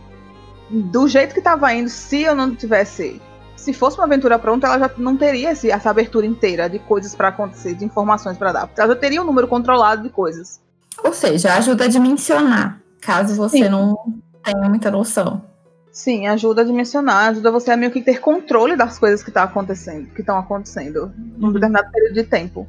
do 0.69 1.08
jeito 1.08 1.34
que 1.34 1.41
tava 1.41 1.74
indo, 1.74 1.89
se 1.89 2.22
eu 2.22 2.34
não 2.36 2.56
tivesse, 2.56 3.22
se 3.56 3.74
fosse 3.74 3.98
uma 3.98 4.06
aventura 4.06 4.39
pronta, 4.39 4.67
ela 4.67 4.80
já 4.80 4.91
não 4.98 5.17
teria 5.17 5.52
esse- 5.52 5.69
essa 5.69 5.89
abertura 5.89 6.26
inteira 6.26 6.69
de 6.69 6.80
coisas 6.80 7.13
pra 7.13 7.28
acontecer, 7.28 7.76
de 7.76 7.84
informações 7.86 8.38
pra 8.38 8.52
dar. 8.52 8.69
Ela 8.78 8.88
já 8.89 8.95
teria 8.95 9.22
um 9.22 9.26
número 9.26 9.48
controlado 9.48 10.04
de 10.04 10.10
coisas. 10.10 10.62
Ou 11.04 11.13
seja, 11.13 11.54
ajuda 11.56 11.86
a 11.86 11.88
dimensionar, 11.88 12.82
caso 13.02 13.36
você 13.36 13.63
Sim. 13.63 13.69
não 13.69 13.98
tenha 14.43 14.69
muita 14.69 14.89
noção. 14.89 15.43
Sim, 15.91 16.28
ajuda 16.28 16.62
a 16.62 16.65
dimensionar, 16.65 17.30
ajuda 17.30 17.52
você 17.52 17.72
a 17.72 17.78
meio 17.78 17.91
que 17.91 18.02
ter 18.02 18.19
controle 18.22 18.76
das 18.78 18.98
coisas 18.98 19.22
que 19.24 19.32
tá 19.32 19.43
acontecendo, 19.43 20.08
que 20.13 20.22
estão 20.22 20.38
acontecendo 20.38 21.12
num 21.38 21.52
determinado 21.52 21.91
período 21.91 22.13
de 22.13 22.24
tempo. 22.24 22.67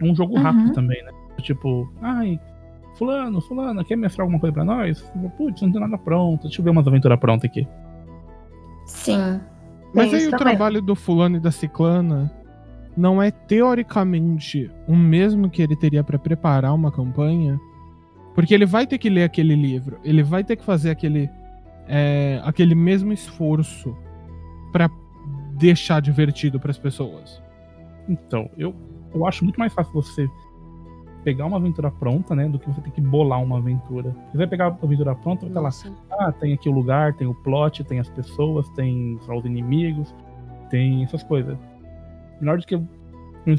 É 0.00 0.04
um 0.04 0.14
jogo 0.14 0.36
Uhum. 0.36 0.42
rápido 0.42 0.72
também, 0.72 1.02
né? 1.04 1.10
Tipo, 1.42 1.90
ai, 2.02 2.38
fulano, 2.96 3.40
fulano, 3.40 3.84
quer 3.84 3.96
mostrar 3.96 4.24
alguma 4.24 4.40
coisa 4.40 4.52
pra 4.52 4.64
nós? 4.64 5.00
Putz, 5.36 5.62
não 5.62 5.70
tem 5.72 5.80
nada 5.80 5.96
pronto. 5.98 6.42
Deixa 6.42 6.60
eu 6.60 6.64
ver 6.64 6.70
umas 6.70 6.86
aventuras 6.86 7.18
prontas 7.18 7.48
aqui. 7.50 7.66
Sim. 8.86 9.40
Mas 9.94 10.10
Tem 10.10 10.20
aí 10.20 10.26
o 10.26 10.30
também. 10.30 10.46
trabalho 10.46 10.80
do 10.82 10.94
fulano 10.94 11.36
e 11.36 11.40
da 11.40 11.50
ciclana 11.50 12.30
não 12.96 13.22
é 13.22 13.30
teoricamente 13.30 14.70
o 14.86 14.94
mesmo 14.96 15.48
que 15.50 15.62
ele 15.62 15.76
teria 15.76 16.02
pra 16.04 16.18
preparar 16.18 16.74
uma 16.74 16.90
campanha? 16.92 17.58
Porque 18.34 18.54
ele 18.54 18.66
vai 18.66 18.86
ter 18.86 18.98
que 18.98 19.08
ler 19.10 19.24
aquele 19.24 19.54
livro, 19.54 19.98
ele 20.04 20.22
vai 20.22 20.44
ter 20.44 20.56
que 20.56 20.64
fazer 20.64 20.90
aquele, 20.90 21.28
é, 21.88 22.40
aquele 22.44 22.74
mesmo 22.74 23.12
esforço 23.12 23.96
pra 24.72 24.88
deixar 25.58 26.00
divertido 26.00 26.58
pras 26.60 26.78
pessoas. 26.78 27.42
Então, 28.08 28.48
eu, 28.56 28.74
eu 29.14 29.26
acho 29.26 29.44
muito 29.44 29.58
mais 29.58 29.72
fácil 29.72 29.92
você 29.92 30.30
pegar 31.24 31.46
uma 31.46 31.56
aventura 31.56 31.90
pronta, 31.90 32.34
né? 32.34 32.48
Do 32.48 32.58
que 32.58 32.68
você 32.68 32.80
ter 32.80 32.90
que 32.90 33.00
bolar 33.00 33.42
uma 33.42 33.58
aventura. 33.58 34.14
Você 34.30 34.38
vai 34.38 34.46
pegar 34.46 34.66
a 34.66 34.68
aventura 34.68 35.14
pronta, 35.14 35.46
vai 35.46 35.68
estar 35.68 35.90
lá. 35.90 35.96
Ah, 36.18 36.32
tem 36.32 36.52
aqui 36.52 36.68
o 36.68 36.72
lugar, 36.72 37.14
tem 37.14 37.26
o 37.26 37.34
plot, 37.34 37.84
tem 37.84 37.98
as 37.98 38.08
pessoas, 38.08 38.68
tem 38.70 39.18
lá, 39.26 39.36
os 39.36 39.44
inimigos, 39.44 40.14
tem 40.70 41.02
essas 41.04 41.22
coisas. 41.22 41.58
Melhor 42.40 42.58
do 42.58 42.66
que. 42.66 42.80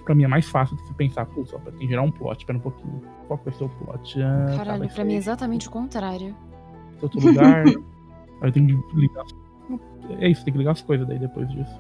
Pra 0.06 0.14
mim 0.14 0.24
é 0.24 0.28
mais 0.28 0.48
fácil 0.48 0.78
de 0.78 0.84
você 0.84 0.94
pensar, 0.94 1.26
putz, 1.26 1.52
ó, 1.54 1.58
tem 1.58 1.74
que 1.74 1.88
gerar 1.88 2.04
um 2.04 2.12
plot, 2.12 2.40
espera 2.40 2.58
um 2.58 2.62
pouquinho. 2.62 3.02
Qual 3.28 3.40
vai 3.44 3.54
ser 3.54 3.64
o 3.64 3.70
plot? 3.70 4.22
Ah, 4.22 4.46
tá, 4.50 4.58
Caralho, 4.58 4.80
vai 4.80 4.90
pra 4.90 5.04
mim 5.04 5.14
é 5.14 5.18
exatamente 5.18 5.68
o 5.68 5.72
contrário. 5.72 6.36
outro 7.02 7.20
lugar. 7.20 7.64
aí 8.42 8.52
tenho 8.52 8.82
que 8.84 8.96
ligar. 8.96 9.26
É 10.20 10.30
isso, 10.30 10.44
tem 10.44 10.52
que 10.54 10.60
ligar 10.60 10.72
as 10.72 10.82
coisas 10.82 11.08
daí 11.08 11.18
depois 11.18 11.50
disso. 11.50 11.80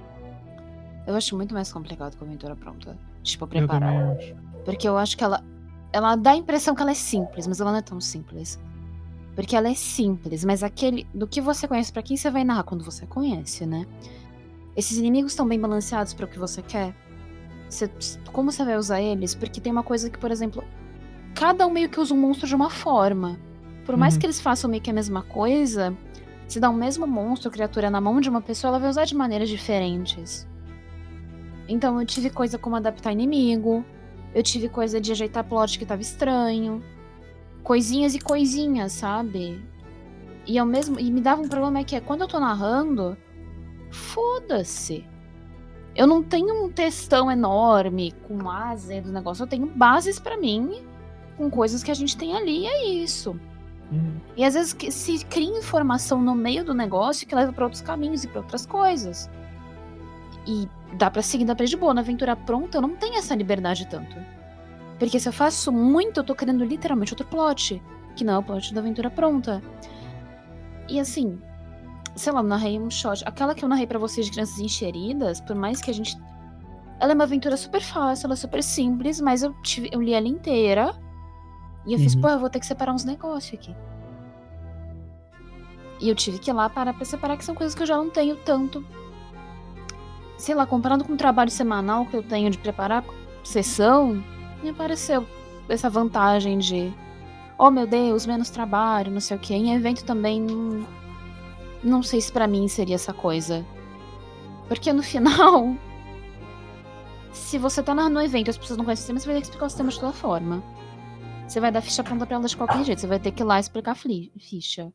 Eu 1.05 1.15
acho 1.15 1.36
muito 1.36 1.53
mais 1.53 1.71
complicado 1.71 2.15
com 2.17 2.25
a 2.25 2.27
aventura 2.27 2.55
pronta. 2.55 2.97
Tipo, 3.23 3.45
preparar. 3.47 4.15
Porque 4.65 4.88
eu 4.88 4.97
acho 4.97 5.17
que 5.17 5.23
ela. 5.23 5.43
Ela 5.93 6.15
dá 6.15 6.31
a 6.31 6.36
impressão 6.36 6.73
que 6.73 6.81
ela 6.81 6.91
é 6.91 6.95
simples, 6.95 7.45
mas 7.47 7.60
ela 7.60 7.71
não 7.71 7.79
é 7.79 7.81
tão 7.81 7.99
simples. 7.99 8.60
Porque 9.36 9.55
ela 9.55 9.69
é 9.69 9.73
simples, 9.75 10.43
mas 10.45 10.63
aquele. 10.63 11.05
Do 11.13 11.27
que 11.27 11.41
você 11.41 11.67
conhece 11.67 11.91
pra 11.91 12.01
quem 12.01 12.15
você 12.17 12.29
vai 12.29 12.43
narrar 12.43 12.63
quando 12.63 12.84
você 12.84 13.05
conhece, 13.05 13.65
né? 13.65 13.86
Esses 14.75 14.97
inimigos 14.97 15.34
estão 15.34 15.47
bem 15.47 15.60
balanceados 15.60 16.13
para 16.13 16.25
o 16.25 16.29
que 16.29 16.39
você 16.39 16.62
quer? 16.62 16.95
Você- 17.69 17.89
como 18.31 18.51
você 18.51 18.63
vai 18.65 18.77
usar 18.77 19.01
eles? 19.01 19.36
Porque 19.36 19.60
tem 19.62 19.71
uma 19.71 19.84
coisa 19.84 20.10
que, 20.10 20.17
por 20.17 20.31
exemplo, 20.31 20.63
cada 21.36 21.65
um 21.67 21.69
meio 21.71 21.89
que 21.89 21.99
usa 21.99 22.13
um 22.13 22.17
monstro 22.17 22.47
de 22.47 22.55
uma 22.55 22.69
forma. 22.69 23.39
Por 23.86 23.97
mais 23.97 24.13
Uhum. 24.13 24.19
que 24.21 24.25
eles 24.25 24.39
façam 24.39 24.69
meio 24.69 24.81
que 24.84 24.89
a 24.89 24.93
mesma 24.93 25.23
coisa, 25.23 25.95
se 26.47 26.60
dá 26.60 26.69
o 26.69 26.73
mesmo 26.73 27.05
monstro, 27.07 27.49
criatura 27.51 27.89
na 27.89 27.99
mão 27.99 28.19
de 28.21 28.29
uma 28.29 28.41
pessoa, 28.41 28.69
ela 28.69 28.79
vai 28.79 28.89
usar 28.89 29.05
de 29.05 29.15
maneiras 29.15 29.49
diferentes. 29.49 30.47
Então 31.67 32.00
eu 32.00 32.06
tive 32.06 32.30
coisa 32.30 32.58
como 32.58 32.76
adaptar 32.76 33.12
inimigo, 33.12 33.86
eu 34.34 34.43
tive 34.43 34.67
coisa 34.69 35.00
de 35.00 35.12
ajeitar 35.12 35.43
plot 35.43 35.78
que 35.78 35.86
tava 35.86 36.02
estranho, 36.02 36.84
coisinhas 37.63 38.15
e 38.15 38.19
coisinhas, 38.19 38.91
sabe? 38.93 39.63
E 40.45 40.58
ao 40.58 40.65
mesmo 40.65 41.00
e 41.00 41.12
me 41.12 41.21
dava 41.21 41.41
um 41.41 41.47
problema 41.47 41.80
é 41.80 41.84
que 41.84 41.95
é 41.95 42.00
quando 42.02 42.21
eu 42.21 42.28
tô 42.28 42.39
narrando, 42.39 43.15
foda-se. 43.89 45.06
Eu 45.95 46.08
não 46.08 46.24
tenho 46.24 46.63
um 46.65 46.69
textão 46.71 47.30
enorme 47.30 48.13
com 48.28 48.50
asa 48.50 49.02
do 49.02 49.12
negócio, 49.12 49.43
eu 49.43 49.47
tenho 49.47 49.67
bases 49.67 50.19
pra 50.19 50.38
mim 50.38 50.84
com 51.38 51.50
coisas 51.50 51.84
que 51.84 51.91
a 51.91 51.93
gente 51.93 52.15
tem 52.15 52.36
ali, 52.36 52.62
e 52.62 52.67
é 52.67 52.88
isso. 52.88 53.32
Uhum. 53.91 54.13
E 54.38 54.43
às 54.45 54.54
vezes 54.54 54.71
que- 54.71 54.89
se 54.91 55.26
cria 55.26 55.58
informação 55.58 56.21
no 56.21 56.34
meio 56.34 56.63
do 56.63 56.74
negócio 56.74 57.28
que 57.28 57.36
leva 57.36 57.52
pra 57.52 57.65
outros 57.65 57.82
caminhos 57.82 58.24
e 58.24 58.28
pra 58.28 58.39
outras 58.39 58.65
coisas. 58.65 59.30
E 60.47 60.67
dá 60.93 61.10
pra 61.10 61.21
seguir, 61.21 61.45
dá 61.45 61.56
pra 61.56 61.65
ir 61.65 61.69
de 61.69 61.77
boa. 61.77 61.93
Na 61.93 62.01
aventura 62.01 62.36
pronta, 62.36 62.77
eu 62.77 62.82
não 62.82 62.95
tenho 62.95 63.15
essa 63.15 63.36
liberdade 63.36 63.88
tanto. 63.88 64.15
Porque 64.99 65.19
se 65.19 65.27
eu 65.27 65.34
faço 65.34 65.71
muito, 65.71 66.19
eu 66.19 66.23
tô 66.23 66.36
criando 66.36 66.63
literalmente 66.63 67.13
outro 67.13 67.27
plot. 67.27 67.82
Que 68.15 68.23
não 68.23 68.36
é 68.36 68.38
o 68.38 68.43
plot 68.43 68.73
da 68.73 68.82
aventura 68.82 69.10
pronta. 69.10 69.62
E 70.88 70.99
assim, 70.99 71.39
sei 72.15 72.32
lá, 72.34 72.39
eu 72.39 72.43
narrei 72.43 72.80
um 72.80 72.89
shot. 72.89 73.23
Aquela 73.25 73.56
que 73.56 73.63
eu 73.63 73.69
narrei 73.69 73.88
pra 73.88 73.97
vocês 73.97 74.25
de 74.25 74.32
crianças 74.32 74.60
encheridas, 74.60 75.39
por 75.41 75.56
mais 75.56 75.82
que 75.82 75.89
a 75.89 75.93
gente. 75.93 76.15
Ela 76.99 77.13
é 77.13 77.15
uma 77.15 77.23
aventura 77.23 77.58
super 77.58 77.82
fácil, 77.82 78.27
ela 78.27 78.34
é 78.34 78.38
super 78.38 78.62
simples, 78.62 79.19
mas 79.19 79.41
eu, 79.41 79.54
tive, 79.63 79.89
eu 79.91 80.01
li 80.01 80.13
ela 80.13 80.27
inteira. 80.27 80.93
E 81.88 81.93
eu 81.93 81.99
fiz, 81.99 82.13
Uhum. 82.13 82.21
pô, 82.21 82.30
eu 82.30 82.39
vou 82.39 82.49
ter 82.49 82.60
que 82.60 82.65
separar 82.67 82.93
uns 82.93 83.04
negócios 83.04 83.60
aqui. 83.60 83.75
E 85.99 86.10
eu 86.10 86.15
tive 86.15 86.38
que 86.38 86.49
ir 86.51 86.54
lá 86.54 86.69
parar 86.69 86.93
pra 86.93 87.06
separar, 87.06 87.38
que 87.38 87.45
são 87.45 87.56
coisas 87.56 87.73
que 87.73 87.82
eu 87.82 87.88
já 87.88 87.95
não 87.97 88.10
tenho 88.10 88.36
tanto. 88.38 88.86
Sei 90.41 90.56
lá, 90.56 90.65
comparando 90.65 91.06
com 91.06 91.13
o 91.13 91.17
trabalho 91.17 91.51
semanal 91.51 92.04
que 92.08 92.17
eu 92.17 92.23
tenho 92.23 92.49
de 92.49 92.58
preparar 92.58 93.06
sessão, 93.43 94.23
me 94.63 94.69
apareceu 94.69 95.23
essa 95.69 95.88
vantagem 95.88 96.58
de. 96.58 96.91
Oh 97.60 97.69
meu 97.69 97.86
Deus, 97.86 98.25
menos 98.25 98.49
trabalho, 98.49 99.12
não 99.12 99.19
sei 99.19 99.38
o 99.38 99.39
que. 99.39 99.54
Em 99.54 99.75
evento 99.75 100.04
também. 100.04 100.41
Não, 100.41 100.88
não 101.84 102.01
sei 102.01 102.19
se 102.19 102.32
pra 102.32 102.47
mim 102.47 102.67
seria 102.67 102.95
essa 102.95 103.13
coisa. 103.13 103.63
Porque 104.67 104.91
no 104.91 105.04
final. 105.13 105.75
Se 107.32 107.60
você 107.60 107.84
tá 107.84 107.93
um 107.93 108.19
evento 108.19 108.47
e 108.47 108.49
as 108.49 108.58
pessoas 108.58 108.77
não 108.77 108.84
conhecem 108.86 109.04
o 109.04 109.19
sistema, 109.19 109.19
você 109.19 109.25
vai 109.27 109.36
ter 109.36 109.41
que 109.41 109.45
explicar 109.45 109.65
o 109.67 109.69
sistema 109.69 109.91
de 109.91 109.99
toda 109.99 110.12
forma. 110.12 110.63
Você 111.47 111.60
vai 111.60 111.71
dar 111.71 111.82
ficha 111.82 112.04
pronta 112.04 112.25
pra 112.25 112.38
elas 112.38 112.49
de 112.49 112.58
qualquer 112.58 112.84
jeito. 112.84 112.99
Você 112.99 113.06
vai 113.06 113.19
ter 113.19 113.32
que 113.32 113.43
ir 113.43 113.45
lá 113.45 113.60
explicar 113.60 113.91
a 113.91 113.95
ficha. 113.95 114.91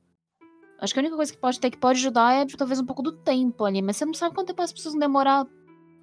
Acho 0.81 0.93
que 0.93 1.01
a 1.01 1.03
única 1.03 1.17
coisa 1.17 1.33
que 1.33 1.39
pode 1.39 1.59
ter 1.59 1.71
que 1.71 1.79
pode 1.79 1.99
ajudar 1.99 2.35
é 2.35 2.47
talvez 2.57 2.79
um 2.79 2.85
pouco 2.85 3.03
do 3.03 3.13
tempo 3.13 3.65
ali. 3.65 3.81
Mas 3.81 3.97
você 3.97 4.05
não 4.05 4.15
sabe 4.15 4.35
quanto 4.35 4.49
tempo 4.49 4.63
as 4.63 4.73
pessoas 4.73 4.95
vão 4.95 5.01
demorar 5.01 5.47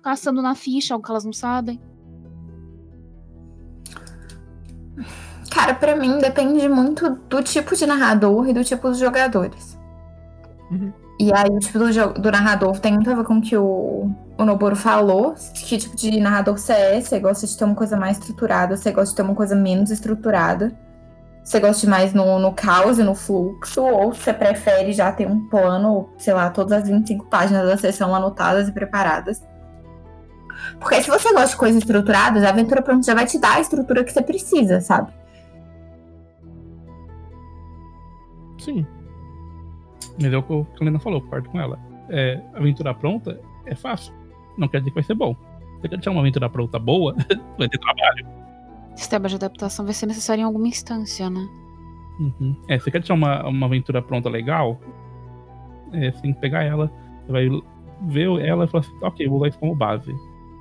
caçando 0.01 0.41
na 0.41 0.55
ficha, 0.55 0.93
algo 0.93 1.05
que 1.05 1.12
elas 1.12 1.25
não 1.25 1.33
sabem. 1.33 1.79
Cara, 5.49 5.75
pra 5.75 5.95
mim 5.95 6.17
depende 6.17 6.67
muito 6.67 7.12
do 7.29 7.43
tipo 7.43 7.75
de 7.75 7.86
narrador 7.86 8.49
e 8.49 8.53
do 8.53 8.63
tipo 8.63 8.89
dos 8.89 8.97
jogadores. 8.97 9.77
Uhum. 10.71 10.91
E 11.19 11.31
aí 11.31 11.49
o 11.49 11.59
tipo 11.59 11.77
do, 11.77 12.13
do 12.19 12.31
narrador 12.31 12.79
tem 12.79 12.93
muito 12.93 13.09
a 13.12 13.15
ver 13.15 13.23
com 13.23 13.38
o 13.38 13.41
que 13.41 13.55
o, 13.55 14.12
o 14.38 14.45
Noboro 14.45 14.75
falou. 14.75 15.36
Que 15.53 15.77
tipo 15.77 15.95
de 15.95 16.19
narrador 16.19 16.57
você 16.57 16.73
é? 16.73 16.99
Você 16.99 17.19
gosta 17.19 17.45
de 17.45 17.55
ter 17.55 17.63
uma 17.65 17.75
coisa 17.75 17.95
mais 17.95 18.17
estruturada, 18.17 18.75
você 18.75 18.91
gosta 18.91 19.12
de 19.12 19.15
ter 19.15 19.21
uma 19.21 19.36
coisa 19.36 19.55
menos 19.55 19.91
estruturada. 19.91 20.75
Você 21.43 21.60
gosta 21.60 21.89
mais 21.89 22.13
no, 22.13 22.39
no 22.39 22.53
caos 22.53 22.97
e 22.97 23.03
no 23.03 23.13
fluxo, 23.13 23.84
ou 23.84 24.13
você 24.13 24.34
prefere 24.34 24.93
já 24.93 25.12
ter 25.12 25.27
um 25.27 25.47
plano, 25.47 26.10
sei 26.17 26.34
lá, 26.34 26.49
todas 26.49 26.71
as 26.71 26.88
25 26.88 27.25
páginas 27.25 27.67
da 27.67 27.77
sessão 27.77 28.15
anotadas 28.15 28.69
e 28.69 28.71
preparadas. 28.71 29.45
Porque 30.79 31.01
se 31.01 31.10
você 31.10 31.34
gosta 31.34 31.49
de 31.49 31.58
coisas 31.58 31.82
estruturadas, 31.82 32.43
a 32.43 32.49
aventura 32.49 32.82
pronta 32.82 33.06
já 33.06 33.13
vai 33.13 33.25
te 33.25 33.38
dar 33.38 33.58
a 33.58 33.60
estrutura 33.60 34.03
que 34.03 34.12
você 34.12 34.21
precisa, 34.21 34.79
sabe? 34.79 35.12
Sim. 38.58 38.86
Mas 40.21 40.32
é 40.32 40.38
o 40.38 40.43
que 40.43 40.53
a 40.53 40.65
Helena 40.82 40.99
falou, 40.99 41.21
concordo 41.21 41.49
com 41.49 41.60
ela. 41.60 41.77
É, 42.10 42.39
aventura 42.53 42.93
pronta 42.93 43.39
é 43.65 43.75
fácil. 43.75 44.13
Não 44.58 44.69
quer 44.69 44.79
dizer 44.79 44.91
que 44.91 44.95
vai 44.95 45.03
ser 45.03 45.15
bom. 45.15 45.36
Você 45.82 45.89
quer 45.89 45.97
deixar 45.97 46.12
uma 46.12 46.21
aventura 46.21 46.49
pronta 46.49 46.79
boa, 46.79 47.13
vai 47.58 47.67
ter 47.67 47.77
trabalho. 47.79 48.25
Sistema 48.95 49.27
de 49.27 49.36
adaptação 49.36 49.86
vai 49.86 49.93
ser 49.93 50.06
necessário 50.06 50.41
em 50.41 50.45
alguma 50.45 50.67
instância, 50.67 51.29
né? 51.29 51.47
Uhum. 52.19 52.56
É, 52.67 52.77
você 52.79 52.91
quer 52.91 52.99
deixar 52.99 53.15
uma, 53.15 53.47
uma 53.47 53.65
aventura 53.65 54.01
pronta 54.01 54.29
legal, 54.29 54.79
é, 55.91 56.12
você 56.12 56.21
tem 56.21 56.34
que 56.34 56.39
pegar 56.39 56.63
ela, 56.63 56.91
você 57.25 57.32
vai 57.32 57.47
ver 58.08 58.27
ela 58.45 58.65
e 58.65 58.67
falar 58.67 58.82
assim, 58.84 58.97
ok, 59.01 59.27
vou 59.27 59.38
usar 59.38 59.47
isso 59.49 59.60
como 59.60 59.75
base. 59.75 60.13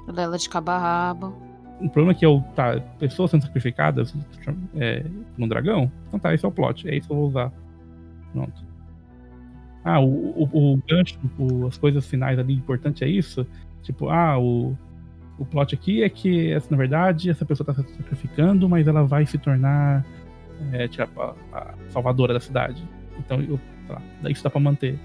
Ela 0.09 0.37
de 0.38 0.49
cabo 0.49 0.71
a 0.71 0.79
rabo. 0.79 1.35
O 1.81 1.88
problema 1.90 2.12
é 2.12 2.14
que 2.14 2.25
eu, 2.25 2.42
tá, 2.55 2.81
pessoas 2.99 3.31
sendo 3.31 3.42
sacrificadas 3.42 4.14
é, 4.77 5.05
num 5.37 5.49
dragão, 5.49 5.90
então 6.09 6.18
tá, 6.18 6.33
esse 6.33 6.45
é 6.45 6.49
o 6.49 6.53
plot, 6.53 6.88
é 6.88 6.97
isso 6.97 7.09
que 7.09 7.12
eu 7.12 7.18
vou 7.18 7.29
usar. 7.29 7.53
Pronto. 8.33 8.64
Ah, 9.85 10.01
o, 10.01 10.07
o, 10.07 10.75
o 10.75 10.83
gancho, 10.88 11.18
o- 11.38 11.66
as 11.66 11.77
coisas 11.77 12.07
finais 12.07 12.38
ali, 12.38 12.55
importante 12.55 13.03
é 13.05 13.09
isso. 13.09 13.45
Tipo, 13.83 14.09
ah, 14.11 14.38
o, 14.38 14.77
o 15.42 15.44
plot 15.44 15.74
aqui 15.74 16.05
é 16.05 16.09
que, 16.09 16.52
essa, 16.52 16.68
na 16.70 16.76
verdade, 16.76 17.28
essa 17.28 17.44
pessoa 17.44 17.66
tá 17.66 17.74
se 17.74 17.83
sacrificando, 17.96 18.68
mas 18.68 18.87
ela 18.87 19.02
vai 19.02 19.26
se 19.26 19.37
tornar 19.37 20.07
é, 20.72 20.87
tipo, 20.87 21.20
a, 21.20 21.35
a 21.52 21.74
salvadora 21.90 22.33
da 22.33 22.38
cidade. 22.38 22.83
Então, 23.18 23.40
eu, 23.40 23.59
tá, 23.88 24.00
isso 24.31 24.44
dá 24.44 24.48
pra 24.48 24.61
manter. 24.61 24.96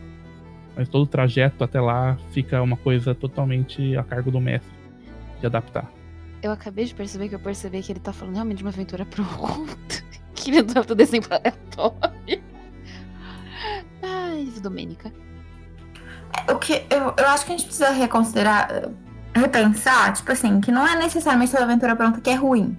Mas 0.75 0.87
todo 0.87 1.01
o 1.01 1.07
trajeto 1.07 1.63
até 1.63 1.81
lá 1.81 2.17
fica 2.29 2.61
uma 2.61 2.77
coisa 2.77 3.15
totalmente 3.15 3.97
a 3.97 4.03
cargo 4.03 4.29
do 4.29 4.39
mestre 4.39 4.71
de 5.39 5.47
adaptar. 5.47 5.91
Eu 6.43 6.51
acabei 6.51 6.85
de 6.85 6.93
perceber 6.93 7.29
que 7.29 7.35
eu 7.35 7.39
percebi 7.39 7.81
que 7.81 7.91
ele 7.91 7.99
tá 7.99 8.13
falando 8.13 8.35
realmente 8.35 8.59
de 8.59 8.63
uma 8.63 8.69
aventura 8.69 9.05
pronta. 9.05 10.03
que 10.35 10.51
ele 10.51 10.61
não 10.61 10.83
tá 10.83 10.93
desenho 10.93 11.23
aleatório. 11.31 12.43
Ai, 14.03 14.47
Domênica. 14.61 15.11
O 16.47 16.59
que 16.59 16.85
eu, 16.91 17.15
eu 17.17 17.27
acho 17.27 17.43
que 17.43 17.53
a 17.53 17.57
gente 17.57 17.65
precisa 17.65 17.89
reconsiderar, 17.89 18.91
repensar, 19.37 20.13
tipo 20.13 20.31
assim, 20.31 20.59
que 20.61 20.71
não 20.71 20.87
é 20.87 20.95
necessariamente 20.95 21.51
toda 21.51 21.63
aventura 21.63 21.95
pronta 21.95 22.21
que 22.21 22.29
é 22.29 22.35
ruim. 22.35 22.77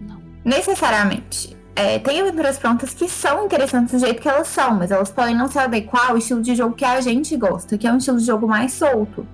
Não. 0.00 0.20
Necessariamente. 0.44 1.56
É, 1.74 1.98
tem 2.00 2.20
aventuras 2.20 2.58
prontas 2.58 2.92
que 2.92 3.08
são 3.08 3.44
interessantes 3.44 3.92
do 3.92 4.00
jeito 4.00 4.20
que 4.20 4.28
elas 4.28 4.48
são, 4.48 4.74
mas 4.74 4.90
elas 4.90 5.10
podem 5.10 5.34
não 5.34 5.48
se 5.48 5.58
adequar 5.58 6.10
ao 6.10 6.18
estilo 6.18 6.42
de 6.42 6.54
jogo 6.56 6.74
que 6.74 6.84
a 6.84 7.00
gente 7.00 7.36
gosta, 7.36 7.78
que 7.78 7.86
é 7.86 7.92
um 7.92 7.98
estilo 7.98 8.18
de 8.18 8.24
jogo 8.24 8.48
mais 8.48 8.72
solto. 8.72 9.26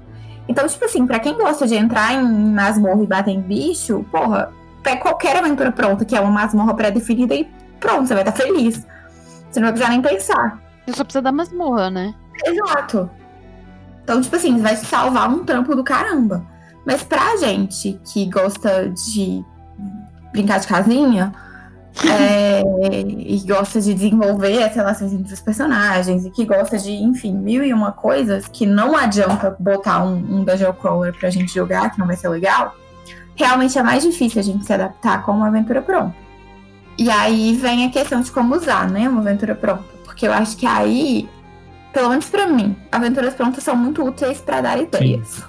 Então, 0.47 0.67
tipo 0.67 0.85
assim, 0.85 1.07
pra 1.07 1.19
quem 1.19 1.35
gosta 1.35 1.67
de 1.67 1.75
entrar 1.75 2.13
em 2.13 2.23
masmorra 2.53 3.03
e 3.03 3.07
bater 3.07 3.31
em 3.31 3.41
bicho, 3.41 4.05
porra, 4.13 4.53
pega 4.83 5.01
qualquer 5.01 5.37
aventura 5.37 5.73
pronta, 5.73 6.05
que 6.05 6.15
é 6.15 6.21
uma 6.21 6.31
masmorra 6.31 6.75
pré-definida 6.75 7.35
e 7.35 7.49
pronto, 7.81 8.07
você 8.07 8.15
vai 8.15 8.23
estar 8.23 8.33
feliz. 8.33 8.87
Você 9.51 9.61
não 9.61 9.69
vai 9.69 9.73
precisar 9.73 9.91
nem 9.91 10.03
pensar. 10.03 10.59
Você 10.85 10.97
só 10.97 11.05
precisa 11.05 11.23
da 11.23 11.33
masmorra, 11.33 11.91
né? 11.91 12.15
Exato. 12.45 13.09
Então, 14.05 14.21
tipo 14.21 14.37
assim, 14.37 14.61
vai 14.61 14.77
salvar 14.77 15.31
um 15.31 15.45
trampo 15.45 15.75
do 15.75 15.83
caramba. 15.83 16.47
Mas 16.87 17.03
pra 17.03 17.37
gente 17.39 17.99
que 18.13 18.27
gosta 18.27 18.91
de 18.91 19.43
brincar 20.31 20.61
de 20.61 20.67
casinha 20.67 21.33
é, 22.05 22.63
e 23.01 23.43
gosta 23.47 23.81
de 23.81 23.95
desenvolver 23.95 24.63
as 24.63 24.75
relações 24.75 25.13
entre 25.13 25.33
os 25.33 25.41
personagens 25.41 26.27
e 26.27 26.31
que 26.31 26.45
gosta 26.45 26.77
de, 26.77 26.93
enfim, 26.93 27.33
mil 27.33 27.65
e 27.65 27.73
uma 27.73 27.93
coisas 27.93 28.47
que 28.47 28.67
não 28.67 28.95
adianta 28.95 29.57
botar 29.59 30.05
um, 30.05 30.17
um 30.17 30.45
Dungeon 30.45 30.75
Crawler 30.75 31.19
pra 31.19 31.31
gente 31.31 31.55
jogar, 31.55 31.91
que 31.91 31.99
não 31.99 32.07
vai 32.07 32.17
ser 32.17 32.29
legal, 32.29 32.75
realmente 33.35 33.79
é 33.79 33.83
mais 33.83 34.03
difícil 34.03 34.41
a 34.41 34.45
gente 34.45 34.67
se 34.67 34.73
adaptar 34.73 35.23
com 35.25 35.33
uma 35.33 35.47
aventura 35.47 35.81
pronta. 35.81 36.15
E 36.99 37.11
aí 37.11 37.55
vem 37.55 37.87
a 37.87 37.91
questão 37.91 38.21
de 38.21 38.31
como 38.31 38.55
usar, 38.55 38.91
né, 38.91 39.09
uma 39.09 39.21
aventura 39.21 39.55
pronta. 39.55 39.85
Porque 40.05 40.27
eu 40.27 40.33
acho 40.33 40.57
que 40.57 40.67
aí 40.67 41.29
pelo 41.95 42.11
menos 42.11 42.29
pra 42.29 42.49
mim, 42.49 42.77
aventuras 42.91 43.35
prontas 43.35 43.63
são 43.63 43.77
muito 43.77 44.05
úteis 44.05 44.41
pra 44.41 44.61
dar 44.61 44.79
ideias. 44.79 45.45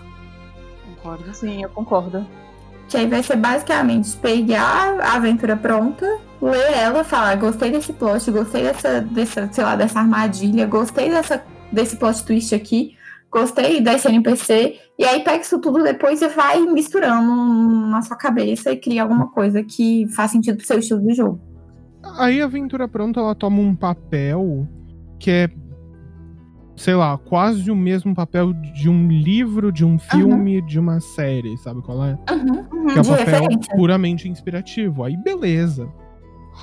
Concordo. 0.95 1.33
Sim, 1.33 1.63
eu 1.63 1.69
concordo. 1.69 2.25
Que 2.87 2.97
aí 2.97 3.07
vai 3.07 3.23
ser 3.23 3.35
basicamente 3.35 4.15
pegar 4.17 4.99
a 5.01 5.15
aventura 5.15 5.57
pronta, 5.57 6.05
ler 6.39 6.73
ela, 6.73 7.03
falar, 7.03 7.35
gostei 7.35 7.71
desse 7.71 7.91
plot, 7.91 8.29
gostei 8.29 8.61
dessa, 8.61 9.01
dessa, 9.01 9.49
sei 9.51 9.63
lá, 9.63 9.75
dessa 9.75 9.99
armadilha, 9.99 10.67
gostei 10.67 11.09
dessa, 11.09 11.43
desse 11.71 11.95
plot 11.95 12.23
twist 12.23 12.53
aqui, 12.53 12.95
gostei 13.31 13.81
desse 13.81 14.07
NPC, 14.07 14.79
e 14.99 15.03
aí 15.03 15.23
pega 15.23 15.41
isso 15.41 15.59
tudo 15.59 15.83
depois 15.83 16.21
e 16.21 16.27
vai 16.27 16.61
misturando 16.61 17.35
na 17.87 18.03
sua 18.03 18.15
cabeça 18.15 18.71
e 18.71 18.77
cria 18.77 19.01
alguma 19.01 19.31
coisa 19.31 19.63
que 19.63 20.07
faz 20.15 20.29
sentido 20.29 20.57
pro 20.57 20.67
seu 20.67 20.77
estilo 20.77 21.01
de 21.01 21.15
jogo. 21.15 21.41
Aí 22.19 22.39
a 22.39 22.45
aventura 22.45 22.87
pronta 22.87 23.19
ela 23.19 23.33
toma 23.33 23.59
um 23.59 23.75
papel 23.75 24.67
que 25.19 25.31
é, 25.31 25.49
sei 26.75 26.93
lá, 26.95 27.17
quase 27.17 27.69
o 27.71 27.75
mesmo 27.75 28.13
papel 28.13 28.53
de 28.53 28.89
um 28.89 29.07
livro, 29.07 29.71
de 29.71 29.85
um 29.85 29.97
filme, 29.97 30.61
de 30.61 30.79
uma 30.79 30.99
série, 30.99 31.57
sabe 31.57 31.81
qual 31.81 32.03
é? 32.03 32.17
Uhum. 32.31 32.87
Que 32.87 32.97
é 32.97 33.01
um 33.01 33.05
papel 33.05 33.41
referência. 33.41 33.75
puramente 33.75 34.27
inspirativo. 34.29 35.03
Aí 35.03 35.15
beleza. 35.17 35.87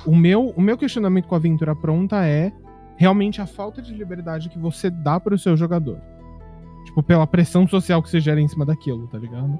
O 0.05 0.15
meu, 0.15 0.49
o 0.55 0.61
meu 0.61 0.77
questionamento 0.77 1.27
com 1.27 1.35
a 1.35 1.37
aventura 1.37 1.75
pronta 1.75 2.25
é 2.25 2.51
realmente 2.95 3.41
a 3.41 3.45
falta 3.45 3.81
de 3.81 3.93
liberdade 3.93 4.49
que 4.49 4.57
você 4.59 4.89
dá 4.89 5.19
pro 5.19 5.37
seu 5.37 5.55
jogador. 5.57 5.99
Tipo, 6.85 7.01
pela 7.01 7.25
pressão 7.25 7.67
social 7.67 8.01
que 8.03 8.09
você 8.09 8.19
gera 8.19 8.39
em 8.41 8.47
cima 8.47 8.65
daquilo, 8.65 9.07
tá 9.07 9.17
ligado? 9.17 9.59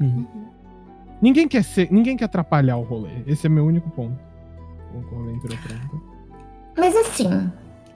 Uhum. 0.00 0.26
Ninguém 1.20 1.48
quer 1.48 1.62
ser, 1.64 1.90
ninguém 1.90 2.16
quer 2.16 2.24
atrapalhar 2.26 2.76
o 2.76 2.82
rolê. 2.82 3.10
Esse 3.26 3.46
é 3.46 3.50
meu 3.50 3.66
único 3.66 3.90
ponto. 3.90 4.18
Com- 4.92 5.02
Com 5.02 5.16
a 5.16 5.22
aventura 5.24 5.56
pronta. 5.66 6.04
Mas 6.76 6.96
assim, 6.96 7.50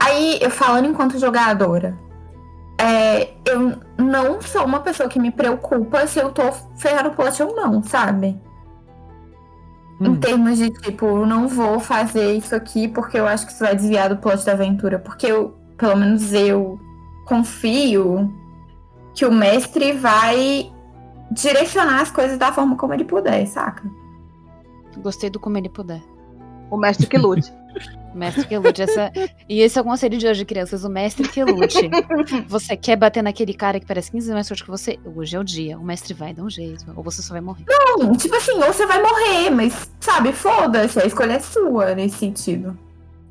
aí 0.05 0.39
eu 0.41 0.51
falando 0.51 0.89
enquanto 0.89 1.19
jogadora, 1.19 1.99
é, 2.79 3.35
eu 3.47 3.79
não 3.99 4.41
sou 4.41 4.65
uma 4.65 4.81
pessoa 4.81 5.09
que 5.09 5.21
me 5.21 5.31
preocupa 5.31 6.07
se 6.07 6.19
eu 6.19 6.31
tô 6.33 6.51
ferrando 6.77 7.11
o 7.11 7.15
plot 7.15 7.43
ou 7.43 7.55
não, 7.55 7.83
sabe? 7.83 8.41
Em 10.01 10.09
Hum. 10.09 10.17
termos 10.17 10.59
de 10.59 10.71
tipo, 10.71 11.07
eu 11.07 11.27
não 11.27 11.47
vou 11.47 11.79
fazer 11.79 12.33
isso 12.35 12.55
aqui 12.57 12.89
porque 12.89 13.17
eu 13.19 13.27
acho 13.27 13.47
que 13.47 13.53
isso 13.53 13.63
vai 13.63 13.77
desviar 13.77 14.09
do 14.09 14.17
plot 14.17 14.45
da 14.45 14.53
aventura. 14.53 14.99
Porque 14.99 15.27
eu, 15.27 15.55
pelo 15.77 15.97
menos 15.97 16.33
eu, 16.33 16.81
confio 17.25 18.29
que 19.15 19.25
o 19.25 19.31
mestre 19.33 19.93
vai 19.93 20.73
direcionar 21.31 22.01
as 22.01 22.11
coisas 22.11 22.37
da 22.37 22.53
forma 22.53 22.77
como 22.77 22.93
ele 22.95 23.05
puder, 23.05 23.47
saca? 23.47 23.89
Gostei 24.99 25.31
do 25.31 25.39
como 25.39 25.57
ele 25.57 25.69
puder. 25.69 26.03
O 26.73 26.79
mestre 26.79 27.07
que 27.07 27.19
lute. 27.19 27.53
O 28.15 28.17
mestre 28.17 28.47
que 28.47 28.57
lute. 28.57 28.81
Essa... 28.81 29.13
E 29.47 29.61
esse 29.61 29.79
é 29.79 29.83
o 29.83 29.85
conselho 29.85 30.17
de 30.17 30.27
hoje, 30.27 30.43
crianças. 30.43 30.85
O 30.85 30.89
mestre 30.89 31.29
que 31.29 31.45
lute. 31.45 31.91
Você 32.49 32.75
quer 32.79 32.97
bater 32.97 33.23
naquele 33.23 33.53
cara 33.53 33.79
que 33.79 33.85
parece 33.85 34.11
15 34.11 34.25
vezes 34.25 34.35
mais 34.35 34.49
forte 34.49 34.65
que 34.65 34.71
você? 34.71 34.99
Hoje 35.15 35.37
é 35.37 35.39
o 35.39 35.45
dia. 35.45 35.79
O 35.79 35.85
mestre 35.85 36.15
vai 36.15 36.33
dar 36.33 36.43
um 36.43 36.49
jeito. 36.49 36.87
Ou 36.97 37.03
você 37.03 37.21
só 37.21 37.35
vai 37.35 37.43
morrer. 37.43 37.65
Não, 37.69 38.17
tipo 38.17 38.35
assim, 38.35 38.53
ou 38.53 38.73
você 38.73 38.87
vai 38.87 39.03
morrer, 39.03 39.51
mas, 39.51 39.87
sabe, 40.01 40.33
foda-se, 40.33 40.99
a 40.99 41.05
escolha 41.05 41.35
é 41.35 41.41
sua 41.41 41.95
nesse 41.95 42.17
sentido. 42.17 42.77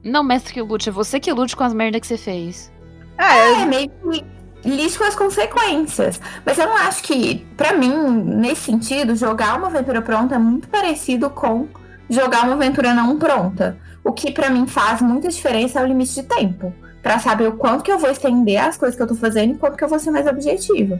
Não, 0.03 0.23
mestre 0.23 0.53
que 0.53 0.61
lute. 0.61 0.89
É 0.89 0.91
você 0.91 1.19
que 1.19 1.33
lute 1.33 1.55
com 1.55 1.63
as 1.63 1.73
merdas 1.73 1.99
que 1.99 2.05
você 2.05 2.17
fez. 2.17 2.71
É, 3.17 3.63
É, 3.63 3.65
meio 3.65 3.89
que 3.89 4.23
lide 4.63 4.95
com 4.99 5.03
as 5.03 5.15
consequências. 5.15 6.21
Mas 6.45 6.59
eu 6.59 6.67
não 6.67 6.77
acho 6.77 7.01
que, 7.01 7.43
pra 7.57 7.73
mim, 7.73 7.91
nesse 7.91 8.61
sentido, 8.61 9.15
jogar 9.15 9.57
uma 9.57 9.65
aventura 9.65 9.99
pronta 9.99 10.35
é 10.35 10.37
muito 10.37 10.67
parecido 10.67 11.27
com 11.27 11.67
jogar 12.11 12.43
uma 12.43 12.53
aventura 12.53 12.93
não 12.93 13.17
pronta. 13.17 13.77
O 14.03 14.11
que 14.11 14.31
pra 14.31 14.49
mim 14.49 14.67
faz 14.67 15.01
muita 15.01 15.29
diferença 15.29 15.79
é 15.79 15.83
o 15.83 15.87
limite 15.87 16.15
de 16.15 16.23
tempo. 16.23 16.73
Pra 17.01 17.17
saber 17.17 17.47
o 17.47 17.53
quanto 17.53 17.83
que 17.83 17.91
eu 17.91 17.97
vou 17.97 18.11
estender 18.11 18.59
as 18.59 18.77
coisas 18.77 18.95
que 18.95 19.01
eu 19.01 19.07
tô 19.07 19.15
fazendo 19.15 19.53
e 19.53 19.57
quanto 19.57 19.77
que 19.77 19.83
eu 19.83 19.87
vou 19.87 19.97
ser 19.97 20.11
mais 20.11 20.27
objetiva. 20.27 20.99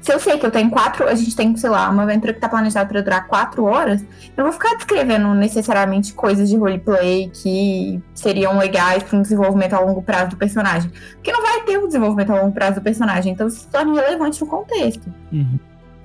Se 0.00 0.12
eu 0.12 0.20
sei 0.20 0.38
que 0.38 0.44
eu 0.44 0.50
tenho 0.50 0.70
quatro, 0.70 1.08
a 1.08 1.14
gente 1.14 1.34
tem, 1.34 1.56
sei 1.56 1.70
lá, 1.70 1.88
uma 1.88 2.02
aventura 2.02 2.34
que 2.34 2.38
tá 2.38 2.46
planejada 2.46 2.86
pra 2.86 3.00
durar 3.00 3.26
quatro 3.26 3.64
horas, 3.64 4.02
eu 4.02 4.06
não 4.36 4.44
vou 4.44 4.52
ficar 4.52 4.76
descrevendo 4.76 5.32
necessariamente 5.34 6.12
coisas 6.12 6.50
de 6.50 6.56
roleplay 6.58 7.30
que 7.30 8.02
seriam 8.14 8.58
legais 8.58 9.02
para 9.02 9.18
um 9.18 9.22
desenvolvimento 9.22 9.72
a 9.72 9.80
longo 9.80 10.02
prazo 10.02 10.30
do 10.30 10.36
personagem. 10.36 10.90
Porque 11.14 11.32
não 11.32 11.42
vai 11.42 11.62
ter 11.62 11.78
um 11.78 11.86
desenvolvimento 11.86 12.30
a 12.30 12.40
longo 12.42 12.52
prazo 12.52 12.74
do 12.74 12.82
personagem, 12.82 13.32
então 13.32 13.46
isso 13.46 13.60
se 13.60 13.68
torna 13.68 13.94
relevante 13.94 14.42
no 14.42 14.46
contexto. 14.46 15.10
Uhum. 15.32 15.58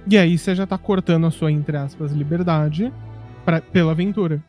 E 0.07 0.17
aí 0.17 0.38
você 0.38 0.55
já 0.55 0.65
tá 0.65 0.77
cortando 0.77 1.27
a 1.27 1.31
sua, 1.31 1.51
entre 1.51 1.75
aspas, 1.75 2.13
liberdade 2.13 2.93
pra, 3.49 3.62
pela 3.62 3.91
aventura. 3.91 4.41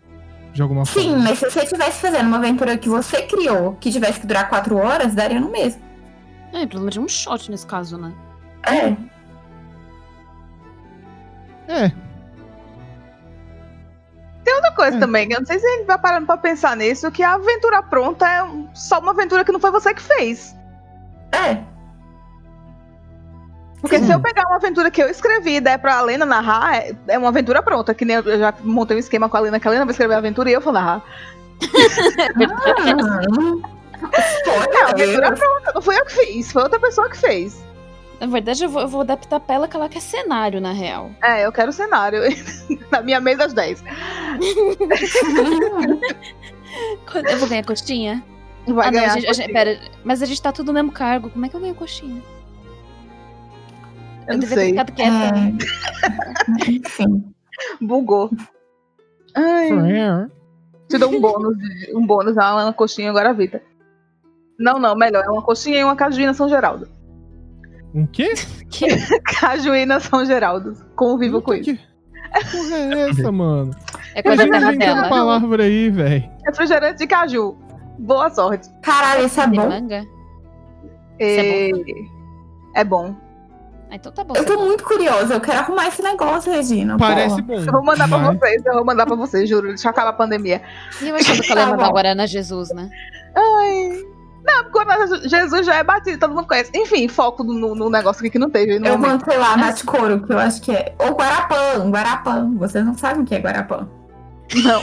De 0.52 0.60
alguma 0.62 0.84
Sim, 0.84 1.10
forma. 1.10 1.24
mas 1.24 1.38
se 1.38 1.48
você 1.48 1.60
estivesse 1.60 2.00
fazendo 2.00 2.26
uma 2.26 2.38
aventura 2.38 2.76
que 2.76 2.88
você 2.88 3.22
criou, 3.22 3.74
que 3.80 3.90
tivesse 3.92 4.18
que 4.20 4.26
durar 4.26 4.48
quatro 4.48 4.76
horas, 4.76 5.14
daria 5.14 5.38
no 5.40 5.48
mesmo. 5.48 5.80
É, 6.52 6.66
pelo 6.66 6.80
menos 6.80 6.96
um 6.96 7.06
shot 7.06 7.48
nesse 7.50 7.64
caso, 7.66 7.96
né? 7.96 8.12
É. 8.66 8.96
É, 11.68 11.92
outra 14.60 14.72
coisa 14.72 14.96
É. 14.96 15.00
também, 15.00 15.28
que 15.28 15.34
eu 15.34 15.40
não 15.40 15.46
sei 15.46 15.58
se 15.58 15.66
a 15.66 15.76
gente 15.76 15.86
vai 15.86 15.98
parando 15.98 16.26
pra 16.26 16.36
pensar 16.36 16.76
nisso, 16.76 17.10
que 17.10 17.22
a 17.22 17.34
aventura 17.34 17.82
pronta 17.82 18.26
é 18.26 18.42
só 18.74 18.98
uma 18.98 19.12
aventura 19.12 19.44
que 19.44 19.52
não 19.52 19.60
foi 19.60 19.70
você 19.70 19.94
que 19.94 20.02
fez. 20.02 20.54
É. 21.32 21.62
Porque 23.80 23.98
Sim. 23.98 24.06
se 24.06 24.12
eu 24.12 24.20
pegar 24.20 24.44
uma 24.46 24.56
aventura 24.56 24.90
que 24.90 25.02
eu 25.02 25.08
escrevi 25.08 25.56
e 25.56 25.60
der 25.60 25.78
pra 25.78 26.02
Lena 26.02 26.26
narrar, 26.26 26.76
é, 26.76 26.94
é 27.08 27.18
uma 27.18 27.28
aventura 27.28 27.62
pronta. 27.62 27.94
Que 27.94 28.04
nem 28.04 28.16
eu, 28.16 28.22
eu 28.22 28.38
já 28.38 28.54
montei 28.62 28.96
um 28.96 29.00
esquema 29.00 29.28
com 29.28 29.36
a 29.36 29.40
Lena, 29.40 29.58
que 29.58 29.66
a 29.66 29.70
Lena 29.70 29.84
vai 29.84 29.92
escrever 29.92 30.14
a 30.14 30.18
aventura 30.18 30.50
e 30.50 30.52
eu 30.52 30.60
vou 30.60 30.72
narrar. 30.72 31.02
É 31.62 32.42
uma 34.50 34.90
aventura 34.90 35.32
pronta, 35.32 35.72
não 35.74 35.82
fui 35.82 35.98
eu 35.98 36.04
que 36.04 36.12
fiz, 36.12 36.52
foi 36.52 36.62
outra 36.62 36.78
pessoa 36.80 37.08
que 37.08 37.16
fez. 37.18 37.64
Na 38.20 38.26
verdade, 38.26 38.62
eu 38.62 38.68
vou, 38.68 38.82
eu 38.82 38.88
vou 38.88 39.00
adaptar 39.00 39.40
pra 39.40 39.54
ela 39.54 39.68
que 39.68 39.74
ela 39.74 39.88
quer 39.88 40.00
cenário, 40.00 40.60
na 40.60 40.72
real. 40.72 41.10
É, 41.22 41.46
eu 41.46 41.52
quero 41.52 41.72
cenário. 41.72 42.20
Na 42.92 43.00
minha 43.00 43.18
mesa 43.18 43.46
às 43.46 43.54
10. 43.54 43.82
Eu 47.14 47.38
vou 47.38 47.48
ganhar 47.48 47.64
coxinha? 47.64 48.22
Vai 48.66 48.88
ah, 48.88 48.90
não, 48.90 49.00
ganhar. 49.00 49.12
a 49.12 49.14
gente, 49.14 49.26
a 49.26 49.32
gente- 49.32 49.52
pera, 49.52 49.80
mas 50.04 50.22
a 50.22 50.26
gente 50.26 50.42
tá 50.42 50.52
tudo 50.52 50.66
no 50.66 50.74
mesmo 50.74 50.92
cargo. 50.92 51.30
Como 51.30 51.46
é 51.46 51.48
que 51.48 51.56
eu 51.56 51.60
ganho 51.60 51.74
coxinha? 51.74 52.22
Eu 54.30 54.34
não 54.34 54.40
devia 54.40 54.56
ter 54.56 54.60
sei. 54.62 54.70
ficado 54.70 54.92
quieta. 54.92 55.36
É. 56.66 56.70
Enfim. 56.70 57.24
Bugou. 57.80 58.30
Ai, 59.34 59.68
Frere. 59.68 60.30
te 60.88 60.98
dou 60.98 61.10
um 61.10 61.20
bônus, 61.20 61.56
um 61.94 62.06
bônus 62.06 62.36
a 62.38 62.54
uma 62.54 62.72
coxinha 62.72 63.10
agora 63.10 63.32
Vita. 63.34 63.62
Não, 64.58 64.78
não, 64.78 64.94
melhor. 64.96 65.24
É 65.24 65.30
uma 65.30 65.42
coxinha 65.42 65.78
e 65.78 65.84
uma 65.84 65.96
cajuína 65.96 66.34
São 66.34 66.48
Geraldo. 66.48 66.88
Um 67.94 68.06
quê? 68.06 68.34
Que- 68.70 68.86
Cajuína 69.40 70.00
São 70.00 70.24
Geraldo. 70.24 70.74
Convivo 70.96 71.40
com 71.42 71.54
isso. 71.54 71.64
que- 71.64 71.76
Que 71.76 72.50
porra 72.52 72.76
é 72.76 73.10
essa, 73.10 73.32
mano? 73.32 73.72
É 74.14 74.20
Eu 74.20 74.22
coisa 74.24 74.42
já 74.44 74.48
da 74.48 74.58
terra 74.58 74.72
inventando 74.74 74.94
dela. 74.96 75.08
palavra 75.08 75.64
aí, 75.64 75.90
velho. 75.90 76.30
Refrigerante 76.46 76.98
de 76.98 77.06
caju. 77.06 77.56
Boa 77.98 78.30
sorte. 78.30 78.68
Caralho, 78.82 79.24
esse 79.24 79.40
é 79.40 79.46
bom. 79.46 79.68
manga? 79.68 80.04
E... 81.18 81.72
É 82.76 82.84
bom. 82.84 83.14
Ah, 83.14 83.29
então 83.96 84.12
tá 84.12 84.22
bom. 84.24 84.34
Eu 84.36 84.42
você 84.44 84.54
tô 84.54 84.64
muito 84.64 84.84
curiosa, 84.84 85.34
eu 85.34 85.40
quero 85.40 85.58
arrumar 85.58 85.88
esse 85.88 86.02
negócio, 86.02 86.52
Regina. 86.52 86.96
Parece 86.96 87.42
porra. 87.42 87.58
bom. 87.60 87.66
Eu 87.66 87.72
vou 87.72 87.84
mandar 87.84 88.08
pra 88.08 88.18
mas- 88.18 88.38
vocês, 88.38 88.66
eu 88.66 88.74
vou 88.74 88.84
mandar 88.84 89.06
pra 89.06 89.16
vocês, 89.16 89.48
juro. 89.48 89.68
Deixa 89.68 89.88
eu 89.88 89.90
acabar 89.90 90.10
a 90.10 90.12
pandemia. 90.12 90.62
E 91.02 91.08
eu 91.08 91.16
achando 91.16 91.42
que 91.42 91.50
ela 91.52 91.60
ia 91.60 91.66
Tá 91.66 91.72
mandar 91.72 91.86
bom. 91.86 91.92
Guaraná 91.92 92.26
Jesus, 92.26 92.70
né? 92.74 92.88
Ai. 93.36 94.04
Não, 94.42 94.64
porque 94.70 95.28
Jesus 95.28 95.66
já 95.66 95.74
é 95.76 95.84
batido, 95.84 96.18
todo 96.18 96.34
mundo 96.34 96.46
conhece. 96.46 96.70
Enfim, 96.74 97.06
foco 97.08 97.44
no, 97.44 97.74
no 97.74 97.90
negócio 97.90 98.20
aqui 98.20 98.30
que 98.30 98.38
não 98.38 98.48
teve. 98.48 98.78
No 98.78 98.86
Eu 98.86 98.92
momento. 98.98 99.10
mando, 99.10 99.24
sei 99.30 99.38
lá, 99.38 99.56
Nath 99.56 99.84
Couro, 99.84 100.22
que 100.26 100.32
eu 100.32 100.38
acho 100.38 100.62
que 100.62 100.72
é. 100.72 100.94
Ou 100.98 101.10
Guarapã, 101.14 101.90
Guarapã. 101.90 102.50
Vocês 102.56 102.84
não 102.84 102.94
sabem 102.94 103.22
o 103.22 103.24
que 103.26 103.34
é 103.34 103.38
Guarapã. 103.38 103.86
Não. 104.64 104.80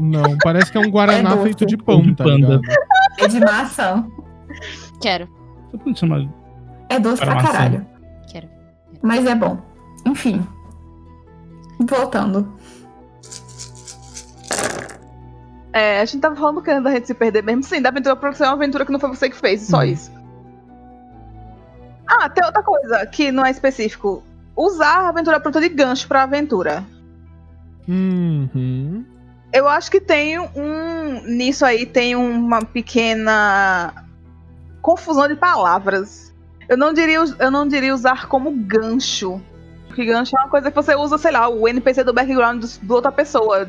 Não, 0.00 0.38
parece 0.42 0.70
que 0.72 0.78
é 0.78 0.80
um 0.80 0.90
Guaraná 0.90 1.34
É 1.34 1.42
feito 1.42 1.66
de 1.66 1.76
pão, 1.76 2.00
de 2.02 2.14
tá 2.14 2.24
panda. 2.24 2.36
ligado? 2.36 2.60
É 3.18 3.28
de 3.28 3.40
maçã. 3.40 4.06
Quero, 5.00 5.28
pra 5.82 5.94
chamar. 5.94 6.20
É 6.88 6.98
doce 6.98 7.20
pra 7.22 7.42
caralho. 7.42 7.86
Mas 9.02 9.24
é 9.26 9.34
bom. 9.34 9.58
Enfim. 10.06 10.46
Voltando. 11.80 12.46
É, 15.72 16.00
a 16.00 16.04
gente 16.04 16.20
tava 16.20 16.34
falando 16.36 16.60
que 16.62 16.80
da 16.80 16.90
gente 16.90 17.06
se 17.06 17.14
perder 17.14 17.42
mesmo. 17.42 17.62
Sim, 17.62 17.80
da 17.80 17.90
aventura 17.90 18.16
pra 18.16 18.32
ser 18.32 18.44
uma 18.44 18.52
aventura 18.52 18.84
que 18.84 18.92
não 18.92 18.98
foi 18.98 19.10
você 19.10 19.30
que 19.30 19.36
fez, 19.36 19.62
só 19.62 19.78
Hum. 19.80 19.84
isso. 19.84 20.10
Ah, 22.06 22.28
tem 22.28 22.44
outra 22.44 22.62
coisa 22.62 23.06
que 23.06 23.30
não 23.30 23.46
é 23.46 23.50
específico. 23.50 24.22
Usar 24.56 24.96
a 25.04 25.08
aventura 25.08 25.38
pronta 25.38 25.60
de 25.60 25.68
gancho 25.68 26.08
pra 26.08 26.24
aventura. 26.24 26.84
Uhum. 27.88 29.04
Eu 29.52 29.68
acho 29.68 29.90
que 29.90 30.00
tem 30.00 30.38
um. 30.38 31.22
Nisso 31.26 31.64
aí 31.64 31.86
tem 31.86 32.16
uma 32.16 32.64
pequena 32.64 33.92
confusão 34.82 35.28
de 35.28 35.36
palavras. 35.36 36.29
Eu 36.70 36.76
não 36.76 36.92
diria, 36.92 37.18
eu 37.40 37.50
não 37.50 37.66
diria 37.66 37.92
usar 37.92 38.28
como 38.28 38.52
gancho. 38.52 39.42
Porque 39.88 40.04
gancho 40.04 40.36
é 40.36 40.40
uma 40.40 40.48
coisa 40.48 40.70
que 40.70 40.76
você 40.76 40.94
usa, 40.94 41.18
sei 41.18 41.32
lá, 41.32 41.48
o 41.48 41.66
NPC 41.66 42.04
do 42.04 42.12
background 42.12 42.62
do- 42.62 42.68
de 42.86 42.92
outra 42.92 43.10
pessoa 43.10 43.68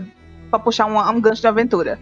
pra 0.52 0.60
puxar 0.60 0.86
um, 0.86 1.00
um 1.00 1.20
gancho 1.20 1.42
de 1.42 1.48
aventura. 1.48 1.98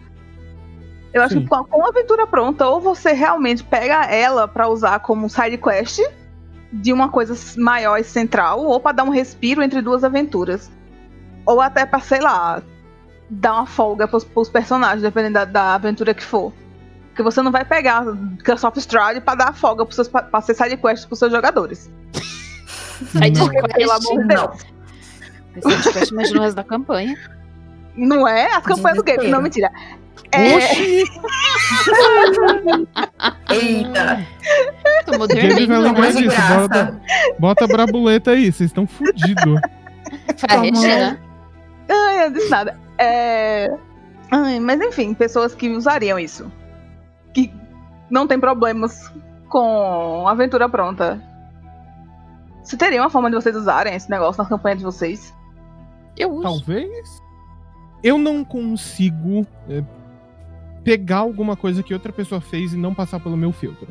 Eu 1.13 1.21
acho 1.23 1.35
Sim. 1.35 1.43
que 1.43 1.47
com 1.47 1.55
a, 1.85 1.87
aventura 1.87 2.27
pronta, 2.27 2.67
ou 2.67 2.81
você 2.81 3.13
realmente 3.13 3.63
pega 3.63 4.03
ela 4.07 4.45
pra 4.45 4.67
usar 4.67 4.99
como 4.99 5.29
side 5.29 5.57
quest 5.57 6.01
de 6.71 6.91
uma 6.91 7.07
coisa 7.07 7.33
maior 7.57 7.97
e 7.97 8.03
central, 8.03 8.59
ou 8.59 8.77
pra 8.77 8.91
dar 8.91 9.03
um 9.05 9.09
respiro 9.09 9.63
entre 9.63 9.81
duas 9.81 10.03
aventuras. 10.03 10.69
Ou 11.45 11.61
até 11.61 11.85
pra, 11.85 12.01
sei 12.01 12.19
lá, 12.19 12.61
dar 13.29 13.53
uma 13.53 13.65
folga 13.65 14.05
pros, 14.05 14.25
pros 14.25 14.49
personagens, 14.49 15.01
dependendo 15.01 15.35
da, 15.35 15.45
da 15.45 15.75
aventura 15.75 16.13
que 16.13 16.23
for. 16.25 16.51
Porque 17.19 17.31
você 17.33 17.41
não 17.41 17.51
vai 17.51 17.65
pegar 17.65 18.05
Curse 18.45 18.65
of 18.65 18.79
Strahd 18.79 19.19
pra 19.19 19.35
dar 19.35 19.53
folga 19.53 19.83
pros 19.83 19.95
seus, 19.95 20.07
pra 20.07 20.39
ser 20.39 20.53
side 20.53 20.77
quest 20.77 21.05
pros 21.05 21.19
seus 21.19 21.29
jogadores. 21.33 21.91
Não. 23.13 23.45
Porque, 23.45 23.73
pelo 23.73 23.91
amor 23.91 24.21
de 24.21 24.35
Não. 24.35 24.47
Deus. 24.47 24.65
Esse 25.57 25.83
podcast 25.83 26.13
imagina 26.13 26.39
o 26.39 26.43
resto 26.43 26.55
da 26.55 26.63
campanha. 26.63 27.17
Não 27.97 28.25
é? 28.25 28.45
As 28.55 28.63
campanhas 28.63 28.97
do 28.99 29.03
game. 29.03 29.27
Não, 29.27 29.41
mentira. 29.41 29.69
É! 30.31 30.59
Eita. 33.53 34.25
Tomou 35.05 35.27
de 35.27 35.35
disso. 36.23 36.35
graça. 36.37 36.57
Bota, 36.67 37.01
bota 37.37 37.65
a 37.65 37.67
brabuleta 37.67 38.31
aí, 38.31 38.49
vocês 38.49 38.69
estão 38.69 38.87
Tomou. 38.87 39.59
Regina. 40.61 41.19
Ai, 41.89 42.23
eu 42.23 42.29
não 42.29 42.31
disse 42.31 42.49
nada. 42.49 42.79
É, 42.97 43.69
Ai, 44.31 44.59
mas 44.59 44.79
enfim, 44.79 45.13
pessoas 45.13 45.55
que 45.55 45.69
usariam 45.69 46.19
isso. 46.19 46.49
Que 47.33 47.53
não 48.09 48.27
tem 48.27 48.39
problemas 48.39 49.11
com 49.47 50.27
aventura 50.27 50.67
pronta. 50.69 51.21
Você 52.63 52.77
teria 52.77 53.01
uma 53.01 53.09
forma 53.09 53.29
de 53.29 53.35
vocês 53.35 53.55
usarem 53.55 53.95
esse 53.95 54.09
negócio 54.09 54.41
na 54.43 54.47
campanha 54.49 54.75
de 54.75 54.83
vocês? 54.83 55.33
Eu 56.17 56.31
uso. 56.31 56.43
Talvez. 56.43 57.21
Eu 58.03 58.17
não 58.17 58.43
consigo 58.43 59.45
é, 59.67 59.83
pegar 60.83 61.17
alguma 61.17 61.55
coisa 61.55 61.81
que 61.83 61.93
outra 61.93 62.13
pessoa 62.13 62.39
fez 62.39 62.73
e 62.73 62.77
não 62.77 62.93
passar 62.93 63.19
pelo 63.19 63.35
meu 63.35 63.51
filtro. 63.51 63.87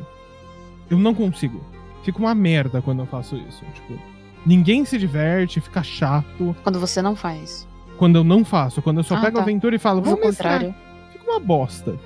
Eu 0.89 0.97
não 0.97 1.13
consigo. 1.13 1.61
Fica 2.03 2.17
uma 2.19 2.33
merda 2.33 2.81
quando 2.81 2.99
eu 2.99 3.05
faço 3.05 3.35
isso. 3.35 3.63
Tipo, 3.73 3.99
ninguém 4.45 4.85
se 4.85 4.97
diverte, 4.97 5.59
fica 5.61 5.83
chato. 5.83 6.55
Quando 6.63 6.79
você 6.79 7.01
não 7.01 7.15
faz. 7.15 7.67
Quando 7.97 8.15
eu 8.17 8.23
não 8.23 8.45
faço, 8.45 8.81
quando 8.81 8.97
eu 8.99 9.03
só 9.03 9.15
Ah, 9.15 9.21
pego 9.21 9.37
a 9.37 9.41
tá. 9.41 9.43
aventura 9.43 9.75
e 9.75 9.79
falo, 9.79 10.01
mestrar. 10.01 10.21
contrário. 10.21 10.75
Fica 11.11 11.29
uma 11.29 11.39
bosta. 11.39 11.99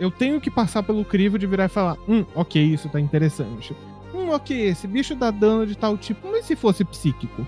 Eu 0.00 0.10
tenho 0.10 0.40
que 0.40 0.50
passar 0.50 0.82
pelo 0.82 1.04
crivo 1.04 1.38
de 1.38 1.46
virar 1.46 1.66
e 1.66 1.68
falar, 1.68 1.98
hum, 2.08 2.24
ok, 2.34 2.60
isso 2.60 2.88
tá 2.88 2.98
interessante. 2.98 3.76
Hum, 4.14 4.30
ok, 4.30 4.68
esse 4.68 4.88
bicho 4.88 5.14
dá 5.14 5.30
dano 5.30 5.66
de 5.66 5.76
tal 5.76 5.98
tipo, 5.98 6.26
mas 6.32 6.46
se 6.46 6.56
fosse 6.56 6.82
psíquico? 6.86 7.46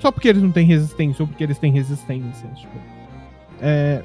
Só 0.00 0.10
porque 0.10 0.26
eles 0.26 0.42
não 0.42 0.50
têm 0.50 0.66
resistência 0.66 1.22
ou 1.22 1.28
porque 1.28 1.44
eles 1.44 1.60
têm 1.60 1.70
resistência. 1.70 2.48
Tipo, 2.48 2.76
é, 3.60 4.02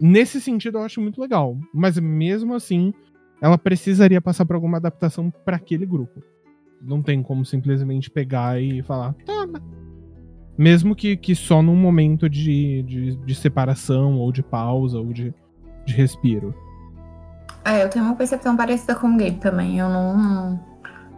nesse 0.00 0.40
sentido 0.40 0.78
eu 0.78 0.82
acho 0.82 1.02
muito 1.02 1.20
legal. 1.20 1.58
Mas 1.74 1.98
mesmo 1.98 2.54
assim, 2.54 2.94
ela 3.38 3.58
precisaria 3.58 4.22
passar 4.22 4.46
por 4.46 4.56
alguma 4.56 4.78
adaptação 4.78 5.30
para 5.44 5.56
aquele 5.56 5.84
grupo. 5.84 6.22
Não 6.80 7.02
tem 7.02 7.22
como 7.22 7.44
simplesmente 7.44 8.10
pegar 8.10 8.62
e 8.62 8.82
falar, 8.82 9.12
toma. 9.26 9.62
Mesmo 10.56 10.96
que, 10.96 11.18
que 11.18 11.34
só 11.34 11.60
num 11.62 11.76
momento 11.76 12.30
de, 12.30 12.82
de, 12.84 13.16
de 13.16 13.34
separação, 13.34 14.16
ou 14.16 14.32
de 14.32 14.42
pausa, 14.42 14.98
ou 14.98 15.12
de, 15.12 15.34
de 15.84 15.92
respiro. 15.92 16.54
É, 17.64 17.82
eu 17.82 17.90
tenho 17.90 18.04
uma 18.04 18.14
percepção 18.16 18.56
parecida 18.56 18.94
com 18.94 19.08
o 19.08 19.16
Gabe 19.16 19.38
também. 19.38 19.78
Eu 19.78 19.88
não. 19.88 20.58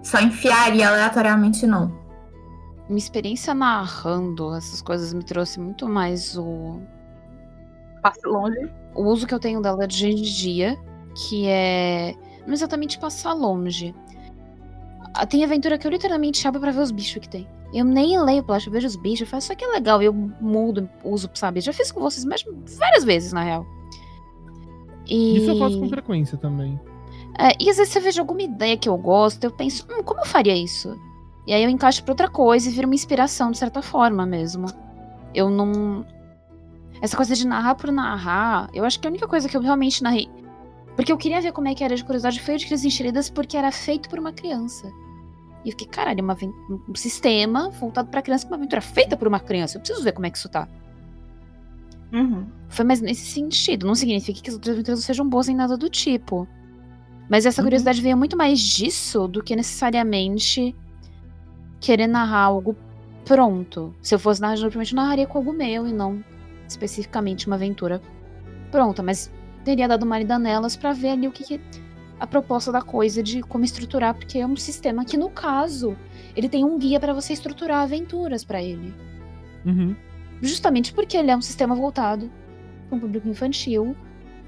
Só 0.03 0.21
enfiaria 0.21 0.89
aleatoriamente, 0.89 1.67
não. 1.67 1.93
Minha 2.89 2.99
experiência 2.99 3.55
narrando 3.55 4.55
essas 4.55 4.83
coisas 4.83 5.13
me 5.13 5.23
trouxe 5.23 5.61
muito 5.61 5.89
mais 5.89 6.37
o, 6.37 6.81
Passe 8.03 8.27
longe. 8.27 8.69
o 8.95 9.05
uso 9.05 9.27
que 9.27 9.35
eu 9.35 9.39
tenho 9.39 9.61
dela 9.61 9.87
de 9.87 10.07
hoje 10.07 10.17
em 10.17 10.23
dia, 10.23 10.79
que 11.15 11.47
é 11.47 12.15
não 12.47 12.53
exatamente 12.53 12.99
passar 12.99 13.33
longe. 13.33 13.95
Ah, 15.15 15.25
Tem 15.27 15.45
aventura 15.45 15.79
que 15.79 15.87
eu 15.87 15.91
literalmente 15.91 16.47
abro 16.49 16.61
pra 16.61 16.73
ver 16.73 16.81
os 16.81 16.91
bichos 16.91 17.21
que 17.21 17.29
tem. 17.29 17.47
Eu 17.73 17.85
nem 17.85 18.21
leio 18.21 18.43
plástico, 18.43 18.71
eu 18.71 18.81
vejo 18.81 18.89
os 18.89 18.97
bichos, 18.97 19.21
eu 19.21 19.27
faço 19.29 19.45
isso 19.45 19.53
aqui 19.53 19.65
é 19.65 19.69
legal, 19.69 20.03
eu 20.03 20.13
mudo, 20.13 20.91
uso, 21.05 21.31
sabe? 21.35 21.61
Já 21.61 21.73
fiz 21.73 21.93
com 21.93 22.01
vocês 22.01 22.25
mesmo 22.25 22.53
várias 22.77 23.05
vezes, 23.05 23.33
na 23.33 23.45
real. 23.45 23.65
E... 25.07 25.37
Isso 25.37 25.51
eu 25.51 25.57
faço 25.59 25.79
com 25.79 25.89
frequência 25.89 26.37
também. 26.39 26.79
É, 27.39 27.51
e 27.61 27.71
às 27.71 27.77
vezes 27.77 27.95
eu 27.95 28.03
vejo 28.03 28.21
alguma 28.21 28.43
ideia 28.43 28.77
que 28.77 28.89
eu 28.89 28.97
gosto, 28.97 29.43
eu 29.45 29.51
penso, 29.51 29.87
hum, 29.91 30.03
como 30.03 30.21
eu 30.21 30.27
faria 30.27 30.57
isso? 30.57 30.99
E 31.47 31.53
aí 31.53 31.63
eu 31.63 31.71
encaixo 31.71 32.03
pra 32.05 32.13
outra 32.13 32.29
coisa 32.29 32.69
e 32.69 32.73
vira 32.73 32.87
uma 32.87 32.95
inspiração, 32.95 33.51
de 33.51 33.59
certa 33.59 33.81
forma 33.83 34.27
mesmo. 34.27 34.67
Eu 35.35 35.49
não. 35.51 36.05
Essa 37.01 37.17
coisa 37.17 37.35
de 37.35 37.47
narrar 37.47 37.77
por 37.77 37.91
narrar, 37.91 38.69
eu 38.75 38.85
acho 38.85 39.01
que 39.01 39.07
a 39.07 39.11
única 39.11 39.27
coisa 39.27 39.49
que 39.49 39.57
eu 39.57 39.61
realmente 39.61 40.03
narrei. 40.03 40.29
Porque 40.95 41.11
eu 41.11 41.17
queria 41.17 41.41
ver 41.41 41.53
como 41.53 41.67
é 41.69 41.75
que 41.75 41.83
era 41.83 41.97
de 41.97 42.05
curiosidade 42.05 42.41
foi 42.43 42.57
o 42.57 42.59
de 42.59 42.67
Crises 42.67 42.85
Encheridas, 42.85 43.31
porque 43.31 43.57
era 43.57 43.73
feito 43.73 44.09
por 44.11 44.19
uma 44.19 44.33
criança. 44.33 44.87
E 45.65 45.69
eu 45.69 45.73
fiquei, 45.73 45.87
caralho, 45.87 46.23
uma 46.23 46.35
aven- 46.35 46.53
um 46.89 46.95
sistema 46.95 47.71
voltado 47.71 48.09
pra 48.11 48.21
criança, 48.21 48.47
uma 48.47 48.57
aventura 48.57 48.83
feita 48.83 49.17
por 49.17 49.27
uma 49.27 49.41
criança. 49.41 49.77
Eu 49.77 49.81
preciso 49.81 50.05
ver 50.05 50.13
como 50.13 50.27
é 50.27 50.31
que 50.31 50.37
isso 50.37 50.49
tá. 50.49 50.69
Uhum. 52.13 52.47
Foi 52.69 52.85
mais 52.85 53.01
nesse 53.01 53.27
sentido. 53.27 53.87
Não 53.87 53.95
significa 53.95 54.41
que 54.41 54.49
as 54.51 54.55
outras 54.55 54.75
aventuras 54.75 55.01
não 55.01 55.05
sejam 55.07 55.29
boas 55.29 55.49
em 55.49 55.55
nada 55.57 55.77
do 55.77 55.89
tipo. 55.89 56.47
Mas 57.29 57.47
essa 57.47 57.61
Uhum. 57.61 57.67
curiosidade 57.67 58.01
veio 58.03 58.17
muito 58.17 58.37
mais 58.37 58.59
disso 58.61 59.29
do 59.29 59.43
que 59.43 59.55
necessariamente 59.57 60.75
querer 61.81 62.07
narrar 62.07 62.41
algo 62.45 62.77
pronto. 63.25 63.95
Se 64.03 64.15
eu 64.15 64.19
fosse 64.19 64.41
narrar, 64.41 64.55
provavelmente 64.57 64.93
eu 64.93 64.97
narraria 64.97 65.27
com 65.27 65.39
algo 65.39 65.53
meu 65.53 65.87
e 65.87 65.93
não 65.93 66.23
especificamente 66.69 67.47
uma 67.47 67.57
aventura 67.57 68.01
pronta. 68.71 69.03
Mas 69.03 69.33
teria 69.65 69.87
dado 69.89 70.05
uma 70.05 70.19
lida 70.19 70.39
nelas 70.39 70.77
pra 70.77 70.93
ver 70.93 71.11
ali 71.11 71.29
o 71.29 71.33
que, 71.33 71.45
que 71.45 71.61
a 72.19 72.27
proposta 72.27 72.71
da 72.71 72.83
coisa 72.83 73.23
de 73.23 73.41
como 73.43 73.65
estruturar, 73.65 74.15
porque 74.15 74.39
é 74.39 74.47
um 74.47 74.55
sistema 74.57 75.05
que, 75.05 75.17
no 75.17 75.31
caso, 75.31 75.97
ele 76.37 76.49
tem 76.49 76.65
um 76.65 76.79
guia 76.79 77.01
pra 77.01 77.13
você 77.15 77.33
estruturar 77.33 77.83
aventuras 77.83 78.45
pra 78.45 78.63
ele. 78.63 78.93
Uhum. 79.65 79.97
Justamente 80.43 80.93
porque 80.93 81.17
ele 81.17 81.31
é 81.31 81.37
um 81.37 81.43
sistema 81.43 81.75
voltado 81.75 82.31
para 82.89 82.97
um 82.97 83.01
público 83.01 83.29
infantil 83.29 83.97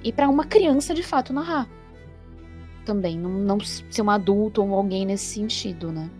e 0.03 0.13
para 0.13 0.29
uma 0.29 0.45
criança 0.45 0.95
de 0.95 1.03
fato 1.03 1.33
narrar. 1.33 1.69
Também, 2.85 3.19
não, 3.19 3.31
não 3.31 3.61
ser 3.61 4.03
um 4.03 4.11
adulto 4.11 4.63
ou 4.63 4.75
alguém 4.75 5.07
nesse 5.07 5.27
sentido, 5.35 5.93
né? 5.93 6.11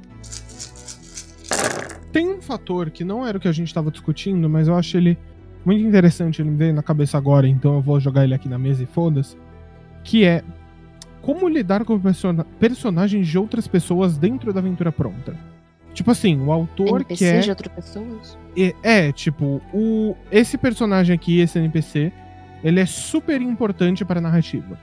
Tem 2.13 2.29
um 2.29 2.43
fator 2.43 2.91
que 2.91 3.05
não 3.05 3.27
era 3.27 3.39
o 3.39 3.41
que 3.41 3.49
a 3.49 3.53
gente 3.53 3.69
estava 3.69 3.91
discutindo, 3.91 4.49
mas 4.49 4.69
eu 4.69 4.75
acho 4.77 4.97
ele 4.97 5.19
muito 5.65 5.83
interessante, 5.85 6.43
ele 6.43 6.51
me 6.51 6.57
veio 6.57 6.75
na 6.75 6.83
cabeça 6.83 7.17
agora, 7.17 7.49
então 7.49 7.75
eu 7.77 7.81
vou 7.81 7.99
jogar 7.99 8.25
ele 8.25 8.35
aqui 8.35 8.49
na 8.49 8.59
mesa 8.59 8.83
e 8.83 8.87
foda-se. 8.87 9.37
Que 10.05 10.25
é 10.25 10.45
como 11.23 11.49
lidar 11.49 11.85
com 11.85 11.99
persona- 11.99 12.45
personagens 12.61 13.27
de 13.27 13.39
outras 13.39 13.67
pessoas 13.67 14.19
dentro 14.19 14.53
da 14.53 14.61
aventura 14.61 14.93
pronta. 14.93 15.37
Tipo 15.93 16.11
assim, 16.11 16.41
o 16.41 16.51
autor 16.51 17.01
NPC 17.03 17.25
quer. 17.25 17.41
de 17.41 17.51
outras 17.51 17.75
pessoas? 17.75 18.39
É, 18.57 18.75
é, 18.83 19.13
tipo, 19.13 19.61
o, 19.73 20.17
esse 20.31 20.57
personagem 20.57 21.15
aqui, 21.15 21.41
esse 21.41 21.59
NPC, 21.59 22.13
ele 22.65 22.81
é 22.81 22.87
super 22.87 23.41
importante 23.43 24.05
para 24.05 24.19
a 24.19 24.23
narrativa. 24.23 24.79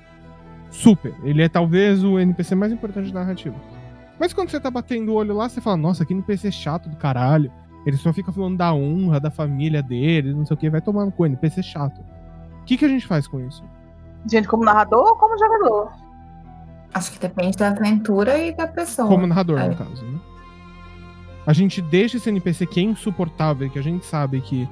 Super. 0.69 1.13
Ele 1.24 1.41
é 1.41 1.50
talvez 1.50 2.04
o 2.04 2.19
NPC 2.19 2.54
mais 2.54 2.72
importante 2.72 3.12
da 3.12 3.22
narrativa. 3.22 3.56
Mas 4.19 4.34
quando 4.34 4.50
você 4.50 4.60
tá 4.60 4.69
batendo 4.69 5.12
o 5.12 5.15
olho 5.15 5.34
lá, 5.34 5.50
você 5.50 5.60
fala, 5.62 5.78
nossa, 5.78 6.06
que 6.06 6.13
NPC 6.13 6.52
chato 6.52 6.89
do 6.89 6.98
caralho. 6.98 7.52
Ele 7.86 7.98
só 7.98 8.12
fica 8.12 8.32
falando 8.32 8.58
da 8.58 8.74
honra, 8.74 9.19
da 9.19 9.32
família 9.32 9.82
dele, 9.82 10.34
não 10.34 10.45
sei 10.45 10.54
o 10.54 10.58
que, 10.58 10.69
vai 10.69 10.82
tomando 10.82 11.12
com 11.12 11.26
NPC 11.26 11.63
chato. 11.63 12.02
O 12.62 12.65
que, 12.65 12.78
que 12.78 12.86
a 12.86 12.89
gente 12.89 13.08
faz 13.08 13.28
com 13.28 13.39
isso? 13.39 13.63
Gente, 14.30 14.48
como 14.48 14.65
narrador 14.65 15.08
ou 15.08 15.15
como 15.15 15.38
jogador? 15.39 15.91
Acho 16.93 17.12
que 17.13 17.19
depende 17.19 17.58
da 17.58 17.69
aventura 17.69 18.38
e 18.38 18.52
da 18.52 18.67
pessoa. 18.67 19.08
Como 19.08 19.26
narrador, 19.26 19.60
É. 19.60 19.69
no 19.69 19.76
caso, 19.76 20.06
né? 20.06 20.19
A 21.45 21.54
gente 21.54 21.82
deixa 21.82 22.17
esse 22.17 22.30
NPC 22.30 22.65
que 22.65 22.80
é 22.80 22.84
insuportável, 22.84 23.69
que 23.69 23.80
a 23.80 23.84
gente 23.84 24.06
sabe 24.06 24.41
que, 24.41 24.67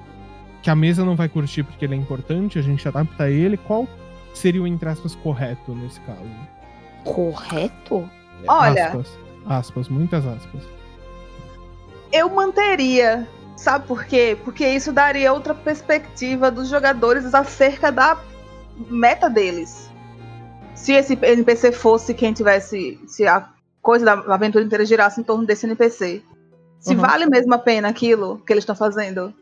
que 0.61 0.69
a 0.69 0.75
mesa 0.75 1.03
não 1.03 1.15
vai 1.15 1.27
curtir 1.27 1.63
porque 1.63 1.85
ele 1.85 1.95
é 1.95 1.97
importante, 1.97 2.59
a 2.59 2.61
gente 2.61 2.87
adapta 2.87 3.29
ele. 3.29 3.57
Qual 3.57 3.87
seria 4.33 4.61
o, 4.61 4.67
entre 4.67 4.89
aspas, 4.89 5.15
correto 5.15 5.73
nesse 5.73 5.99
caso? 6.01 6.29
Correto? 7.03 8.09
Olha. 8.47 8.87
Aspas, 8.87 9.07
aspas, 9.45 9.89
muitas 9.89 10.25
aspas. 10.25 10.61
Eu 12.11 12.29
manteria. 12.29 13.27
Sabe 13.55 13.87
por 13.87 14.05
quê? 14.05 14.37
Porque 14.43 14.67
isso 14.67 14.93
daria 14.93 15.33
outra 15.33 15.55
perspectiva 15.55 16.51
dos 16.51 16.69
jogadores 16.69 17.33
acerca 17.33 17.91
da 17.91 18.19
meta 18.87 19.29
deles. 19.29 19.89
Se 20.75 20.93
esse 20.93 21.17
NPC 21.19 21.71
fosse 21.71 22.13
quem 22.13 22.33
tivesse. 22.33 22.99
Se 23.07 23.25
a 23.25 23.49
coisa 23.81 24.05
da 24.05 24.33
aventura 24.35 24.63
inteira 24.63 24.85
girasse 24.85 25.19
em 25.19 25.23
torno 25.23 25.45
desse 25.45 25.65
NPC. 25.65 26.21
Se 26.79 26.93
Uhum. 26.93 27.01
vale 27.01 27.25
mesmo 27.25 27.53
a 27.53 27.57
pena 27.57 27.89
aquilo 27.89 28.39
que 28.45 28.53
eles 28.53 28.61
estão 28.61 28.75
fazendo. 28.75 29.33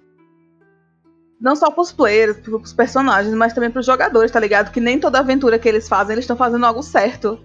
Não 1.40 1.56
só 1.56 1.70
pros 1.70 1.92
players, 1.92 2.38
pros 2.38 2.74
personagens, 2.74 3.34
mas 3.36 3.54
também 3.54 3.70
pros 3.70 3.86
jogadores, 3.86 4.32
tá 4.32 4.40
ligado? 4.40 4.72
Que 4.72 4.80
nem 4.80 5.00
toda 5.00 5.20
aventura 5.20 5.60
que 5.60 5.68
eles 5.68 5.88
fazem, 5.88 6.14
eles 6.14 6.24
estão 6.24 6.38
fazendo 6.38 6.66
algo 6.66 6.82
certo. 6.82 7.38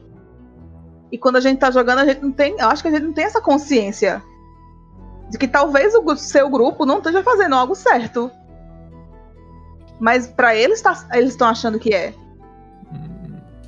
E 1.11 1.19
quando 1.19 1.37
a 1.37 1.41
gente 1.41 1.59
tá 1.59 1.71
jogando, 1.71 1.99
a 1.99 2.05
gente 2.05 2.23
não 2.23 2.31
tem. 2.31 2.55
Eu 2.59 2.69
acho 2.69 2.83
que 2.83 2.89
a 2.89 2.93
gente 2.93 3.03
não 3.03 3.13
tem 3.13 3.25
essa 3.25 3.41
consciência. 3.41 4.23
De 5.29 5.39
que 5.39 5.49
talvez 5.49 5.93
o 5.95 6.17
seu 6.17 6.49
grupo 6.49 6.87
não 6.87 6.99
esteja 6.99 7.23
fazendo 7.23 7.55
algo 7.55 7.75
certo. 7.75 8.31
Mas 9.99 10.27
pra 10.27 10.55
eles, 10.55 10.81
tá, 10.81 11.07
eles 11.13 11.31
estão 11.31 11.49
achando 11.49 11.79
que 11.79 11.93
é. 11.93 12.15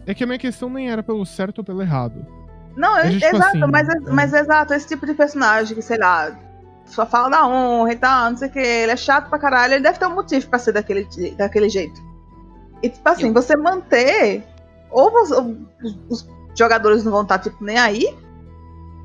É 0.07 0.15
que 0.15 0.25
a 0.25 0.27
minha 0.27 0.39
questão 0.39 0.71
nem 0.71 0.91
era 0.91 1.03
pelo 1.03 1.25
certo 1.27 1.59
ou 1.59 1.65
pelo 1.65 1.83
errado. 1.83 2.27
Não, 2.77 3.01
gente, 3.03 3.21
tipo 3.25 3.37
exato, 3.37 3.49
assim, 3.57 3.71
mas, 3.71 3.89
é. 3.89 4.01
mas 4.11 4.33
exato, 4.33 4.75
esse 4.75 4.89
tipo 4.89 5.05
de 5.07 5.15
personagem 5.15 5.75
que, 5.75 5.83
sei 5.83 5.99
lá, 5.99 6.33
só 6.87 7.05
fala 7.07 7.29
da 7.29 7.47
honra 7.47 7.93
e 7.93 7.97
tal, 7.97 8.31
não 8.31 8.37
sei 8.37 8.49
o 8.49 8.51
que, 8.51 8.59
ele 8.59 8.93
é 8.93 8.97
chato 8.97 9.29
pra 9.29 9.39
caralho, 9.39 9.75
ele 9.75 9.83
deve 9.83 9.99
ter 9.99 10.07
um 10.07 10.15
motivo 10.15 10.47
pra 10.49 10.59
ser 10.59 10.73
daquele, 10.73 11.07
daquele 11.37 11.69
jeito. 11.69 12.01
E 12.83 12.89
tipo 12.89 13.09
assim, 13.09 13.29
Eu- 13.29 13.33
você 13.35 13.57
manter, 13.57 14.43
ou 14.91 15.11
você- 15.11 15.35
ou 15.35 15.57
os, 15.83 15.97
os 16.09 16.29
jogadores 16.59 17.05
não 17.05 17.13
vão 17.13 17.23
estar, 17.23 17.39
tipo, 17.39 17.63
nem 17.65 17.79
aí, 17.79 18.15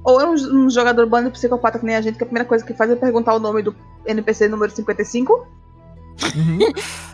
ou 0.03 0.19
é 0.21 0.25
um, 0.25 0.33
um 0.33 0.69
jogador 0.69 1.05
bando 1.07 1.29
psicopata 1.31 1.77
que 1.79 1.85
nem 1.85 1.95
a 1.95 2.01
gente, 2.01 2.17
que 2.17 2.23
a 2.23 2.27
primeira 2.27 2.47
coisa 2.47 2.65
que 2.65 2.73
faz 2.73 2.89
é 2.89 2.95
perguntar 2.95 3.35
o 3.35 3.39
nome 3.39 3.61
do 3.61 3.75
NPC 4.05 4.47
número 4.47 4.71
55, 4.71 5.45
Uhum. 6.35 6.57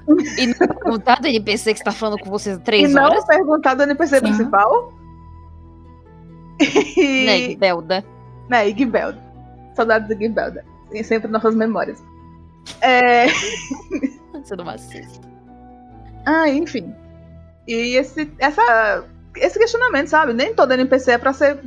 E 0.38 0.48
não 0.48 0.56
perguntar 0.68 1.20
do 1.20 1.28
NPC 1.28 1.74
que 1.74 1.80
está 1.82 1.92
falando 1.92 2.20
com 2.20 2.30
vocês 2.30 2.56
há 2.58 2.60
três 2.60 2.90
e 2.90 2.94
não 2.94 3.04
horas? 3.04 3.26
perguntar 3.26 3.74
do 3.74 3.84
NPC 3.84 4.16
Sim. 4.18 4.22
principal. 4.22 4.94
E... 6.60 7.26
Né, 7.26 7.56
Belda? 7.56 8.04
Né, 8.50 8.70
e 8.70 8.78
Gibelda. 8.78 9.20
Saudades 9.76 10.08
do 10.08 10.16
Gibelda. 10.18 10.64
Tem 10.90 11.04
sempre 11.04 11.30
nossas 11.30 11.56
memórias. 11.56 12.04
É, 12.82 13.28
Você 14.34 14.56
não 14.56 14.70
assiste. 14.70 15.20
Ah, 16.26 16.50
enfim. 16.50 16.94
E 17.68 17.96
esse, 17.96 18.32
essa, 18.40 19.04
esse 19.36 19.58
questionamento, 19.58 20.08
sabe? 20.08 20.34
Nem 20.34 20.54
todo 20.54 20.74
NPC 20.74 21.12
é 21.12 21.18
pra 21.18 21.34
ser 21.34 21.60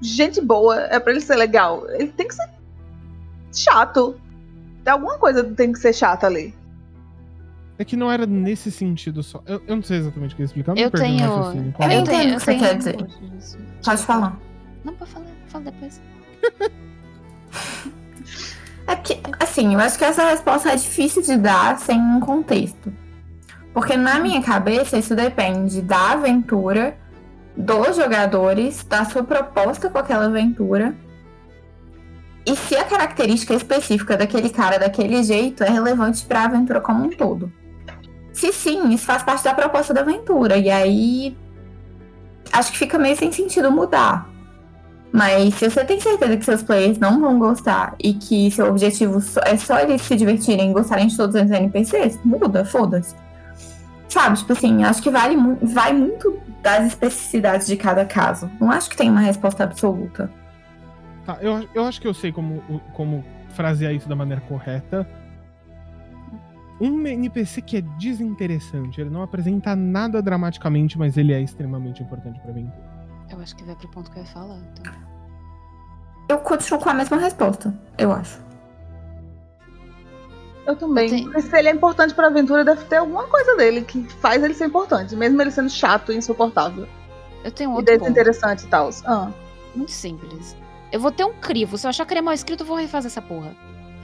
gente 0.00 0.40
boa, 0.40 0.80
é 0.82 0.98
pra 0.98 1.12
ele 1.12 1.20
ser 1.20 1.36
legal. 1.36 1.88
Ele 1.90 2.08
tem 2.08 2.28
que 2.28 2.34
ser 2.34 2.48
chato. 3.52 4.20
Tem 4.82 4.92
alguma 4.92 5.18
coisa 5.18 5.44
que 5.44 5.54
tem 5.54 5.72
que 5.72 5.78
ser 5.78 5.92
chata 5.92 6.26
ali. 6.26 6.54
É 7.78 7.84
que 7.84 7.96
não 7.96 8.10
era 8.10 8.26
nesse 8.26 8.70
sentido 8.70 9.22
só. 9.22 9.42
Eu, 9.46 9.60
eu 9.66 9.76
não 9.76 9.82
sei 9.82 9.98
exatamente 9.98 10.34
o 10.34 10.36
que 10.36 10.42
explicar. 10.42 10.76
Eu 10.76 10.84
no 10.84 10.90
tenho-. 10.90 11.24
Eu 11.24 11.30
Eu 11.30 11.72
tenho, 11.72 12.00
entendo 12.00 12.30
eu 12.30 12.36
o 12.36 12.38
que 12.38 12.44
você 12.44 12.92
tenho 12.92 13.73
Pode 13.84 14.02
falar. 14.02 14.38
Não, 14.84 14.94
pode 14.94 15.10
falar, 15.10 15.26
fala 15.48 15.64
depois. 15.64 16.00
É 18.86 18.94
que, 18.96 19.18
assim, 19.40 19.72
eu 19.72 19.80
acho 19.80 19.96
que 19.96 20.04
essa 20.04 20.28
resposta 20.28 20.70
é 20.70 20.76
difícil 20.76 21.22
de 21.22 21.36
dar 21.36 21.78
sem 21.78 21.98
um 21.98 22.20
contexto. 22.20 22.92
Porque 23.72 23.96
na 23.96 24.20
minha 24.20 24.42
cabeça 24.42 24.98
isso 24.98 25.16
depende 25.16 25.80
da 25.80 26.12
aventura, 26.12 26.96
dos 27.56 27.96
jogadores, 27.96 28.84
da 28.84 29.04
sua 29.04 29.24
proposta 29.24 29.88
com 29.88 29.98
aquela 29.98 30.26
aventura. 30.26 30.94
E 32.46 32.54
se 32.54 32.76
a 32.76 32.84
característica 32.84 33.54
específica 33.54 34.16
daquele 34.16 34.50
cara 34.50 34.78
daquele 34.78 35.22
jeito 35.22 35.64
é 35.64 35.70
relevante 35.70 36.24
para 36.26 36.42
a 36.42 36.44
aventura 36.44 36.80
como 36.80 37.04
um 37.04 37.10
todo. 37.10 37.50
Se 38.34 38.52
sim, 38.52 38.92
isso 38.92 39.06
faz 39.06 39.22
parte 39.22 39.44
da 39.44 39.54
proposta 39.54 39.94
da 39.94 40.02
aventura. 40.02 40.58
E 40.58 40.70
aí 40.70 41.34
acho 42.54 42.72
que 42.72 42.78
fica 42.78 42.98
meio 42.98 43.16
sem 43.16 43.30
sentido 43.30 43.70
mudar. 43.70 44.28
Mas 45.12 45.54
se 45.54 45.70
você 45.70 45.84
tem 45.84 46.00
certeza 46.00 46.36
que 46.36 46.44
seus 46.44 46.62
players 46.62 46.98
não 46.98 47.20
vão 47.20 47.38
gostar 47.38 47.94
e 48.02 48.14
que 48.14 48.50
seu 48.50 48.66
objetivo 48.68 49.22
é 49.44 49.56
só 49.56 49.78
eles 49.78 50.02
se 50.02 50.16
divertirem 50.16 50.70
e 50.70 50.72
gostarem 50.72 51.06
de 51.06 51.16
todos 51.16 51.36
os 51.36 51.50
NPCs, 51.50 52.18
muda, 52.24 52.64
foda-se. 52.64 53.14
Sabe, 54.08 54.38
tipo 54.38 54.52
assim, 54.52 54.82
acho 54.82 55.02
que 55.02 55.10
vale 55.10 55.36
vai 55.62 55.92
muito 55.92 56.36
das 56.62 56.86
especificidades 56.86 57.66
de 57.66 57.76
cada 57.76 58.04
caso. 58.04 58.50
Não 58.60 58.70
acho 58.70 58.90
que 58.90 58.96
tem 58.96 59.08
uma 59.08 59.20
resposta 59.20 59.62
absoluta. 59.62 60.30
Tá, 61.24 61.38
eu, 61.40 61.68
eu 61.74 61.84
acho 61.84 62.00
que 62.00 62.08
eu 62.08 62.14
sei 62.14 62.32
como, 62.32 62.62
como 62.92 63.24
frasear 63.50 63.92
isso 63.92 64.08
da 64.08 64.16
maneira 64.16 64.40
correta. 64.42 65.06
Um 66.80 67.06
NPC 67.06 67.62
que 67.62 67.76
é 67.76 67.80
desinteressante, 67.80 69.00
ele 69.00 69.10
não 69.10 69.22
apresenta 69.22 69.76
nada 69.76 70.20
dramaticamente, 70.20 70.98
mas 70.98 71.16
ele 71.16 71.32
é 71.32 71.40
extremamente 71.40 72.02
importante 72.02 72.40
pra 72.40 72.50
aventura. 72.50 72.94
Eu 73.30 73.40
acho 73.40 73.54
que 73.56 73.64
vai 73.64 73.74
pro 73.76 73.88
ponto 73.88 74.10
que 74.10 74.18
eu 74.18 74.22
ia 74.22 74.28
falar. 74.28 74.58
Então. 74.72 74.92
Eu 76.28 76.38
continuo 76.38 76.80
com 76.80 76.90
a 76.90 76.94
mesma 76.94 77.16
resposta, 77.16 77.72
eu 77.96 78.10
acho. 78.12 78.42
Eu 80.66 80.74
também. 80.76 81.04
Eu 81.04 81.10
tenho- 81.32 81.42
se 81.42 81.56
ele 81.58 81.68
é 81.68 81.72
importante 81.72 82.14
pra 82.14 82.26
aventura, 82.28 82.64
deve 82.64 82.84
ter 82.84 82.96
alguma 82.96 83.26
coisa 83.26 83.54
dele 83.56 83.82
que 83.82 84.02
faz 84.14 84.42
ele 84.42 84.54
ser 84.54 84.66
importante, 84.66 85.14
mesmo 85.14 85.40
ele 85.40 85.50
sendo 85.50 85.68
chato 85.70 86.10
e 86.10 86.16
insuportável. 86.16 86.88
Eu 87.44 87.52
tenho 87.52 87.70
e 87.70 87.74
outro 87.74 87.92
ponto. 87.92 88.00
desinteressante 88.02 88.64
e 88.64 88.68
tal. 88.68 88.88
Ah. 89.04 89.30
Muito 89.76 89.92
simples. 89.92 90.56
Eu 90.90 91.00
vou 91.00 91.12
ter 91.12 91.24
um 91.24 91.34
crivo. 91.34 91.76
Se 91.76 91.86
eu 91.86 91.90
achar 91.90 92.06
que 92.06 92.14
ele 92.14 92.20
é 92.20 92.22
mal 92.22 92.32
escrito, 92.32 92.62
eu 92.62 92.66
vou 92.66 92.76
refazer 92.76 93.10
essa 93.10 93.20
porra. 93.20 93.54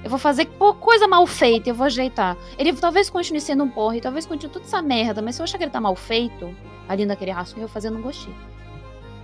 Eu 0.03 0.09
vou 0.09 0.19
fazer 0.19 0.47
pô, 0.47 0.73
coisa 0.75 1.07
mal 1.07 1.27
feita, 1.27 1.69
eu 1.69 1.75
vou 1.75 1.87
ajeitar. 1.87 2.37
Ele 2.59 2.73
talvez 2.73 3.11
continue 3.11 3.41
sendo 3.41 3.65
um 3.65 3.69
porra 3.69 3.97
e 3.97 4.01
talvez 4.01 4.25
continue 4.25 4.53
toda 4.53 4.65
essa 4.65 4.81
merda, 4.81 5.21
mas 5.21 5.37
se 5.37 5.43
eu 5.43 5.45
achar 5.45 5.59
que 5.59 5.65
ele 5.65 5.71
tá 5.71 5.81
mal 5.81 5.95
feito, 5.95 6.55
ali 6.89 7.05
naquele 7.05 7.31
rascunho, 7.31 7.65
eu 7.65 7.69
vou 7.69 7.75
fazer 7.75 7.91
no 7.91 8.01
gostinho. 8.01 8.37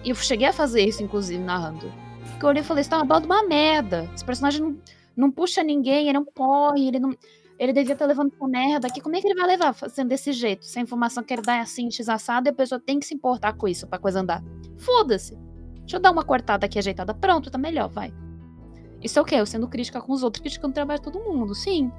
E 0.05 0.11
eu 0.11 0.15
cheguei 0.15 0.47
a 0.47 0.53
fazer 0.53 0.83
isso, 0.83 1.03
inclusive, 1.03 1.43
narrando. 1.43 1.91
Porque 2.31 2.45
eu 2.45 2.49
olhei 2.51 2.63
e 2.63 2.65
falei, 2.65 2.83
isso 2.83 2.91
tá 2.91 2.99
uma 2.99 3.05
bala 3.05 3.23
de 3.23 3.27
uma 3.27 3.43
merda. 3.43 4.09
Esse 4.15 4.25
personagem 4.25 4.61
não, 4.61 4.77
não 5.17 5.31
puxa 5.31 5.63
ninguém, 5.63 6.09
ele 6.09 6.17
é 6.17 6.21
um 6.21 6.25
porre, 6.25 6.89
ele 6.89 6.99
não. 6.99 7.17
Ele 7.59 7.73
devia 7.73 7.95
estar 7.95 8.05
levando 8.05 8.33
essa 8.35 8.47
merda 8.47 8.87
aqui. 8.87 9.01
Como 9.01 9.17
é 9.17 9.21
que 9.21 9.27
ele 9.27 9.35
vai 9.35 9.47
levar 9.47 9.73
fazendo 9.73 10.09
desse 10.09 10.31
jeito? 10.31 10.67
Se 10.67 10.79
a 10.79 10.83
informação 10.83 11.25
que 11.25 11.33
ele 11.33 11.41
dá 11.41 11.57
é 11.57 11.61
assim, 11.61 11.91
x 11.91 12.07
assado, 12.07 12.49
e 12.49 12.51
a 12.51 12.53
pessoa 12.53 12.79
tem 12.79 13.01
que 13.01 13.07
se 13.07 13.15
importar 13.15 13.55
com 13.55 13.67
isso 13.67 13.87
pra 13.87 13.99
coisa 13.99 14.21
andar. 14.21 14.45
Foda-se. 14.77 15.35
Deixa 15.81 15.97
eu 15.97 16.01
dar 16.01 16.13
uma 16.13 16.23
cortada 16.23 16.67
aqui 16.67 16.79
ajeitada. 16.79 17.15
Pronto, 17.15 17.51
tá 17.51 17.57
melhor, 17.57 17.89
vai. 17.89 18.13
Isso 19.07 19.21
é 19.21 19.23
o 19.23 19.25
quê? 19.25 19.37
Eu 19.37 19.47
sendo 19.47 19.69
crítica 19.69 20.01
com 20.01 20.13
os 20.13 20.25
outros, 20.25 20.41
criticando 20.41 20.73
o 20.73 20.75
trabalho 20.75 20.99
de 20.99 21.05
todo 21.05 21.23
mundo, 21.23 21.55
sim. 21.55 21.93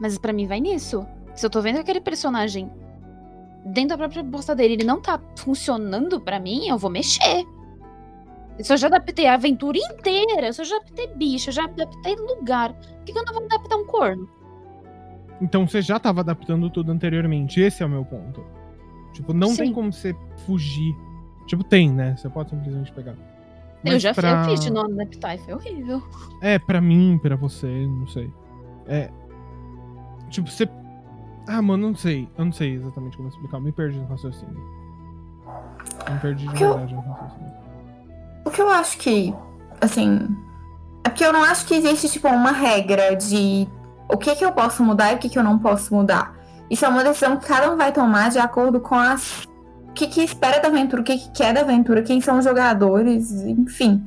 Mas 0.00 0.16
pra 0.16 0.32
mim 0.32 0.46
vai 0.46 0.60
nisso. 0.60 1.04
Se 1.34 1.44
eu 1.44 1.50
tô 1.50 1.60
vendo 1.60 1.74
que 1.74 1.80
aquele 1.80 2.00
personagem, 2.00 2.70
dentro 3.64 3.90
da 3.90 3.98
própria 3.98 4.22
proposta 4.22 4.54
dele, 4.54 4.74
ele 4.74 4.84
não 4.84 5.00
tá 5.00 5.20
funcionando 5.36 6.20
pra 6.20 6.38
mim, 6.38 6.68
eu 6.68 6.78
vou 6.78 6.88
mexer. 6.88 7.44
Se 8.60 8.72
eu 8.72 8.76
já 8.76 8.86
adaptei 8.86 9.26
a 9.26 9.34
aventura 9.34 9.78
inteira, 9.78 10.52
se 10.52 10.60
eu 10.60 10.64
já 10.64 10.76
adaptei 10.76 11.08
bicho, 11.08 11.48
eu 11.48 11.54
já 11.54 11.64
adaptei 11.64 12.14
lugar, 12.14 12.72
por 12.72 13.04
que, 13.04 13.12
que 13.12 13.18
eu 13.18 13.24
não 13.24 13.34
vou 13.34 13.44
adaptar 13.44 13.76
um 13.76 13.86
corno? 13.86 14.28
Então 15.40 15.66
você 15.66 15.82
já 15.82 15.98
tava 15.98 16.20
adaptando 16.20 16.70
tudo 16.70 16.92
anteriormente. 16.92 17.60
Esse 17.60 17.82
é 17.82 17.86
o 17.86 17.88
meu 17.88 18.04
ponto. 18.04 18.44
Tipo, 19.12 19.32
não 19.32 19.48
tem 19.56 19.68
Sim. 19.68 19.72
como 19.72 19.92
você 19.92 20.14
fugir. 20.46 20.94
Tipo, 21.46 21.64
tem, 21.64 21.90
né? 21.90 22.16
Você 22.16 22.28
pode 22.28 22.50
simplesmente 22.50 22.92
pegar. 22.92 23.16
Eu 23.84 23.92
Mas 23.92 24.02
já 24.02 24.12
pra... 24.14 24.30
eu 24.30 24.44
fiz 24.50 24.60
de 24.60 24.68
adaptar 24.76 25.34
e 25.34 25.38
foi 25.38 25.54
horrível. 25.54 26.02
É, 26.40 26.58
pra 26.58 26.80
mim, 26.80 27.18
pra 27.22 27.36
você, 27.36 27.86
não 27.86 28.06
sei. 28.06 28.32
É. 28.86 29.10
Tipo, 30.30 30.50
você. 30.50 30.68
Ah, 31.46 31.62
mano, 31.62 31.88
não 31.88 31.94
sei. 31.96 32.28
Eu 32.36 32.44
não 32.44 32.52
sei 32.52 32.74
exatamente 32.74 33.16
como 33.16 33.28
explicar. 33.28 33.56
Eu 33.56 33.62
me 33.62 33.72
perdi 33.72 33.98
no 33.98 34.06
raciocínio. 34.06 34.60
Eu 36.06 36.14
me 36.14 36.20
perdi 36.20 36.46
de 36.46 36.54
Que 36.54 36.64
eu- 36.64 36.70
verdade 36.74 36.94
no 36.94 37.00
raciocínio. 37.00 37.52
O 38.44 38.50
que 38.50 38.60
eu 38.62 38.68
acho 38.70 38.98
que, 38.98 39.34
assim. 39.80 40.28
É 41.04 41.08
porque 41.10 41.24
eu 41.24 41.32
não 41.32 41.42
acho 41.44 41.66
que 41.66 41.74
existe, 41.74 42.08
tipo, 42.10 42.28
uma 42.28 42.52
regra 42.52 43.16
de 43.16 43.66
o 44.10 44.16
que 44.18 44.34
que 44.36 44.44
eu 44.44 44.52
posso 44.52 44.82
mudar 44.82 45.12
e 45.12 45.14
o 45.16 45.18
que 45.18 45.28
que 45.28 45.38
eu 45.38 45.42
não 45.44 45.58
posso 45.58 45.94
mudar. 45.94 46.34
Isso 46.70 46.84
é 46.84 46.88
uma 46.88 47.02
decisão 47.02 47.36
que 47.38 47.46
cada 47.46 47.72
um 47.72 47.76
vai 47.78 47.92
tomar 47.92 48.30
de 48.30 48.38
acordo 48.38 48.80
com 48.80 48.94
as. 48.94 49.47
Que, 49.98 50.06
que 50.06 50.22
espera 50.22 50.60
da 50.60 50.68
aventura, 50.68 51.02
o 51.02 51.04
que, 51.04 51.18
que 51.18 51.30
quer 51.32 51.52
da 51.52 51.62
aventura, 51.62 52.02
quem 52.02 52.20
são 52.20 52.38
os 52.38 52.44
jogadores, 52.44 53.32
enfim. 53.32 54.00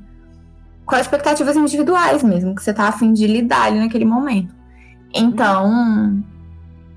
As 0.88 1.02
expectativas 1.02 1.58
individuais 1.58 2.24
mesmo, 2.24 2.56
que 2.56 2.64
você 2.64 2.74
tá 2.74 2.88
afim 2.88 3.12
de 3.12 3.28
lidar 3.28 3.64
ali 3.64 3.80
naquele 3.80 4.06
momento. 4.06 4.56
Então. 5.14 6.24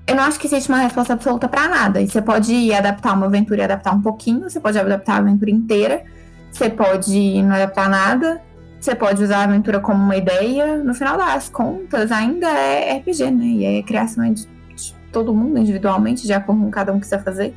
Eu 0.07 0.15
não 0.15 0.23
acho 0.23 0.39
que 0.39 0.47
existe 0.47 0.69
uma 0.69 0.77
resposta 0.77 1.11
absoluta 1.11 1.47
pra 1.49 1.67
nada. 1.67 1.99
E 1.99 2.07
você 2.07 2.21
pode 2.21 2.71
adaptar 2.71 3.13
uma 3.13 3.25
aventura 3.25 3.61
e 3.61 3.63
adaptar 3.63 3.93
um 3.93 4.01
pouquinho, 4.01 4.49
você 4.49 4.61
pode 4.61 4.79
adaptar 4.79 5.15
a 5.15 5.17
aventura 5.17 5.51
inteira. 5.51 6.05
Você 6.49 6.69
pode 6.69 7.41
não 7.41 7.53
adaptar 7.53 7.89
nada. 7.89 8.41
Você 8.79 8.95
pode 8.95 9.21
usar 9.21 9.39
a 9.39 9.43
aventura 9.43 9.81
como 9.81 10.01
uma 10.01 10.15
ideia. 10.15 10.77
No 10.77 10.93
final 10.93 11.17
das 11.17 11.49
contas, 11.49 12.13
ainda 12.13 12.47
é 12.47 12.97
RPG, 12.99 13.31
né? 13.31 13.45
E 13.45 13.65
é 13.65 13.83
criação 13.83 14.31
de, 14.31 14.45
de 14.45 14.95
todo 15.11 15.33
mundo 15.33 15.57
individualmente, 15.57 16.25
de 16.25 16.33
acordo 16.33 16.61
com 16.61 16.71
cada 16.71 16.93
um 16.93 16.99
quiser 16.99 17.21
fazer. 17.23 17.53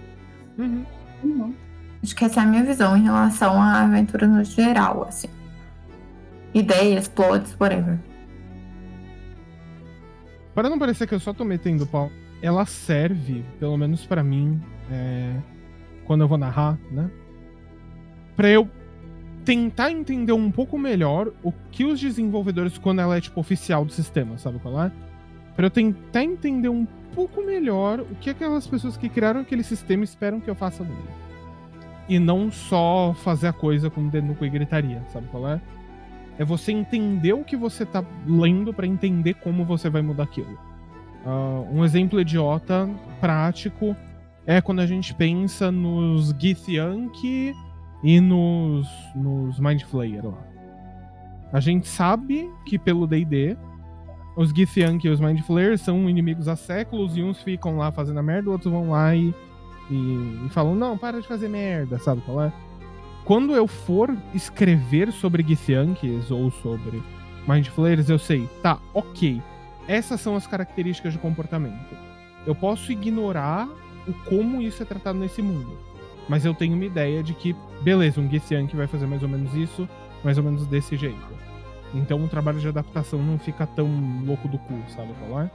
Uhum. 0.59 0.98
Uhum. 1.23 1.55
Acho 2.03 2.15
que 2.15 2.25
essa 2.25 2.41
é 2.41 2.43
a 2.45 2.47
minha 2.47 2.65
visão 2.65 2.97
em 2.97 3.03
relação 3.03 3.61
à 3.61 3.83
aventura 3.83 4.27
no 4.27 4.45
geral, 4.45 5.05
assim. 5.09 5.29
Ideias, 6.55 7.09
plots, 7.09 7.57
whatever. 7.61 7.99
Para 10.55 10.71
não 10.71 10.79
parecer 10.79 11.07
que 11.07 11.15
eu 11.15 11.21
só 11.21 11.33
tô 11.33 11.45
metendo 11.45 11.87
pau, 11.87 12.11
ela 12.43 12.65
serve, 12.67 13.45
pelo 13.59 13.77
menos 13.77 14.07
pra 14.07 14.23
mim, 14.23 14.61
é, 14.91 15.37
quando 16.05 16.23
eu 16.23 16.29
vou 16.29 16.39
narrar, 16.39 16.79
né? 16.91 17.11
Pra 18.35 18.49
eu 18.49 18.69
tentar 19.45 19.91
entender 19.91 20.33
um 20.33 20.51
pouco 20.51 20.79
melhor 20.79 21.33
o 21.43 21.53
que 21.71 21.85
os 21.85 21.99
desenvolvedores, 21.99 22.77
quando 22.79 23.01
ela 23.01 23.17
é 23.17 23.21
tipo 23.21 23.41
oficial 23.41 23.85
do 23.85 23.93
sistema, 23.93 24.37
sabe 24.39 24.59
qual 24.59 24.83
é? 24.83 24.93
Pra 25.57 25.67
eu 25.67 25.71
tentar 25.71 26.23
entender 26.23 26.69
um 26.69 26.87
pouco 27.15 27.45
melhor 27.45 28.01
o 28.01 28.15
que 28.17 28.31
aquelas 28.31 28.67
pessoas 28.67 28.97
que 28.97 29.09
criaram 29.09 29.41
aquele 29.41 29.63
sistema 29.63 30.05
esperam 30.05 30.41
que 30.41 30.49
eu 30.49 30.55
faça 30.55 30.85
nele. 30.85 30.97
E 32.09 32.19
não 32.19 32.51
só 32.51 33.15
fazer 33.15 33.49
a 33.49 33.53
coisa 33.53 33.91
com 33.91 34.07
o 34.07 34.11
dedo 34.11 34.29
no 34.29 34.35
cu 34.35 34.45
e 34.45 34.51
gritaria, 34.51 35.03
sabe 35.13 35.27
qual 35.29 35.49
é? 35.49 35.61
É 36.39 36.45
você 36.45 36.73
entender 36.73 37.33
o 37.33 37.45
que 37.45 37.57
você 37.57 37.85
tá 37.85 38.05
lendo 38.27 38.73
pra 38.73 38.87
entender 38.87 39.35
como 39.35 39.65
você 39.65 39.91
vai 39.91 40.03
mudar 40.03 40.23
aquilo. 40.23 40.59
Ah, 41.27 41.65
um 41.71 41.85
exemplo 41.85 42.21
idiota, 42.21 42.89
prático, 43.21 43.97
é 44.47 44.61
quando 44.61 44.81
a 44.81 44.87
gente 44.87 45.15
pensa 45.15 45.71
nos 45.71 46.31
Githyanki 46.39 47.53
e 48.03 48.21
nos, 48.21 48.89
nos 49.15 49.61
Mind 49.61 49.83
Flayer 49.83 50.25
lá. 50.25 50.39
A 51.53 51.61
gente 51.61 51.89
sabe 51.89 52.49
que 52.65 52.79
pelo 52.79 53.07
D&D, 53.07 53.57
os 54.39 54.51
Githyanki 54.51 55.09
e 55.09 55.11
os 55.11 55.19
Mind 55.19 55.41
Flayer 55.41 55.77
são 55.77 56.09
inimigos 56.09 56.47
há 56.47 56.55
séculos 56.55 57.17
e 57.17 57.25
uns 57.25 57.43
ficam 57.43 57.77
lá 57.77 57.91
fazendo 57.91 58.21
a 58.21 58.23
merda, 58.23 58.49
outros 58.49 58.73
vão 58.73 58.91
lá 58.91 59.13
e, 59.13 59.35
e, 59.91 60.47
e 60.47 60.49
falam, 60.51 60.77
não, 60.77 60.97
para 60.97 61.21
de 61.21 61.27
fazer 61.27 61.49
merda, 61.49 61.99
sabe 61.99 62.21
qual 62.21 62.43
é? 62.43 62.53
Quando 63.25 63.57
eu 63.57 63.67
for 63.67 64.17
escrever 64.33 65.11
sobre 65.11 65.43
Githyankis 65.43 66.31
ou 66.31 66.53
sobre 66.53 67.03
Mind 67.49 67.67
Flayers, 67.67 68.09
eu 68.09 68.19
sei, 68.19 68.49
tá, 68.63 68.79
ok, 68.95 69.43
essas 69.89 70.21
são 70.21 70.37
as 70.37 70.47
características 70.47 71.15
de 71.15 71.19
comportamento. 71.19 71.97
Eu 72.47 72.55
posso 72.55 72.93
ignorar 72.93 73.69
o 74.07 74.13
como 74.31 74.63
isso 74.63 74.81
é 74.85 74.87
tratado 74.87 75.19
nesse 75.19 75.43
mundo. 75.43 75.77
Mas 76.29 76.45
eu 76.45 76.55
tenho 76.55 76.75
uma 76.75 76.85
ideia 76.85 77.25
de 77.25 77.35
que, 77.35 77.57
beleza, 77.83 78.21
um 78.21 78.31
Githyanki 78.31 78.77
vai 78.77 78.87
fazer 78.87 79.07
mais 79.07 79.25
ou 79.25 79.29
menos 79.29 79.53
isso, 79.57 79.89
mais 80.23 80.39
ou 80.39 80.45
menos 80.45 80.65
desse 80.69 80.97
jeito. 80.97 81.48
Então 81.95 82.23
o 82.23 82.29
trabalho 82.29 82.61
de 82.61 82.69
adaptação 82.69 83.23
não 83.23 83.39
fica 83.39 83.67
tão 83.67 83.89
louco 84.25 84.47
do 84.49 84.59
cu, 84.59 84.75
sabe 84.89 85.13
qual 85.15 85.43
é? 85.43 85.51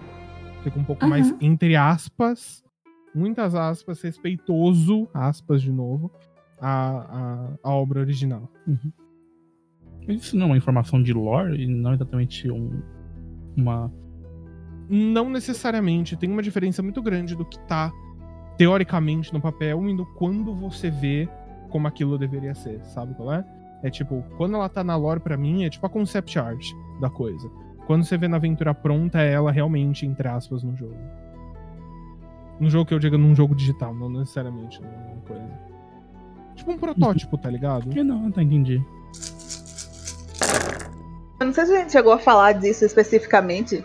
Fica 0.64 0.80
um 0.80 0.84
pouco 0.84 1.04
Uhum. 1.04 1.10
mais, 1.10 1.34
entre 1.42 1.76
aspas, 1.76 2.64
muitas 3.14 3.54
aspas, 3.54 4.02
respeitoso, 4.02 5.08
aspas 5.14 5.62
de 5.62 5.72
novo, 5.72 6.12
a, 6.60 7.50
a, 7.62 7.70
a 7.70 7.74
obra 7.76 8.00
original. 8.00 8.50
Mas 10.08 10.22
isso 10.24 10.36
não 10.38 10.44
é 10.48 10.50
uma 10.50 10.58
informação 10.58 11.02
de 11.02 11.14
lore 11.14 11.62
e 11.64 11.68
não 11.68 11.94
exatamente 11.94 12.50
um, 12.50 12.82
uma. 13.56 13.92
Não 14.90 15.30
necessariamente, 15.30 16.18
tem 16.18 16.30
uma 16.30 16.42
diferença 16.42 16.82
muito 16.84 17.02
grande 17.02 17.36
do 17.36 17.46
que 17.46 17.58
tá 17.68 17.92
teoricamente 18.58 19.34
no 19.34 19.42
papel 19.42 19.88
e 19.90 19.96
do 19.96 20.06
quando 20.16 20.54
você 20.54 20.90
vê 20.92 21.28
como 21.70 21.88
aquilo 21.88 22.18
deveria 22.18 22.54
ser, 22.54 22.84
sabe 22.86 23.14
qual 23.16 23.34
é? 23.34 23.46
É 23.84 23.90
tipo, 23.90 24.24
quando 24.38 24.56
ela 24.56 24.70
tá 24.70 24.84
na 24.84 24.96
lore 24.96 25.20
pra 25.20 25.36
mim, 25.36 25.66
é 25.66 25.70
tipo 25.70 25.86
a 25.86 25.90
concept 25.90 26.40
art 26.40 26.72
da 27.02 27.10
coisa. 27.10 27.52
Quando 27.86 28.06
você 28.06 28.18
vê 28.18 28.30
na 28.30 28.38
aventura 28.38 28.74
pronta, 28.74 29.22
é 29.22 29.34
ela 29.34 29.52
realmente, 29.52 30.06
entre 30.06 30.28
aspas, 30.28 30.64
no 30.64 30.76
jogo. 30.76 30.96
No 32.60 32.70
jogo 32.70 32.86
que 32.86 32.94
eu 32.94 33.00
digo 33.00 33.18
num 33.18 33.36
jogo 33.36 33.54
digital, 33.54 33.94
não 33.94 34.10
necessariamente 34.10 34.82
numa 34.82 35.22
coisa. 35.28 35.60
Tipo 36.56 36.72
um 36.72 36.78
protótipo, 36.78 37.38
tá 37.38 37.50
ligado? 37.50 37.90
Que 37.90 38.04
não, 38.04 38.32
tá 38.32 38.42
entendi. 38.42 38.82
Eu 41.40 41.48
não 41.48 41.54
sei 41.54 41.66
se 41.66 41.74
a 41.74 41.80
gente 41.80 41.92
chegou 41.92 42.14
a 42.14 42.20
falar 42.20 42.54
disso 42.54 42.86
especificamente, 42.86 43.84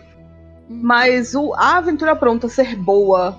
mas 0.69 1.35
o, 1.35 1.53
a 1.55 1.77
aventura 1.77 2.15
pronta 2.15 2.47
ser 2.47 2.75
boa 2.77 3.37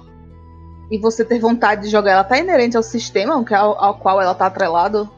e 0.91 0.99
você 0.99 1.25
ter 1.25 1.39
vontade 1.39 1.83
de 1.83 1.89
jogar 1.89 2.11
ela 2.11 2.25
tá 2.25 2.37
inerente 2.37 2.77
ao 2.77 2.83
sistema 2.83 3.33
ao, 3.35 3.83
ao 3.83 3.95
qual 3.95 4.21
ela 4.21 4.35
tá 4.35 4.45
atrelado? 4.47 5.09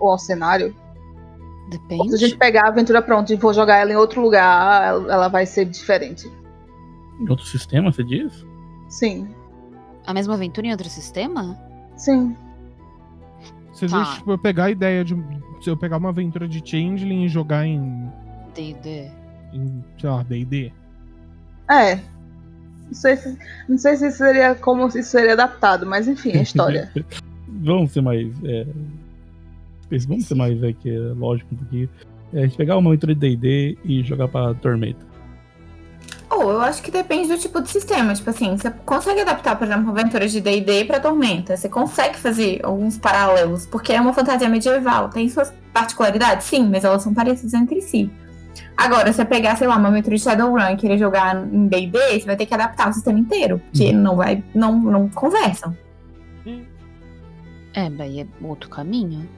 Ou 0.00 0.10
ao 0.10 0.18
cenário? 0.18 0.68
Ou 0.68 1.70
se 1.70 1.76
a 1.76 1.78
Depende. 1.78 2.16
gente 2.16 2.36
pegar 2.36 2.64
a 2.64 2.68
aventura 2.68 3.00
pronta 3.00 3.32
e 3.32 3.38
for 3.38 3.54
jogar 3.54 3.76
ela 3.76 3.92
em 3.92 3.96
outro 3.96 4.20
lugar, 4.20 4.94
ela, 5.08 5.28
vai 5.28 5.46
ser 5.46 5.66
diferente. 5.66 6.26
Em 7.20 7.28
outro 7.30 7.44
sistema, 7.46 7.92
você 7.92 8.02
diz? 8.02 8.44
Sim, 8.88 9.28
A 10.06 10.12
mesma 10.14 10.34
aventura 10.34 10.66
em 10.66 10.72
outro 10.72 10.88
sistema? 10.88 11.56
sim. 11.96 12.34
Se 13.72 13.84
a 13.84 13.88
Tá. 13.88 14.04
gente 14.04 14.16
tipo, 14.18 14.32
eu 14.32 14.38
pegar 14.38 14.64
a 14.64 14.70
ideia 14.70 15.04
de. 15.04 15.14
Se 15.62 15.70
eu 15.70 15.76
pegar 15.76 15.96
uma 15.98 16.08
aventura 16.10 16.46
de 16.48 16.58
Changeling 16.68 17.24
e 17.24 17.28
jogar 17.28 17.64
em. 17.66 18.10
D&D. 18.54 19.08
em 19.52 19.84
sei 19.98 20.10
lá, 20.10 20.22
DD. 20.24 20.72
É. 21.70 21.94
Não 21.96 22.92
sei, 22.94 23.16
se, 23.16 23.38
não 23.68 23.78
sei 23.78 23.96
se 23.96 24.10
seria 24.10 24.54
como 24.56 24.88
isso 24.88 25.04
seria 25.04 25.34
adaptado, 25.34 25.86
mas 25.86 26.08
enfim, 26.08 26.32
é 26.32 26.42
história. 26.42 26.90
Vamos 27.48 27.92
ser 27.92 28.00
mais. 28.02 28.28
É... 28.44 28.66
Vamos 30.06 30.26
ser 30.26 30.34
mais 30.34 30.62
é, 30.62 30.72
que 30.72 30.88
é 30.88 30.98
lógico 30.98 31.54
um 31.54 31.58
pouquinho. 31.58 31.88
É, 32.32 32.38
a 32.38 32.42
gente 32.42 32.56
pegar 32.56 32.76
uma 32.76 32.90
aventura 32.90 33.14
de 33.14 33.20
DD 33.20 33.78
e 33.84 34.02
jogar 34.02 34.28
pra 34.28 34.54
Tormenta. 34.54 35.10
Ou 36.30 36.52
eu 36.52 36.60
acho 36.60 36.80
que 36.80 36.92
depende 36.92 37.28
do 37.28 37.36
tipo 37.36 37.60
de 37.60 37.68
sistema. 37.68 38.14
Tipo 38.14 38.30
assim, 38.30 38.56
você 38.56 38.70
consegue 38.70 39.20
adaptar, 39.20 39.56
por 39.56 39.66
exemplo, 39.66 39.90
aventuras 39.90 40.30
de 40.30 40.40
D&D 40.40 40.84
pra 40.84 41.00
Tormenta. 41.00 41.56
Você 41.56 41.68
consegue 41.68 42.16
fazer 42.16 42.60
alguns 42.62 42.96
paralelos, 42.96 43.66
porque 43.66 43.92
é 43.92 44.00
uma 44.00 44.12
fantasia 44.12 44.48
medieval. 44.48 45.08
Tem 45.08 45.28
suas 45.28 45.52
particularidades, 45.72 46.46
sim, 46.46 46.68
mas 46.68 46.84
elas 46.84 47.02
são 47.02 47.12
parecidas 47.12 47.52
entre 47.52 47.80
si. 47.80 48.08
Agora, 48.76 49.08
se 49.12 49.16
você 49.16 49.24
pegar, 49.24 49.56
sei 49.56 49.66
lá, 49.66 49.76
uma 49.76 49.88
aventura 49.88 50.14
de 50.16 50.22
Shadowrun 50.22 50.70
e 50.70 50.76
querer 50.76 50.98
jogar 50.98 51.36
em 51.52 51.66
D&D, 51.66 51.98
você 51.98 52.26
vai 52.26 52.36
ter 52.36 52.46
que 52.46 52.54
adaptar 52.54 52.88
o 52.88 52.92
sistema 52.92 53.18
inteiro, 53.18 53.60
porque 53.70 53.92
não 53.92 54.16
vai, 54.16 54.42
não, 54.54 54.78
não 54.78 55.08
conversam. 55.08 55.76
É, 57.74 57.90
daí 57.90 58.20
é 58.20 58.26
outro 58.40 58.70
caminho. 58.70 59.28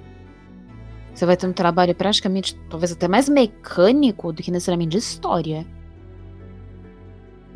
Você 1.14 1.26
vai 1.26 1.36
ter 1.36 1.46
um 1.46 1.52
trabalho 1.52 1.94
praticamente, 1.94 2.58
talvez 2.70 2.92
até 2.92 3.06
mais 3.06 3.28
mecânico 3.28 4.32
do 4.32 4.42
que 4.42 4.50
necessariamente 4.50 4.92
de 4.92 4.98
história. 4.98 5.66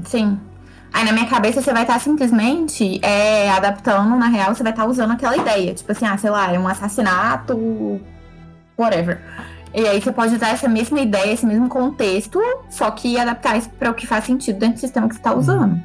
Sim. 0.04 0.38
Aí 0.92 1.04
na 1.04 1.12
minha 1.12 1.26
cabeça 1.26 1.61
você 1.61 1.72
vai 1.72 1.82
estar 1.82 1.98
simplesmente 2.00 3.00
é, 3.04 3.50
adaptando, 3.50 4.16
na 4.16 4.28
real, 4.28 4.54
você 4.54 4.62
vai 4.62 4.72
estar 4.72 4.86
usando 4.86 5.12
aquela 5.12 5.36
ideia. 5.36 5.74
Tipo 5.74 5.92
assim, 5.92 6.07
ah, 6.07 6.16
sei 6.16 6.30
lá, 6.30 6.52
é 6.52 6.59
um 6.59 6.68
assassinato, 6.68 8.00
whatever. 8.78 9.20
E 9.74 9.86
aí 9.86 10.00
você 10.00 10.11
pode 10.11 10.34
usar 10.34 10.50
essa 10.50 10.68
mesma 10.68 11.00
ideia, 11.00 11.32
esse 11.32 11.44
mesmo 11.44 11.68
contexto, 11.68 12.40
só 12.70 12.90
que 12.90 13.18
adaptar 13.18 13.59
isso 13.59 13.68
para 13.70 13.90
o 13.90 13.94
que 13.94 14.07
faz 14.07 14.24
sentido 14.24 14.59
dentro 14.59 14.76
do 14.76 14.80
sistema 14.80 15.09
que 15.09 15.14
você 15.14 15.20
está 15.20 15.34
usando. 15.34 15.82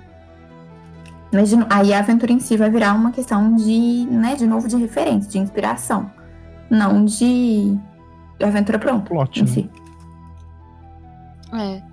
Mas 1.34 1.49
de 1.49 1.57
aí 1.69 1.93
a 1.93 1.99
aventura 1.99 2.32
em 2.32 2.39
si 2.39 2.55
vai 2.57 2.69
virar 2.69 2.93
uma 2.93 3.11
questão 3.11 3.55
de, 3.55 4.07
né, 4.09 4.36
de 4.36 4.45
novo, 4.45 4.67
de 4.67 4.78
referência, 4.78 5.30
de 5.30 5.39
inspiração. 5.39 6.09
Não 6.72 7.05
de 7.05 7.78
aventura 8.41 8.80
pronta 8.80 9.05
Plot, 9.05 9.39
em 9.39 9.43
né? 9.43 9.47
si. 9.49 9.69
É. 11.53 11.84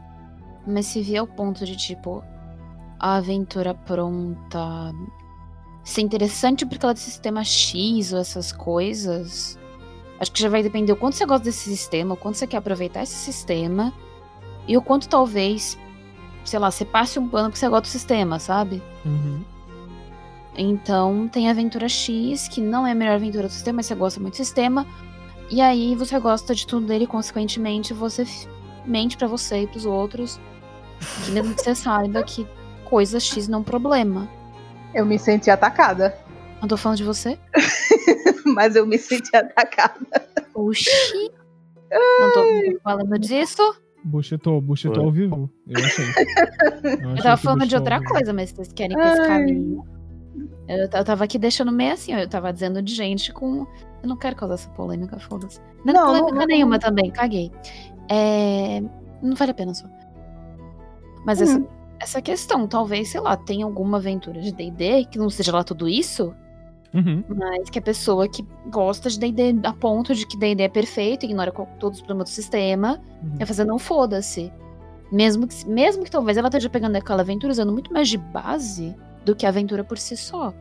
Mas 0.66 0.86
se 0.86 1.02
vier 1.02 1.20
ao 1.20 1.26
ponto 1.26 1.64
de, 1.64 1.76
tipo, 1.76 2.22
a 2.98 3.16
aventura 3.16 3.74
pronta 3.74 4.92
ser 5.82 6.02
interessante 6.02 6.66
porque 6.66 6.84
ela 6.84 6.92
é 6.92 6.94
de 6.94 7.00
sistema 7.00 7.42
X 7.42 8.12
ou 8.12 8.18
essas 8.18 8.52
coisas, 8.52 9.58
acho 10.20 10.30
que 10.30 10.40
já 10.40 10.48
vai 10.48 10.62
depender 10.62 10.92
o 10.92 10.96
quanto 10.96 11.16
você 11.16 11.24
gosta 11.24 11.44
desse 11.44 11.70
sistema, 11.70 12.14
o 12.14 12.16
quanto 12.16 12.36
você 12.36 12.46
quer 12.46 12.58
aproveitar 12.58 13.02
esse 13.02 13.14
sistema 13.14 13.92
e 14.66 14.76
o 14.76 14.82
quanto 14.82 15.08
talvez, 15.08 15.78
sei 16.44 16.58
lá, 16.58 16.70
você 16.70 16.84
passe 16.84 17.18
um 17.18 17.26
pano 17.26 17.48
porque 17.48 17.58
você 17.58 17.68
gosta 17.68 17.82
do 17.82 17.88
sistema, 17.88 18.38
sabe? 18.38 18.82
Uhum. 19.04 19.42
Então 20.58 21.28
tem 21.28 21.48
a 21.48 21.52
aventura 21.52 21.88
X, 21.88 22.48
que 22.48 22.60
não 22.60 22.84
é 22.84 22.90
a 22.90 22.94
melhor 22.94 23.14
aventura 23.14 23.46
do 23.46 23.52
sistema, 23.52 23.76
mas 23.76 23.86
você 23.86 23.94
gosta 23.94 24.18
muito 24.18 24.34
do 24.34 24.38
sistema. 24.38 24.84
E 25.48 25.60
aí 25.60 25.94
você 25.94 26.18
gosta 26.18 26.52
de 26.54 26.66
tudo 26.66 26.86
dele, 26.86 27.06
consequentemente, 27.06 27.94
você 27.94 28.24
mente 28.84 29.16
pra 29.16 29.28
você 29.28 29.62
e 29.62 29.66
pros 29.68 29.86
outros. 29.86 30.40
Que 31.24 31.30
mesmo 31.30 31.54
que 31.54 31.62
você 31.62 31.74
saiba 31.76 32.22
que 32.24 32.44
coisa 32.84 33.20
X 33.20 33.46
não 33.46 33.58
é 33.58 33.60
um 33.60 33.64
problema. 33.64 34.28
Eu 34.92 35.06
me 35.06 35.18
senti 35.18 35.48
atacada. 35.48 36.18
Não 36.60 36.66
tô 36.66 36.76
falando 36.76 36.98
de 36.98 37.04
você? 37.04 37.38
Mas 38.44 38.74
eu 38.74 38.84
me 38.84 38.98
senti 38.98 39.34
atacada. 39.36 40.26
Oxi! 40.54 41.30
Não 41.90 42.32
tô 42.32 42.80
falando 42.82 43.16
disso. 43.18 43.62
Buchetou, 44.04 44.60
buchetou 44.60 45.04
ao 45.04 45.12
vivo. 45.12 45.50
Eu 45.66 45.84
achei. 45.84 46.04
Eu, 47.02 47.10
Eu 47.10 47.22
tava 47.22 47.36
falando 47.36 47.66
de 47.66 47.76
outra 47.76 48.02
coisa, 48.02 48.32
mas 48.32 48.50
vocês 48.50 48.72
querem 48.72 48.96
que 48.96 49.02
esse 49.02 49.20
Ai. 49.20 49.46
Eu, 50.68 50.78
eu 50.92 51.04
tava 51.04 51.24
aqui 51.24 51.38
deixando 51.38 51.72
meio 51.72 51.92
assim, 51.94 52.14
ó, 52.14 52.18
eu 52.18 52.28
tava 52.28 52.52
dizendo 52.52 52.80
de 52.82 52.94
gente 52.94 53.32
com. 53.32 53.66
Eu 54.02 54.08
não 54.08 54.16
quero 54.16 54.36
causar 54.36 54.54
essa 54.54 54.70
polêmica, 54.70 55.18
foda-se. 55.18 55.60
Não, 55.84 55.92
Não, 55.94 56.06
polêmica 56.06 56.30
não- 56.32 56.38
não- 56.40 56.46
nenhuma 56.46 56.78
também, 56.78 57.10
caguei. 57.10 57.50
É. 58.08 58.80
Não 59.22 59.34
vale 59.34 59.50
a 59.50 59.54
pena 59.54 59.74
só. 59.74 59.86
Mas 61.24 61.42
essa, 61.42 61.62
essa 62.00 62.22
questão, 62.22 62.66
talvez, 62.66 63.08
sei 63.08 63.20
lá, 63.20 63.36
tenha 63.36 63.64
alguma 63.64 63.98
aventura 63.98 64.40
de 64.40 64.52
DD 64.52 65.04
que 65.06 65.18
não 65.18 65.28
seja 65.28 65.52
lá 65.52 65.64
tudo 65.64 65.88
isso, 65.88 66.34
Uhum. 66.94 67.22
mas 67.28 67.68
que 67.68 67.78
a 67.78 67.82
pessoa 67.82 68.28
que 68.28 68.46
gosta 68.70 69.10
de 69.10 69.18
DD 69.18 69.66
a 69.66 69.72
ponto 69.72 70.14
de 70.14 70.26
que 70.26 70.38
DD 70.38 70.62
é 70.62 70.68
perfeito, 70.68 71.24
ignora 71.26 71.50
todos 71.78 71.98
os 71.98 72.02
problemas 72.04 72.30
do 72.30 72.32
sistema, 72.34 73.00
Uhum. 73.22 73.34
é 73.40 73.44
fazer 73.46 73.64
não 73.64 73.78
foda-se. 73.78 74.52
Mesmo 75.10 75.46
que, 75.48 75.66
mesmo 75.68 76.04
que 76.04 76.10
talvez 76.10 76.36
ela 76.36 76.48
esteja 76.48 76.68
pegando 76.70 76.94
aquela 76.96 77.22
aventura 77.22 77.50
usando 77.50 77.72
muito 77.72 77.92
mais 77.92 78.08
de 78.08 78.16
base 78.18 78.94
do 79.24 79.34
que 79.36 79.44
a 79.46 79.48
aventura 79.50 79.84
por 79.84 79.98
si 79.98 80.16
só. 80.16 80.52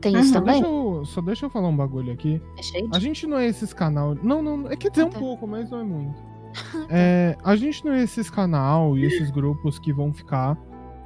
Tem 0.00 0.12
isso 0.12 0.28
Uhum. 0.28 0.32
Só 0.32 0.38
também? 0.40 0.60
deixa, 0.62 0.68
eu, 0.76 1.04
só 1.06 1.20
deixa 1.20 1.46
eu 1.46 1.50
falar 1.50 1.68
um 1.68 1.76
bagulho 1.76 2.12
aqui. 2.12 2.40
É 2.56 2.62
cheio 2.62 2.88
A 2.92 2.98
gente 2.98 3.26
não 3.26 3.36
é 3.38 3.46
esses 3.46 3.72
canal. 3.72 4.14
Não, 4.22 4.40
não. 4.42 4.68
É 4.70 4.76
quer 4.76 4.90
dizer 4.90 5.04
um 5.04 5.10
Tá. 5.10 5.18
pouco, 5.18 5.46
mas 5.46 5.70
não 5.70 5.80
é 5.80 5.84
muito. 5.84 6.28
É, 6.88 7.36
a 7.44 7.54
gente 7.56 7.84
não 7.84 7.92
é 7.92 8.02
esses 8.02 8.30
canal 8.30 8.96
e 8.96 9.04
esses 9.04 9.30
grupos 9.30 9.78
que 9.78 9.92
vão 9.92 10.12
ficar 10.12 10.56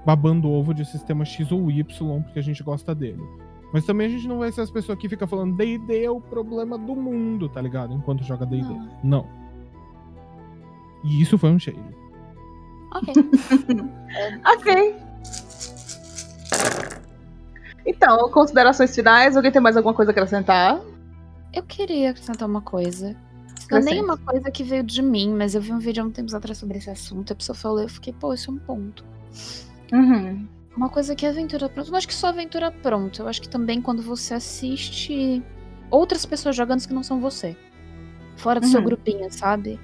babando 0.06 0.48
ovo 0.50 0.72
de 0.74 0.84
sistema 0.84 1.24
X 1.24 1.50
ou 1.52 1.70
Y 1.70 2.22
porque 2.22 2.38
a 2.38 2.42
gente 2.42 2.62
gosta 2.62 2.94
dele. 2.94 3.22
Mas 3.72 3.84
também 3.86 4.06
a 4.06 4.10
gente 4.10 4.28
não 4.28 4.38
vai 4.38 4.52
ser 4.52 4.60
as 4.60 4.70
pessoas 4.70 4.98
que 4.98 5.08
ficam 5.08 5.26
falando 5.26 5.56
D&D 5.56 6.04
é 6.04 6.10
o 6.10 6.20
problema 6.20 6.76
do 6.78 6.94
mundo, 6.94 7.48
tá 7.48 7.60
ligado? 7.62 7.94
Enquanto 7.94 8.22
joga 8.22 8.44
D&D. 8.46 8.62
Não. 8.68 8.88
Não. 9.02 9.26
E 11.04 11.20
isso 11.22 11.36
foi 11.38 11.50
um 11.50 11.58
shade. 11.58 11.80
Ok. 12.94 13.14
Ok. 14.54 14.94
Então, 17.86 18.30
considerações 18.30 18.94
finais. 18.94 19.36
Alguém 19.36 19.50
tem 19.52 19.60
mais 19.62 19.76
alguma 19.76 19.94
coisa 19.94 20.10
a 20.10 20.12
acrescentar? 20.12 20.80
Eu 21.52 21.62
queria 21.62 22.10
acrescentar 22.10 22.48
uma 22.48 22.60
coisa. 22.62 23.16
Não 23.70 23.78
é 23.78 23.80
nem 23.82 24.02
uma 24.02 24.16
coisa 24.18 24.50
que 24.50 24.62
veio 24.62 24.82
de 24.82 25.00
mim, 25.02 25.34
mas 25.34 25.54
eu 25.54 25.60
vi 25.60 25.72
um 25.72 25.78
vídeo 25.78 26.02
há 26.02 26.06
um 26.06 26.10
tempo 26.10 26.34
atrás 26.36 26.58
sobre 26.58 26.78
esse 26.78 26.90
assunto. 26.90 27.32
A 27.32 27.36
pessoa 27.36 27.56
falou, 27.56 27.80
eu 27.80 27.88
fiquei, 27.88 28.12
pô, 28.12 28.32
isso 28.34 28.50
é 28.50 28.54
um 28.54 28.58
ponto. 28.58 29.04
Uhum. 29.92 30.46
Uma 30.76 30.88
coisa 30.88 31.14
que 31.14 31.24
é 31.26 31.28
aventura 31.30 31.68
pronta. 31.68 31.88
Eu 31.88 31.92
não 31.92 31.98
acho 31.98 32.08
que 32.08 32.14
só 32.14 32.28
aventura 32.28 32.70
pronta. 32.70 33.22
Eu 33.22 33.28
acho 33.28 33.40
que 33.40 33.48
também 33.48 33.80
quando 33.80 34.02
você 34.02 34.34
assiste 34.34 35.42
outras 35.90 36.24
pessoas 36.26 36.54
jogando 36.56 36.86
que 36.86 36.94
não 36.94 37.02
são 37.02 37.20
você. 37.20 37.56
Fora 38.36 38.60
do 38.60 38.66
seu 38.66 38.80
Uhum. 38.80 38.86
grupinho, 38.86 39.30
sabe? 39.32 39.78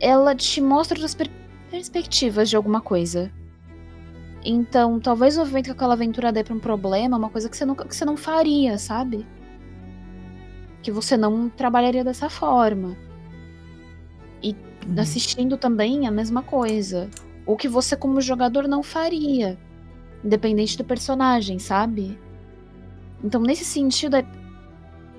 Ela 0.00 0.34
te 0.34 0.60
mostra 0.60 0.96
outras 0.96 1.14
per- 1.14 1.30
perspectivas 1.70 2.48
de 2.50 2.56
alguma 2.56 2.80
coisa. 2.80 3.30
Então, 4.44 5.00
talvez 5.00 5.38
o 5.38 5.42
evento 5.42 5.66
que 5.66 5.70
aquela 5.70 5.94
aventura 5.94 6.30
dê 6.30 6.44
pra 6.44 6.54
um 6.54 6.60
problema, 6.60 7.16
uma 7.16 7.30
coisa 7.30 7.48
que 7.48 7.56
você, 7.56 7.64
nunca, 7.64 7.86
que 7.86 7.96
você 7.96 8.04
não 8.04 8.16
faria, 8.16 8.76
sabe? 8.78 9.26
Que 10.82 10.92
você 10.92 11.16
não 11.16 11.48
trabalharia 11.48 12.04
dessa 12.04 12.28
forma. 12.28 12.96
E 14.42 14.54
assistindo 15.00 15.56
também 15.56 16.06
a 16.06 16.10
mesma 16.10 16.42
coisa. 16.42 17.08
O 17.46 17.56
que 17.56 17.68
você, 17.68 17.96
como 17.96 18.20
jogador, 18.20 18.68
não 18.68 18.82
faria. 18.82 19.58
independente 20.22 20.76
do 20.78 20.84
personagem, 20.84 21.58
sabe? 21.58 22.18
Então, 23.22 23.40
nesse 23.40 23.64
sentido, 23.64 24.16
é, 24.16 24.26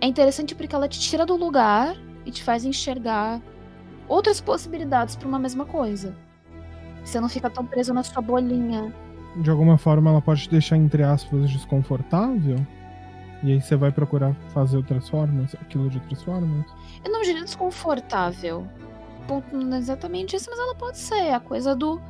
é 0.01 0.07
interessante 0.07 0.53
porque 0.55 0.75
ela 0.75 0.87
te 0.87 0.99
tira 0.99 1.25
do 1.25 1.35
lugar 1.35 1.95
e 2.25 2.31
te 2.31 2.43
faz 2.43 2.65
enxergar 2.65 3.41
outras 4.07 4.39
possibilidades 4.41 5.15
para 5.15 5.27
uma 5.27 5.39
mesma 5.39 5.65
coisa. 5.65 6.15
Você 7.03 7.19
não 7.19 7.29
fica 7.29 7.49
tão 7.49 7.65
preso 7.65 7.93
na 7.93 8.03
sua 8.03 8.21
bolinha. 8.21 8.93
De 9.37 9.49
alguma 9.49 9.77
forma, 9.77 10.09
ela 10.09 10.21
pode 10.21 10.43
te 10.43 10.49
deixar, 10.49 10.77
entre 10.77 11.03
aspas, 11.03 11.49
desconfortável. 11.49 12.65
E 13.43 13.51
aí 13.51 13.61
você 13.61 13.75
vai 13.75 13.91
procurar 13.91 14.33
fazer 14.53 14.77
outras 14.77 15.07
formas, 15.09 15.53
aquilo 15.61 15.89
de 15.89 15.97
outras 15.97 16.23
formas. 16.23 16.65
Eu 17.03 17.11
não 17.11 17.21
diria 17.21 17.43
desconfortável. 17.43 18.65
Ponto 19.27 19.55
não 19.55 19.75
é 19.75 19.79
exatamente 19.79 20.35
isso, 20.35 20.49
mas 20.49 20.59
ela 20.59 20.75
pode 20.75 20.97
ser 20.97 21.31
a 21.33 21.39
coisa 21.39 21.75
do 21.75 22.01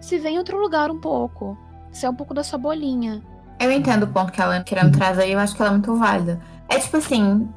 se 0.00 0.18
vem 0.18 0.36
em 0.36 0.38
outro 0.38 0.58
lugar 0.58 0.90
um 0.90 1.00
pouco. 1.00 1.58
Se 1.90 2.06
é 2.06 2.10
um 2.10 2.14
pouco 2.14 2.32
da 2.32 2.44
sua 2.44 2.58
bolinha. 2.58 3.22
Eu 3.58 3.72
entendo 3.72 4.04
o 4.04 4.06
ponto 4.06 4.30
que 4.30 4.40
ela 4.40 4.62
querendo 4.62 4.96
trazer 4.96 5.28
e 5.28 5.32
eu 5.32 5.38
acho 5.38 5.54
que 5.56 5.62
ela 5.62 5.70
é 5.70 5.74
muito 5.74 5.94
válida. 5.96 6.40
É 6.68 6.78
tipo 6.78 6.96
assim, 6.96 7.48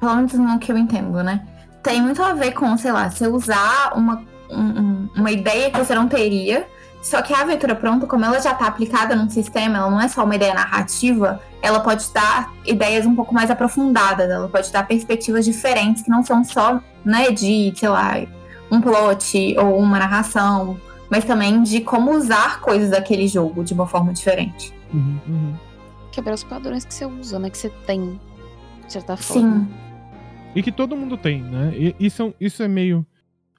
pelo 0.00 0.16
menos 0.16 0.32
no 0.32 0.58
que 0.58 0.72
eu 0.72 0.76
entendo, 0.76 1.22
né? 1.22 1.46
Tem 1.82 2.02
muito 2.02 2.22
a 2.22 2.34
ver 2.34 2.52
com, 2.52 2.76
sei 2.76 2.90
lá, 2.90 3.08
você 3.08 3.28
usar 3.28 3.92
uma, 3.94 4.24
um, 4.50 5.08
uma 5.14 5.30
ideia 5.30 5.70
que 5.70 5.78
você 5.78 5.94
não 5.94 6.08
teria. 6.08 6.66
Só 7.06 7.22
que 7.22 7.32
a 7.32 7.42
aventura 7.42 7.76
pronta, 7.76 8.04
como 8.04 8.24
ela 8.24 8.40
já 8.40 8.52
tá 8.52 8.66
aplicada 8.66 9.14
num 9.14 9.30
sistema, 9.30 9.78
ela 9.78 9.88
não 9.88 10.00
é 10.00 10.08
só 10.08 10.24
uma 10.24 10.34
ideia 10.34 10.52
narrativa, 10.52 11.40
ela 11.62 11.78
pode 11.78 12.12
dar 12.12 12.52
ideias 12.64 13.06
um 13.06 13.14
pouco 13.14 13.32
mais 13.32 13.48
aprofundadas, 13.48 14.28
ela 14.28 14.48
pode 14.48 14.72
dar 14.72 14.84
perspectivas 14.88 15.44
diferentes 15.44 16.02
que 16.02 16.10
não 16.10 16.24
são 16.24 16.42
só, 16.42 16.80
né, 17.04 17.30
de, 17.30 17.72
sei 17.76 17.88
lá, 17.88 18.14
um 18.72 18.80
plot 18.80 19.56
ou 19.56 19.78
uma 19.78 20.00
narração, 20.00 20.80
mas 21.08 21.24
também 21.24 21.62
de 21.62 21.80
como 21.80 22.10
usar 22.10 22.60
coisas 22.60 22.90
daquele 22.90 23.28
jogo 23.28 23.62
de 23.62 23.72
uma 23.72 23.86
forma 23.86 24.12
diferente. 24.12 24.74
Uhum, 24.92 25.20
uhum. 25.28 25.54
Quebrar 26.10 26.34
os 26.34 26.42
padrões 26.42 26.84
que 26.84 26.92
você 26.92 27.06
usa, 27.06 27.38
né? 27.38 27.50
Que 27.50 27.58
você 27.58 27.70
tem, 27.86 28.20
de 28.84 28.92
certa 28.92 29.16
forma. 29.16 29.60
Sim. 29.60 29.68
E 30.56 30.60
que 30.60 30.72
todo 30.72 30.96
mundo 30.96 31.16
tem, 31.16 31.40
né? 31.40 31.72
E 31.76 31.94
isso, 32.00 32.34
isso 32.40 32.64
é 32.64 32.68
meio 32.68 33.06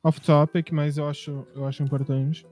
off-topic, 0.03 0.69
mas 0.73 0.97
eu 0.97 1.07
acho, 1.07 1.47
eu 1.55 1.65
acho 1.65 1.81
importante. 1.81 2.45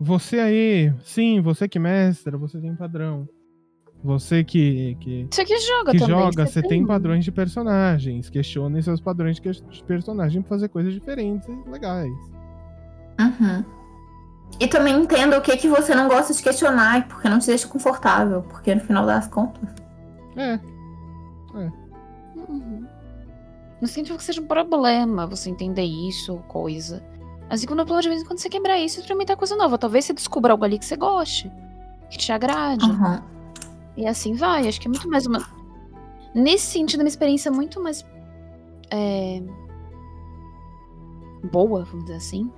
Você 0.00 0.40
aí, 0.40 0.92
sim, 1.04 1.40
você 1.42 1.68
que 1.68 1.78
mestra, 1.78 2.38
você 2.38 2.58
tem 2.58 2.74
padrão. 2.74 3.28
Você 4.02 4.42
que, 4.42 4.96
que, 4.98 5.28
Você 5.30 5.44
que 5.44 5.58
joga 5.58 5.92
que 5.92 5.98
também. 5.98 6.16
joga, 6.18 6.46
você 6.46 6.62
tem 6.62 6.86
padrões 6.86 7.22
de 7.22 7.30
personagens. 7.30 8.30
Questione 8.30 8.82
seus 8.82 8.98
padrões 8.98 9.36
de 9.36 9.42
que- 9.42 9.50
de 9.50 9.84
personagem 9.84 10.40
pra 10.40 10.48
fazer 10.48 10.68
coisas 10.70 10.94
diferentes 10.94 11.46
e 11.46 11.68
legais. 11.70 12.10
Uhum. 13.20 13.62
E 14.58 14.66
também 14.66 14.96
entenda 15.02 15.38
o 15.38 15.42
que, 15.42 15.54
que 15.58 15.68
você 15.68 15.94
não 15.94 16.08
gosta 16.08 16.32
de 16.32 16.42
questionar, 16.42 17.06
porque 17.08 17.28
não 17.28 17.38
te 17.38 17.48
deixa 17.48 17.68
confortável, 17.68 18.40
porque 18.42 18.74
no 18.74 18.80
final 18.80 19.04
das 19.04 19.26
contas. 19.26 19.68
É, 20.36 20.58
Uhum. 22.48 22.86
Não 23.80 23.86
significa 23.88 24.16
que 24.18 24.24
seja 24.24 24.40
um 24.40 24.46
problema 24.46 25.26
você 25.26 25.50
entender 25.50 25.82
isso 25.82 26.32
ou 26.32 26.38
coisa. 26.40 27.02
Assim 27.50 27.66
como 27.66 27.80
no 27.80 27.86
plano 27.86 28.00
de 28.00 28.08
vez 28.08 28.22
em 28.22 28.24
quando 28.24 28.38
você 28.38 28.48
quebrar 28.48 28.78
isso 28.78 28.98
e 28.98 29.00
experimentar 29.00 29.36
coisa 29.36 29.56
nova. 29.56 29.76
Talvez 29.76 30.04
você 30.04 30.12
descubra 30.14 30.52
algo 30.52 30.64
ali 30.64 30.78
que 30.78 30.84
você 30.84 30.96
goste, 30.96 31.50
que 32.08 32.16
te 32.16 32.30
agrade. 32.32 32.84
Uhum. 32.88 33.20
E 33.96 34.06
assim 34.06 34.34
vai. 34.34 34.68
Acho 34.68 34.80
que 34.80 34.86
é 34.86 34.90
muito 34.90 35.08
mais 35.10 35.26
uma. 35.26 35.40
Nesse 36.34 36.66
sentido, 36.66 37.00
uma 37.00 37.08
experiência 37.08 37.50
muito 37.50 37.82
mais. 37.82 38.06
é, 38.92 39.42
boa, 41.52 41.84
vamos 41.84 42.04
dizer 42.04 42.16
assim. 42.16 42.50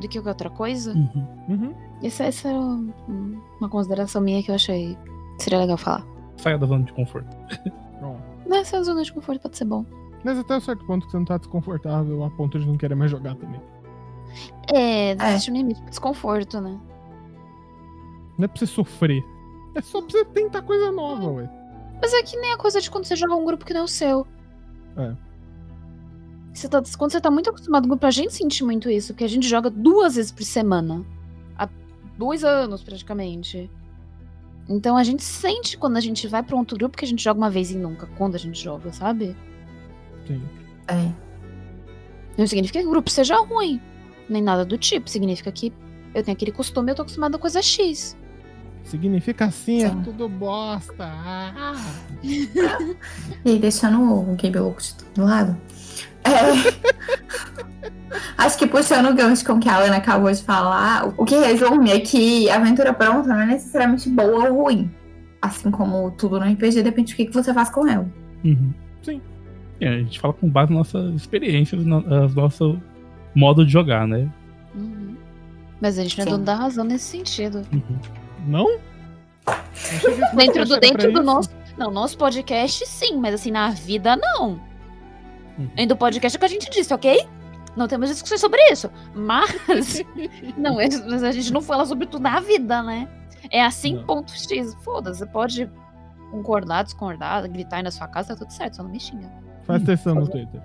Do 0.00 0.08
que 0.08 0.18
qualquer 0.18 0.30
outra 0.30 0.50
coisa. 0.50 0.92
Uhum. 0.94 1.26
uhum. 1.48 1.74
Essa, 2.02 2.24
essa 2.24 2.48
era 2.48 2.58
um- 2.58 2.92
uma 3.60 3.68
consideração 3.68 4.20
minha 4.22 4.42
que 4.42 4.50
eu 4.50 4.54
achei 4.54 4.96
seria 5.38 5.58
legal 5.60 5.76
falar. 5.76 6.04
Saia 6.38 6.58
da 6.58 6.66
zona 6.66 6.84
de 6.84 6.92
conforto. 6.92 7.28
Bom. 8.00 8.18
Nessa 8.46 8.82
zona 8.82 9.02
de 9.02 9.12
conforto 9.12 9.40
pode 9.42 9.56
ser 9.56 9.64
bom. 9.64 9.84
Mas 10.24 10.36
até 10.36 10.56
um 10.56 10.60
certo 10.60 10.84
ponto 10.84 11.06
que 11.06 11.12
você 11.12 11.18
não 11.18 11.24
tá 11.24 11.36
desconfortável 11.38 12.24
a 12.24 12.30
ponto 12.30 12.58
de 12.58 12.66
não 12.66 12.76
querer 12.76 12.96
mais 12.96 13.10
jogar 13.10 13.36
também. 13.36 13.60
É, 14.72 15.12
existe 15.12 15.50
um 15.50 15.54
limite 15.54 15.80
pro 15.80 15.90
desconforto, 15.90 16.60
né? 16.60 16.78
Não 18.38 18.44
é 18.44 18.48
pra 18.48 18.58
você 18.58 18.66
sofrer. 18.66 19.24
É 19.74 19.80
só 19.80 20.00
pra 20.00 20.10
você 20.10 20.24
tentar 20.26 20.62
coisa 20.62 20.90
nova, 20.92 21.30
ué. 21.30 21.50
Mas 22.00 22.12
é 22.12 22.22
que 22.22 22.36
nem 22.36 22.52
a 22.52 22.58
coisa 22.58 22.80
de 22.80 22.90
quando 22.90 23.04
você 23.04 23.16
joga 23.16 23.34
um 23.34 23.44
grupo 23.44 23.64
que 23.64 23.72
não 23.72 23.82
é 23.82 23.84
o 23.84 23.88
seu. 23.88 24.26
É. 24.96 25.14
Você 26.52 26.68
tá, 26.68 26.82
quando 26.98 27.12
você 27.12 27.20
tá 27.20 27.30
muito 27.30 27.48
acostumado 27.48 27.82
com 27.82 27.86
o 27.86 27.90
grupo, 27.90 28.06
a 28.06 28.10
gente 28.10 28.34
sente 28.34 28.62
muito 28.62 28.90
isso, 28.90 29.12
porque 29.12 29.24
a 29.24 29.28
gente 29.28 29.48
joga 29.48 29.70
duas 29.70 30.16
vezes 30.16 30.30
por 30.30 30.42
semana. 30.42 31.04
Há 31.56 31.68
dois 32.18 32.44
anos, 32.44 32.82
praticamente. 32.82 33.70
Então 34.68 34.96
a 34.96 35.04
gente 35.04 35.22
sente 35.22 35.78
quando 35.78 35.96
a 35.96 36.00
gente 36.00 36.26
vai 36.28 36.42
pra 36.42 36.54
um 36.54 36.60
outro 36.60 36.76
grupo 36.76 36.96
que 36.96 37.04
a 37.04 37.08
gente 37.08 37.22
joga 37.22 37.38
uma 37.38 37.50
vez 37.50 37.70
e 37.70 37.76
nunca, 37.76 38.06
quando 38.18 38.34
a 38.34 38.38
gente 38.38 38.62
joga, 38.62 38.92
sabe? 38.92 39.36
Sim. 40.26 40.42
É. 40.88 41.12
Não 42.36 42.46
significa 42.46 42.80
que 42.80 42.86
o 42.86 42.90
grupo 42.90 43.10
seja 43.10 43.36
ruim, 43.36 43.80
nem 44.32 44.42
nada 44.42 44.64
do 44.64 44.76
tipo. 44.78 45.08
Significa 45.08 45.50
que 45.52 45.72
eu 46.14 46.22
tenho 46.22 46.34
aquele 46.34 46.52
costume 46.52 46.88
e 46.88 46.92
eu 46.92 46.96
tô 46.96 47.02
acostumada 47.02 47.36
com 47.36 47.42
coisa 47.42 47.62
X. 47.62 48.16
Significa 48.84 49.44
assim, 49.46 49.80
Sim. 49.80 49.86
é 49.86 50.04
tudo 50.04 50.28
bosta. 50.28 51.04
Ah. 51.04 51.74
E 53.44 53.58
deixando 53.58 54.00
o 54.02 54.36
Gabe 54.36 54.58
louco 54.58 54.80
do 55.14 55.24
lado. 55.24 55.56
é, 56.24 56.72
Acho 58.36 58.58
que 58.58 58.66
puxando 58.66 59.10
o 59.10 59.14
gancho 59.14 59.44
com 59.44 59.54
o 59.54 59.60
que 59.60 59.68
a 59.68 59.78
Ana 59.78 59.96
acabou 59.96 60.30
de 60.30 60.42
falar, 60.42 61.12
o 61.16 61.24
que 61.24 61.36
resume 61.36 61.90
é 61.90 62.00
que 62.00 62.48
a 62.50 62.56
aventura 62.56 62.92
pronta 62.92 63.28
não 63.28 63.40
é 63.40 63.46
necessariamente 63.46 64.08
boa 64.08 64.48
ou 64.48 64.64
ruim. 64.64 64.90
Assim 65.40 65.70
como 65.70 66.10
tudo 66.12 66.38
no 66.38 66.46
RPG, 66.46 66.82
depende 66.82 67.12
do 67.12 67.16
que 67.16 67.30
você 67.32 67.52
faz 67.52 67.70
com 67.70 67.86
ela. 67.86 68.06
Uhum. 68.44 68.72
Sim. 69.02 69.20
É, 69.80 69.88
a 69.88 69.98
gente 69.98 70.20
fala 70.20 70.34
com 70.34 70.48
base 70.48 70.72
nas 70.72 70.92
nossas 70.92 71.14
experiências, 71.14 71.84
no 71.84 72.00
no 72.00 72.28
nosso 72.28 72.78
modo 73.34 73.64
de 73.64 73.72
jogar, 73.72 74.06
né? 74.06 74.28
Uhum. 74.74 75.16
Mas 75.80 75.98
a 75.98 76.02
gente 76.02 76.18
não 76.18 76.26
é 76.26 76.30
dono 76.30 76.44
da 76.44 76.54
razão 76.54 76.84
nesse 76.84 77.04
sentido. 77.04 77.62
Uhum. 77.72 77.98
Não? 78.46 78.78
Dentro 80.34 80.64
do, 80.64 80.78
dentro 80.78 81.12
do 81.12 81.22
nosso. 81.22 81.50
Não, 81.76 81.90
nosso 81.90 82.16
podcast 82.18 82.86
sim, 82.86 83.16
mas 83.16 83.34
assim, 83.34 83.50
na 83.50 83.70
vida 83.70 84.16
não. 84.16 84.60
Uhum. 85.58 85.86
Do 85.86 85.96
podcast 85.96 86.36
é 86.36 86.38
o 86.38 86.40
que 86.40 86.46
a 86.46 86.48
gente 86.48 86.70
disse, 86.70 86.92
ok? 86.92 87.26
Não 87.76 87.88
temos 87.88 88.10
discussões 88.10 88.40
sobre 88.40 88.60
isso. 88.70 88.90
Mas. 89.14 90.02
não, 90.56 90.80
é- 90.80 90.88
mas 91.08 91.22
a 91.22 91.32
gente 91.32 91.52
não 91.52 91.62
fala 91.62 91.86
sobre 91.86 92.06
tudo 92.06 92.22
na 92.22 92.40
vida, 92.40 92.82
né? 92.82 93.08
É 93.50 93.62
assim, 93.62 93.96
Não. 93.96 94.04
ponto 94.04 94.32
X. 94.32 94.74
Foda-se, 94.82 95.18
você 95.20 95.26
pode 95.26 95.70
concordar, 96.30 96.84
discordar, 96.84 97.48
gritar 97.50 97.76
aí 97.76 97.82
na 97.82 97.90
sua 97.90 98.06
casa, 98.08 98.28
tá 98.28 98.36
tudo 98.36 98.52
certo, 98.52 98.76
só 98.76 98.82
não 98.82 98.90
me 98.90 99.00
xinga. 99.00 99.30
Faz 99.64 99.82
testão 99.82 100.14
no 100.14 100.28
Twitter. 100.28 100.62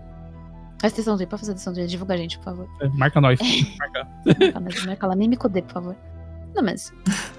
Faz 0.80 0.94
do 0.94 1.28
pra 1.28 1.38
fazer 1.38 1.54
do 1.54 1.88
divulga 1.88 2.14
a 2.14 2.18
gente, 2.18 2.38
por 2.38 2.46
favor. 2.46 2.70
É, 2.80 2.88
marca 2.90 3.20
nós. 3.20 3.40
marca. 3.80 4.08
Marca, 4.26 4.60
mas 4.60 4.86
marca 4.86 5.08
lá, 5.08 5.16
nem 5.16 5.28
me 5.28 5.36
codê, 5.38 5.62
por 5.62 5.74
favor. 5.74 5.96
Não, 6.56 6.64
mas. 6.64 6.94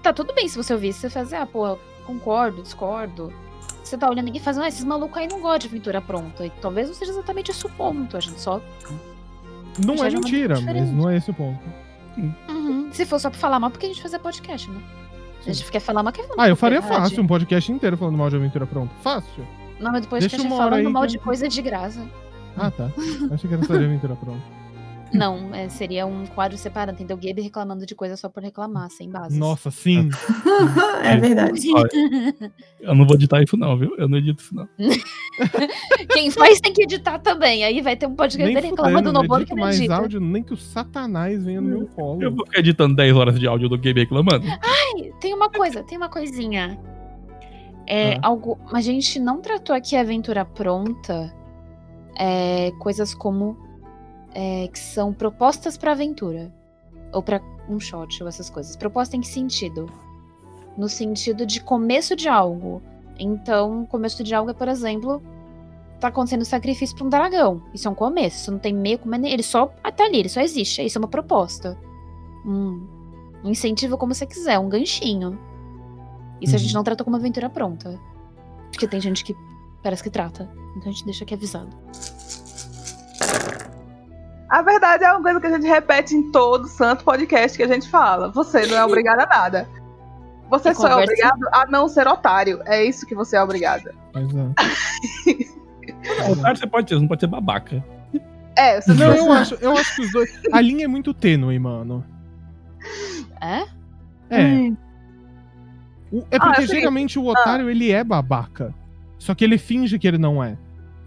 Tá 0.00 0.12
tudo 0.12 0.32
bem 0.32 0.48
se 0.48 0.56
você 0.56 0.72
ouvir. 0.72 0.92
Se 0.92 1.00
você 1.00 1.10
fazer, 1.10 1.36
ah, 1.36 1.44
pô, 1.44 1.76
concordo, 2.06 2.62
discordo. 2.62 3.32
Você 3.82 3.98
tá 3.98 4.08
olhando 4.08 4.34
e 4.34 4.40
fazendo, 4.40 4.62
ah, 4.62 4.68
esses 4.68 4.84
malucos 4.84 5.18
aí 5.18 5.26
não 5.26 5.40
gostam 5.40 5.58
de 5.58 5.66
aventura 5.66 6.00
pronta. 6.00 6.46
E 6.46 6.50
talvez 6.62 6.86
não 6.86 6.94
seja 6.94 7.10
exatamente 7.10 7.50
esse 7.50 7.66
o 7.66 7.68
ponto. 7.70 8.16
A 8.16 8.20
gente 8.20 8.40
só. 8.40 8.60
Não 9.84 10.02
é 10.02 10.08
mentira, 10.08 10.60
mas 10.60 10.90
não 10.92 11.10
é 11.10 11.16
esse 11.16 11.30
o 11.30 11.34
ponto. 11.34 11.60
Uhum. 12.16 12.88
Se 12.92 13.04
for 13.04 13.18
só 13.18 13.28
pra 13.28 13.38
falar 13.38 13.58
mal, 13.58 13.70
porque 13.70 13.86
a 13.86 13.88
gente 13.88 14.00
fazer 14.00 14.18
podcast, 14.20 14.70
né? 14.70 14.80
A 15.46 15.52
gente 15.52 15.70
quer 15.70 15.80
falar 15.80 16.02
mal, 16.02 16.12
quer 16.12 16.22
falar 16.22 16.36
mal. 16.36 16.46
Ah, 16.46 16.48
eu 16.48 16.56
faria 16.56 16.80
verdade. 16.80 17.02
fácil 17.02 17.22
um 17.22 17.26
podcast 17.26 17.72
inteiro 17.72 17.96
falando 17.96 18.16
mal 18.16 18.30
de 18.30 18.36
aventura 18.36 18.66
pronta. 18.66 18.94
Fácil. 19.02 19.46
O 19.78 19.82
nome 19.82 20.00
do 20.00 20.08
podcast 20.08 20.36
Deixa 20.36 20.48
é 20.48 20.54
uma 20.56 20.64
hora 20.64 20.76
falando 20.76 20.90
mal 20.92 21.02
que 21.02 21.08
de 21.08 21.16
eu- 21.16 21.22
coisa 21.22 21.48
de 21.48 21.60
graça. 21.60 22.00
Ah, 22.58 22.70
tá. 22.70 22.90
Achei 23.32 23.48
que 23.48 23.54
era 23.54 23.64
só 23.64 23.76
de 23.76 23.84
aventura 23.84 24.16
pronta. 24.16 24.42
Não, 25.10 25.54
é, 25.54 25.70
seria 25.70 26.04
um 26.04 26.26
quadro 26.26 26.58
separado, 26.58 26.92
entendeu? 26.92 27.16
Gabe 27.16 27.40
reclamando 27.40 27.86
de 27.86 27.94
coisa 27.94 28.14
só 28.14 28.28
por 28.28 28.42
reclamar, 28.42 28.90
sem 28.90 29.08
base. 29.08 29.38
Nossa, 29.38 29.70
sim. 29.70 30.10
é 31.02 31.16
verdade. 31.16 31.62
Eu 32.78 32.94
não 32.94 33.06
vou 33.06 33.16
editar 33.16 33.42
isso, 33.42 33.56
não, 33.56 33.74
viu? 33.78 33.94
Eu 33.96 34.06
não 34.06 34.18
edito 34.18 34.42
isso, 34.42 34.54
não. 34.54 34.68
Quem 36.12 36.30
faz 36.30 36.60
tem 36.60 36.74
que 36.74 36.82
editar 36.82 37.18
também. 37.20 37.64
Aí 37.64 37.80
vai 37.80 37.96
ter 37.96 38.06
um 38.06 38.14
podcast 38.14 38.52
dele 38.52 38.66
reclamando 38.68 39.10
no 39.10 39.20
não 39.22 39.26
bolo 39.26 39.46
que 39.46 39.54
não 39.54 39.62
mais 39.62 39.78
edita. 39.78 39.94
áudio, 39.96 40.20
nem 40.20 40.42
que 40.42 40.52
o 40.52 40.56
satanás 40.58 41.42
venha 41.42 41.60
no 41.62 41.68
meu 41.68 41.80
Eu 41.80 41.86
colo. 41.86 42.30
vou 42.36 42.44
ficar 42.44 42.58
editando 42.60 42.94
10 42.94 43.16
horas 43.16 43.40
de 43.40 43.46
áudio 43.46 43.68
do 43.70 43.78
Game 43.78 43.98
reclamando. 44.00 44.44
Tem 45.20 45.32
uma 45.32 45.48
coisa, 45.48 45.82
tem 45.82 45.96
uma 45.96 46.10
coisinha. 46.10 46.78
É, 47.86 48.16
Ah. 48.16 48.20
algo. 48.24 48.58
A 48.74 48.82
gente 48.82 49.18
não 49.18 49.40
tratou 49.40 49.74
aqui 49.74 49.96
a 49.96 50.00
aventura 50.02 50.44
pronta. 50.44 51.34
É, 52.18 52.70
coisas 52.78 53.14
como. 53.14 53.56
é, 54.34 54.68
que 54.68 54.78
são 54.78 55.12
propostas 55.12 55.76
pra 55.78 55.92
aventura. 55.92 56.52
Ou 57.12 57.22
pra 57.22 57.40
um 57.68 57.80
shot, 57.80 58.22
ou 58.22 58.28
essas 58.28 58.50
coisas. 58.50 58.76
Proposta 58.76 59.16
em 59.16 59.20
que 59.20 59.26
sentido? 59.28 59.86
No 60.76 60.88
sentido 60.88 61.46
de 61.46 61.60
começo 61.62 62.14
de 62.14 62.28
algo. 62.28 62.82
Então, 63.18 63.86
começo 63.86 64.22
de 64.22 64.34
algo 64.34 64.50
é, 64.50 64.54
por 64.54 64.68
exemplo. 64.68 65.22
Tá 65.98 66.08
acontecendo 66.08 66.44
sacrifício 66.44 66.94
pra 66.94 67.06
um 67.06 67.08
dragão. 67.08 67.62
Isso 67.74 67.88
é 67.88 67.90
um 67.90 67.94
começo. 67.94 68.36
Isso 68.36 68.52
não 68.52 68.58
tem 68.58 68.72
meio 68.74 68.98
como. 68.98 69.14
Ele 69.14 69.42
só 69.42 69.66
tá 69.66 70.04
ali, 70.04 70.18
ele 70.18 70.28
só 70.28 70.40
existe. 70.40 70.84
Isso 70.84 70.98
é 70.98 71.00
uma 71.00 71.08
proposta. 71.08 71.76
Um 72.46 73.50
incentivo 73.50 73.96
como 73.98 74.14
você 74.14 74.26
quiser, 74.26 74.58
um 74.58 74.68
ganchinho. 74.68 75.38
Isso 76.40 76.54
a 76.54 76.58
gente 76.58 76.70
Uhum. 76.70 76.78
não 76.78 76.84
trata 76.84 77.02
como 77.02 77.16
aventura 77.16 77.50
pronta. 77.50 77.98
Porque 78.70 78.86
tem 78.86 79.00
gente 79.00 79.24
que 79.24 79.34
parece 79.82 80.02
que 80.02 80.10
trata. 80.10 80.48
Então 80.76 80.88
a 80.90 80.92
gente 80.92 81.04
deixa 81.04 81.24
aqui 81.24 81.34
avisado. 81.34 81.68
A 84.48 84.62
verdade 84.62 85.04
é 85.04 85.12
uma 85.12 85.22
coisa 85.22 85.40
que 85.40 85.46
a 85.46 85.52
gente 85.52 85.66
repete 85.66 86.14
em 86.14 86.30
todo 86.32 86.66
santo 86.68 87.04
podcast 87.04 87.56
que 87.56 87.62
a 87.62 87.68
gente 87.68 87.88
fala. 87.90 88.30
Você 88.30 88.66
não 88.66 88.76
é 88.78 88.84
obrigado 88.84 89.20
a 89.20 89.26
nada. 89.26 89.68
Você 90.48 90.70
E 90.70 90.74
só 90.74 90.88
é 90.88 90.94
obrigado 91.02 91.40
a 91.52 91.66
não 91.66 91.86
ser 91.88 92.06
otário. 92.08 92.62
É 92.64 92.82
isso 92.82 93.04
que 93.06 93.14
você 93.14 93.36
é 93.36 93.42
obrigado. 93.42 93.90
Exato. 94.16 94.54
Otário 96.32 96.56
você 96.58 96.66
pode 96.66 96.88
ser, 96.88 96.98
não 96.98 97.06
pode 97.08 97.20
ser 97.20 97.26
babaca. 97.26 97.84
É, 98.56 98.80
você 98.80 98.92
Não, 98.94 99.08
não, 99.08 99.16
eu 99.16 99.32
acho, 99.32 99.54
eu 99.56 99.76
acho 99.76 99.94
que 99.96 100.02
os 100.02 100.12
dois. 100.12 100.40
A 100.52 100.60
linha 100.62 100.86
é 100.86 100.88
muito 100.88 101.12
tênue, 101.12 101.58
mano. 101.58 102.02
É? 103.40 103.66
É. 104.30 104.44
Hum. 104.44 104.76
O- 106.10 106.24
é 106.30 106.36
Ah, 106.36 106.40
porque 106.46 106.66
sei. 106.66 106.78
geralmente 106.78 107.18
o 107.18 107.26
otário 107.26 107.68
ele 107.68 107.92
é 107.92 108.02
babaca. 108.02 108.74
Só 109.18 109.34
que 109.34 109.44
ele 109.44 109.58
finge 109.58 109.98
que 109.98 110.06
ele 110.06 110.18
não 110.18 110.42
é. 110.42 110.56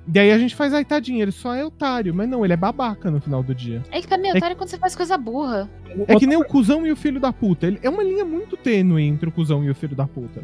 Daí 0.06 0.32
a 0.32 0.38
gente 0.38 0.56
faz, 0.56 0.74
ai, 0.74 0.84
tadinho, 0.84 1.22
ele 1.22 1.32
só 1.32 1.54
é 1.54 1.64
otário. 1.64 2.14
Mas 2.14 2.28
não, 2.28 2.44
ele 2.44 2.54
é 2.54 2.58
babaca 2.58 3.10
no 3.12 3.22
final 3.22 3.44
do 3.44 3.54
dia. 3.54 3.84
É 3.92 4.02
que 4.02 4.08
pra 4.08 4.18
mim, 4.18 4.30
É- 4.30 4.38
otário 4.38 4.54
é 4.54 4.56
quando 4.58 4.70
você 4.70 4.78
faz 4.78 4.96
coisa 4.96 5.18
burra. 5.18 5.70
É 6.08 6.16
que 6.16 6.26
nem 6.28 6.38
o 6.38 6.44
cuzão 6.44 6.86
e 6.86 6.92
o 6.92 6.96
filho 6.96 7.20
da 7.20 7.32
puta. 7.32 7.68
Ele, 7.68 7.80
é 7.84 7.90
uma 7.90 8.04
linha 8.04 8.26
muito 8.26 8.58
tênue 8.58 9.04
entre 9.04 9.30
o 9.30 9.32
cuzão 9.32 9.64
e 9.64 9.70
o 9.70 9.76
filho 9.76 9.96
da 9.96 10.08
puta. 10.08 10.42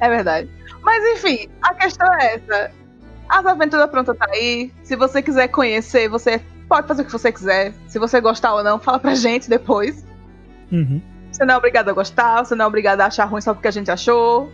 É 0.00 0.08
verdade. 0.08 0.48
Mas 0.82 1.02
enfim, 1.16 1.48
a 1.62 1.74
questão 1.74 2.06
é 2.20 2.34
essa. 2.36 2.70
As 3.28 3.44
aventuras 3.44 3.90
prontas 3.90 4.16
tá 4.16 4.26
aí. 4.30 4.70
Se 4.82 4.94
você 4.94 5.20
quiser 5.20 5.48
conhecer, 5.48 6.08
você 6.08 6.40
pode 6.68 6.86
fazer 6.86 7.02
o 7.02 7.04
que 7.04 7.12
você 7.12 7.32
quiser. 7.32 7.72
Se 7.88 7.98
você 7.98 8.20
gostar 8.20 8.54
ou 8.54 8.62
não, 8.62 8.78
fala 8.78 8.98
pra 9.00 9.14
gente 9.14 9.48
depois. 9.50 10.06
Uhum. 10.70 11.00
Você 11.32 11.44
não 11.44 11.54
é 11.54 11.56
obrigado 11.58 11.88
a 11.88 11.92
gostar, 11.92 12.44
você 12.44 12.54
não 12.54 12.64
é 12.64 12.68
obrigado 12.68 13.00
a 13.00 13.06
achar 13.06 13.24
ruim 13.24 13.40
só 13.40 13.52
porque 13.52 13.68
a 13.68 13.72
gente 13.72 13.90
achou. 13.90 14.52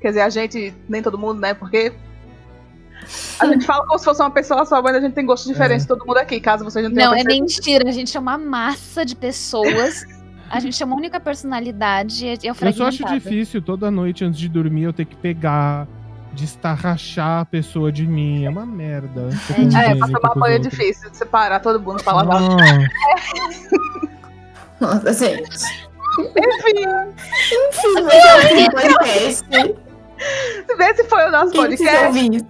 Quer 0.00 0.08
dizer, 0.08 0.20
a 0.20 0.30
gente, 0.30 0.74
nem 0.88 1.02
todo 1.02 1.18
mundo, 1.18 1.40
né? 1.40 1.54
Porque. 1.54 1.92
A 3.38 3.46
gente 3.46 3.64
fala 3.64 3.86
como 3.86 3.98
se 3.98 4.04
fosse 4.04 4.20
uma 4.20 4.30
pessoa 4.30 4.64
só, 4.66 4.82
mas 4.82 4.96
a 4.96 5.00
gente 5.00 5.14
tem 5.14 5.24
gostos 5.24 5.50
diferentes 5.50 5.84
de 5.84 5.88
todo 5.88 6.04
mundo 6.04 6.18
aqui, 6.18 6.40
caso 6.40 6.64
vocês 6.64 6.84
não 6.84 6.94
tenham 6.94 7.12
Não, 7.12 7.18
é 7.18 7.24
mentira. 7.24 7.88
A 7.88 7.92
gente 7.92 8.16
é 8.16 8.20
uma 8.20 8.36
massa 8.36 9.04
de 9.04 9.16
pessoas. 9.16 10.04
A 10.50 10.60
gente 10.60 10.82
é 10.82 10.86
uma 10.86 10.96
única 10.96 11.20
personalidade. 11.20 12.26
E 12.26 12.28
é 12.28 12.38
Eu 12.42 12.72
só 12.72 12.86
acho 12.86 13.04
difícil 13.04 13.62
toda 13.62 13.90
noite 13.90 14.24
antes 14.24 14.38
de 14.38 14.48
dormir 14.48 14.84
eu 14.84 14.92
ter 14.92 15.04
que 15.04 15.16
pegar, 15.16 15.86
destarrachar 16.32 17.40
a 17.40 17.44
pessoa 17.44 17.92
de 17.92 18.06
mim. 18.06 18.44
É 18.44 18.50
uma 18.50 18.66
merda. 18.66 19.28
É, 19.50 19.52
É, 19.52 19.54
congênito 19.54 19.98
pra 19.98 20.06
tomar 20.08 20.20
com 20.20 20.28
os 20.28 20.40
banho 20.40 20.56
é 20.56 20.58
difícil, 20.58 21.08
separar 21.12 21.60
todo 21.60 21.80
mundo 21.80 22.02
pra 22.02 22.14
lavar. 22.14 22.42
Ah, 22.42 22.56
Nossa, 24.80 25.12
gente. 25.12 25.48
Enfim, 26.18 26.84
Enfim, 27.52 28.02
mas 28.04 28.14
é 28.14 28.64
um 28.64 28.70
podcast. 28.70 29.87
Esse 30.18 31.04
foi 31.04 31.26
o 31.26 31.30
nosso 31.30 31.52
Quem 31.52 31.60
podcast. 31.60 32.46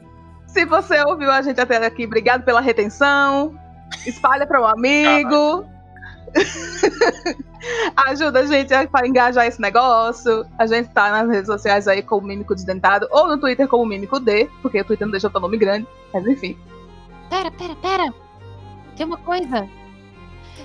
Se 0.46 0.64
você 0.64 1.00
ouviu 1.02 1.30
a 1.30 1.42
gente 1.42 1.60
até 1.60 1.76
aqui, 1.84 2.06
obrigado 2.06 2.44
pela 2.44 2.60
retenção. 2.60 3.54
Espalha 4.06 4.46
para 4.46 4.60
um 4.60 4.66
amigo. 4.66 5.64
Ajuda 8.06 8.40
a 8.40 8.46
gente 8.46 8.72
a 8.72 8.86
engajar 9.06 9.46
esse 9.46 9.60
negócio. 9.60 10.46
A 10.58 10.66
gente 10.66 10.88
tá 10.90 11.10
nas 11.10 11.28
redes 11.30 11.46
sociais 11.46 11.88
aí 11.88 12.02
como 12.02 12.26
Mímico 12.26 12.54
Desdentado 12.54 13.06
ou 13.10 13.28
no 13.28 13.38
Twitter 13.38 13.68
como 13.68 13.86
Mímico 13.86 14.20
D, 14.20 14.48
porque 14.62 14.80
o 14.80 14.84
Twitter 14.84 15.06
não 15.06 15.12
deixa 15.12 15.28
o 15.28 15.30
teu 15.30 15.40
nome 15.40 15.56
grande. 15.58 15.86
Mas 16.12 16.26
enfim. 16.26 16.58
Pera, 17.28 17.50
pera, 17.50 17.76
pera. 17.76 18.14
Tem 18.96 19.06
uma 19.06 19.18
coisa. 19.18 19.68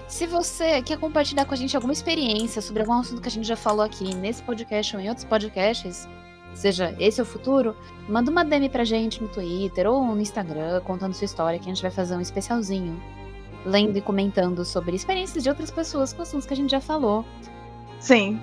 Se 0.07 0.25
você 0.25 0.81
quer 0.81 0.97
compartilhar 0.97 1.45
com 1.45 1.53
a 1.53 1.57
gente 1.57 1.75
alguma 1.75 1.93
experiência 1.93 2.61
sobre 2.61 2.81
algum 2.81 2.93
assunto 2.93 3.21
que 3.21 3.27
a 3.27 3.31
gente 3.31 3.47
já 3.47 3.55
falou 3.55 3.85
aqui 3.85 4.13
nesse 4.15 4.41
podcast 4.43 4.95
ou 4.95 5.01
em 5.01 5.09
outros 5.09 5.25
podcasts, 5.25 6.07
seja 6.53 6.95
esse 6.99 7.21
ou 7.21 7.27
o 7.27 7.29
futuro, 7.29 7.75
manda 8.07 8.29
uma 8.31 8.43
DM 8.45 8.69
pra 8.69 8.83
gente 8.83 9.21
no 9.21 9.27
Twitter 9.27 9.87
ou 9.89 10.03
no 10.05 10.21
Instagram 10.21 10.81
contando 10.81 11.13
sua 11.13 11.25
história 11.25 11.59
que 11.59 11.65
a 11.65 11.73
gente 11.73 11.81
vai 11.81 11.91
fazer 11.91 12.15
um 12.15 12.21
especialzinho. 12.21 13.01
Lendo 13.65 13.97
e 13.97 14.01
comentando 14.01 14.65
sobre 14.65 14.95
experiências 14.95 15.41
de 15.41 15.49
outras 15.49 15.71
pessoas 15.71 16.11
com 16.13 16.21
assuntos 16.21 16.45
que 16.45 16.53
a 16.53 16.57
gente 16.57 16.69
já 16.71 16.81
falou. 16.81 17.25
Sim. 17.99 18.39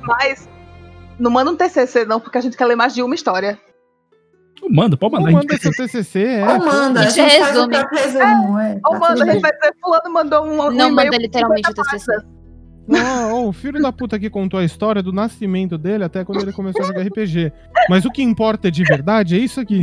Mas 0.00 0.48
não 1.18 1.30
manda 1.30 1.50
um 1.50 1.56
TCC 1.56 2.04
não, 2.06 2.18
porque 2.18 2.38
a 2.38 2.40
gente 2.40 2.56
quer 2.56 2.64
ler 2.64 2.76
mais 2.76 2.94
de 2.94 3.02
uma 3.02 3.14
história. 3.14 3.58
Manda, 4.70 4.96
pode 4.96 5.14
Ou 5.14 5.20
mandar. 5.20 5.32
manda 5.38 5.58
seu 5.58 5.72
TCC, 5.72 6.22
é. 6.22 6.46
Ou 6.46 6.58
manda, 6.58 7.00
a 7.00 7.02
Gente, 7.08 7.30
gente 7.30 7.40
faz 7.40 7.56
um 7.56 7.66
resume. 7.66 7.76
resumo. 7.92 8.58
É, 8.58 8.80
Ou 8.84 8.92
tá 8.92 8.98
manda, 8.98 9.22
a 9.24 9.26
gente 9.26 9.40
vai 9.40 9.52
dizer, 9.52 9.74
fulano 9.80 10.12
mandou 10.12 10.44
um, 10.44 10.66
um 10.66 10.70
Não 10.70 10.90
manda 10.90 11.16
literalmente 11.16 11.70
o 11.70 11.74
50 11.74 11.90
TCC. 11.90 12.39
Ó, 13.32 13.44
o 13.46 13.52
filho 13.52 13.80
da 13.80 13.92
puta 13.92 14.18
que 14.18 14.28
contou 14.30 14.58
a 14.60 14.64
história 14.64 15.02
do 15.02 15.12
nascimento 15.12 15.76
dele 15.78 16.04
até 16.04 16.24
quando 16.24 16.42
ele 16.42 16.52
começou 16.52 16.82
a 16.82 16.86
jogar 16.86 17.02
RPG. 17.02 17.52
Mas 17.88 18.04
o 18.04 18.10
que 18.10 18.22
importa 18.22 18.70
de 18.70 18.82
verdade 18.84 19.36
é 19.36 19.38
isso 19.38 19.60
aqui. 19.60 19.82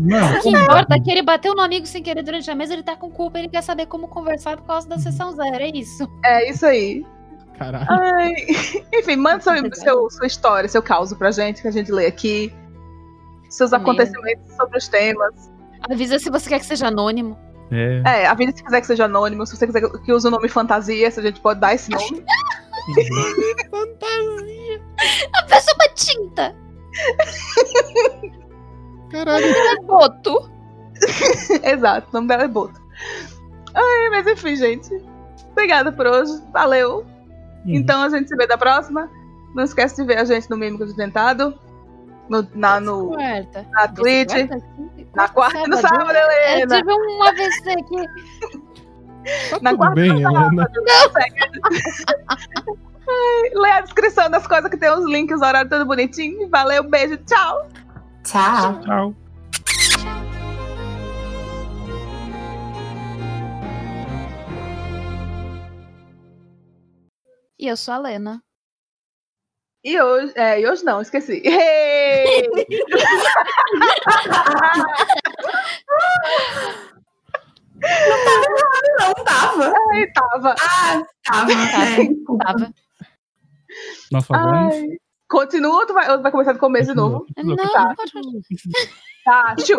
Mano, 0.00 0.38
O 0.38 0.42
que 0.42 0.48
importa 0.50 0.94
é 0.96 1.00
que 1.00 1.10
ele 1.10 1.22
bateu 1.22 1.54
no 1.54 1.60
amigo 1.62 1.86
sem 1.86 2.02
querer 2.02 2.22
durante 2.22 2.50
a 2.50 2.54
mesa, 2.54 2.72
ele 2.72 2.82
tá 2.82 2.96
com 2.96 3.10
culpa, 3.10 3.38
ele 3.38 3.48
quer 3.48 3.62
saber 3.62 3.86
como 3.86 4.08
conversar 4.08 4.56
por 4.56 4.66
causa 4.66 4.88
da 4.88 4.98
sessão 4.98 5.32
zero, 5.32 5.56
é 5.62 5.68
isso. 5.68 6.08
É 6.24 6.50
isso 6.50 6.66
aí. 6.66 7.04
Caralho. 7.58 7.86
Ai, 7.88 8.32
Enfim, 8.92 9.16
manda 9.16 9.40
seu, 9.40 9.74
seu- 9.74 10.10
sua 10.10 10.26
história, 10.26 10.68
seu 10.68 10.82
caos 10.82 11.12
pra 11.12 11.30
gente, 11.30 11.62
que 11.62 11.68
a 11.68 11.70
gente 11.70 11.92
lê 11.92 12.06
aqui. 12.06 12.52
Seus 13.48 13.72
acontecimentos 13.72 14.52
sobre 14.56 14.78
os 14.78 14.88
temas. 14.88 15.52
Avisa 15.88 16.18
se 16.18 16.28
você 16.30 16.48
quer 16.48 16.58
que 16.58 16.66
seja 16.66 16.88
anônimo. 16.88 17.38
É. 17.74 18.22
É, 18.22 18.26
avisa 18.26 18.52
se 18.56 18.64
quiser 18.64 18.80
que 18.80 18.86
seja 18.86 19.04
anônimo, 19.04 19.46
se 19.46 19.56
você 19.56 19.66
quiser 19.66 19.82
que 20.04 20.12
use 20.12 20.26
o 20.26 20.30
nome 20.30 20.48
fantasia, 20.48 21.10
se 21.10 21.20
a 21.20 21.22
gente 21.22 21.40
pode 21.40 21.60
dar 21.60 21.74
esse 21.74 21.90
nome. 21.90 22.24
Fantasia. 23.70 24.82
A 25.34 25.42
pessoa 25.44 25.76
uma 25.76 25.88
tinta! 25.94 26.56
Caralho. 29.10 29.46
É 29.46 29.76
boto! 29.82 30.54
Exato, 31.62 32.08
o 32.10 32.14
nome 32.14 32.28
dela 32.28 32.44
é 32.44 32.48
Boto. 32.48 32.80
Ai, 33.74 34.10
mas 34.10 34.26
enfim, 34.26 34.56
gente. 34.56 34.90
Obrigada 35.52 35.92
por 35.92 36.06
hoje. 36.06 36.32
Valeu. 36.52 36.98
Uhum. 36.98 37.06
Então 37.66 38.02
a 38.02 38.08
gente 38.08 38.28
se 38.28 38.36
vê 38.36 38.46
da 38.46 38.56
próxima. 38.56 39.10
Não 39.54 39.64
esquece 39.64 39.96
de 39.96 40.04
ver 40.04 40.18
a 40.18 40.24
gente 40.24 40.48
no 40.50 40.56
Mímico 40.56 40.84
Desdentado. 40.84 41.58
No, 42.28 42.46
na, 42.54 42.80
no, 42.80 43.10
na 43.70 43.88
Twitch. 43.88 44.32
Na 45.14 45.28
quarta 45.28 45.58
e 45.58 45.66
no 45.68 45.76
sábado, 45.76 46.10
Eu 46.12 46.30
Helena. 46.30 46.76
tive 46.78 46.92
um 46.92 47.22
AVC 47.22 47.70
aqui. 47.70 48.06
Tá 49.50 49.58
Na 49.62 49.70
tudo 49.70 49.78
quarta 49.78 49.94
bem, 49.94 50.22
Helena? 50.22 50.68
Lê 53.54 53.70
a 53.70 53.80
descrição 53.82 54.30
das 54.30 54.46
coisas 54.46 54.70
que 54.70 54.76
tem 54.76 54.90
os 54.90 55.04
links, 55.06 55.36
os 55.36 55.42
horários 55.46 55.70
tudo 55.70 55.86
bonitinho. 55.86 56.48
Valeu, 56.48 56.82
beijo, 56.88 57.16
tchau. 57.18 57.68
Tchau. 58.24 58.80
Tchau. 58.80 59.14
E 67.58 67.66
eu 67.66 67.76
sou 67.76 67.94
a 67.94 67.98
Lena. 67.98 68.42
E 69.84 70.00
hoje. 70.00 70.32
É, 70.34 70.60
e 70.60 70.66
hoje 70.68 70.82
não, 70.84 71.00
esqueci. 71.02 71.42
Hey! 71.44 72.48
Não 78.98 79.14
tava. 79.24 79.72
Ai, 79.92 80.06
tava. 80.12 80.54
Ah, 80.60 81.02
tava. 81.24 81.52
É, 81.52 82.04
desculpa. 82.04 82.44
Tava. 82.44 82.74
Nós 84.12 84.26
falamos. 84.26 84.74
Ai. 84.74 84.86
Continua 85.28 85.80
ou 85.80 85.86
tu 85.86 85.94
vai, 85.94 86.08
ou 86.10 86.18
tu 86.18 86.22
vai 86.22 86.30
começar 86.30 86.52
do 86.52 86.58
começo 86.58 86.90
de 86.90 86.96
novo? 86.96 87.26
Não, 87.36 87.56
Tá. 87.56 87.94
pode. 87.96 88.12
Tá, 89.24 89.54
tchu. 89.56 89.78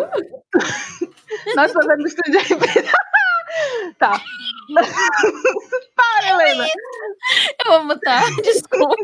Nós 1.56 1.72
fazemos 1.72 2.12
stream 2.12 2.42
de. 2.42 2.48
Tá. 3.98 4.20
Para, 5.96 6.28
Helena. 6.28 6.66
Eu 7.64 7.72
vou 7.72 7.84
mutar. 7.84 8.22
Desculpa. 8.42 8.94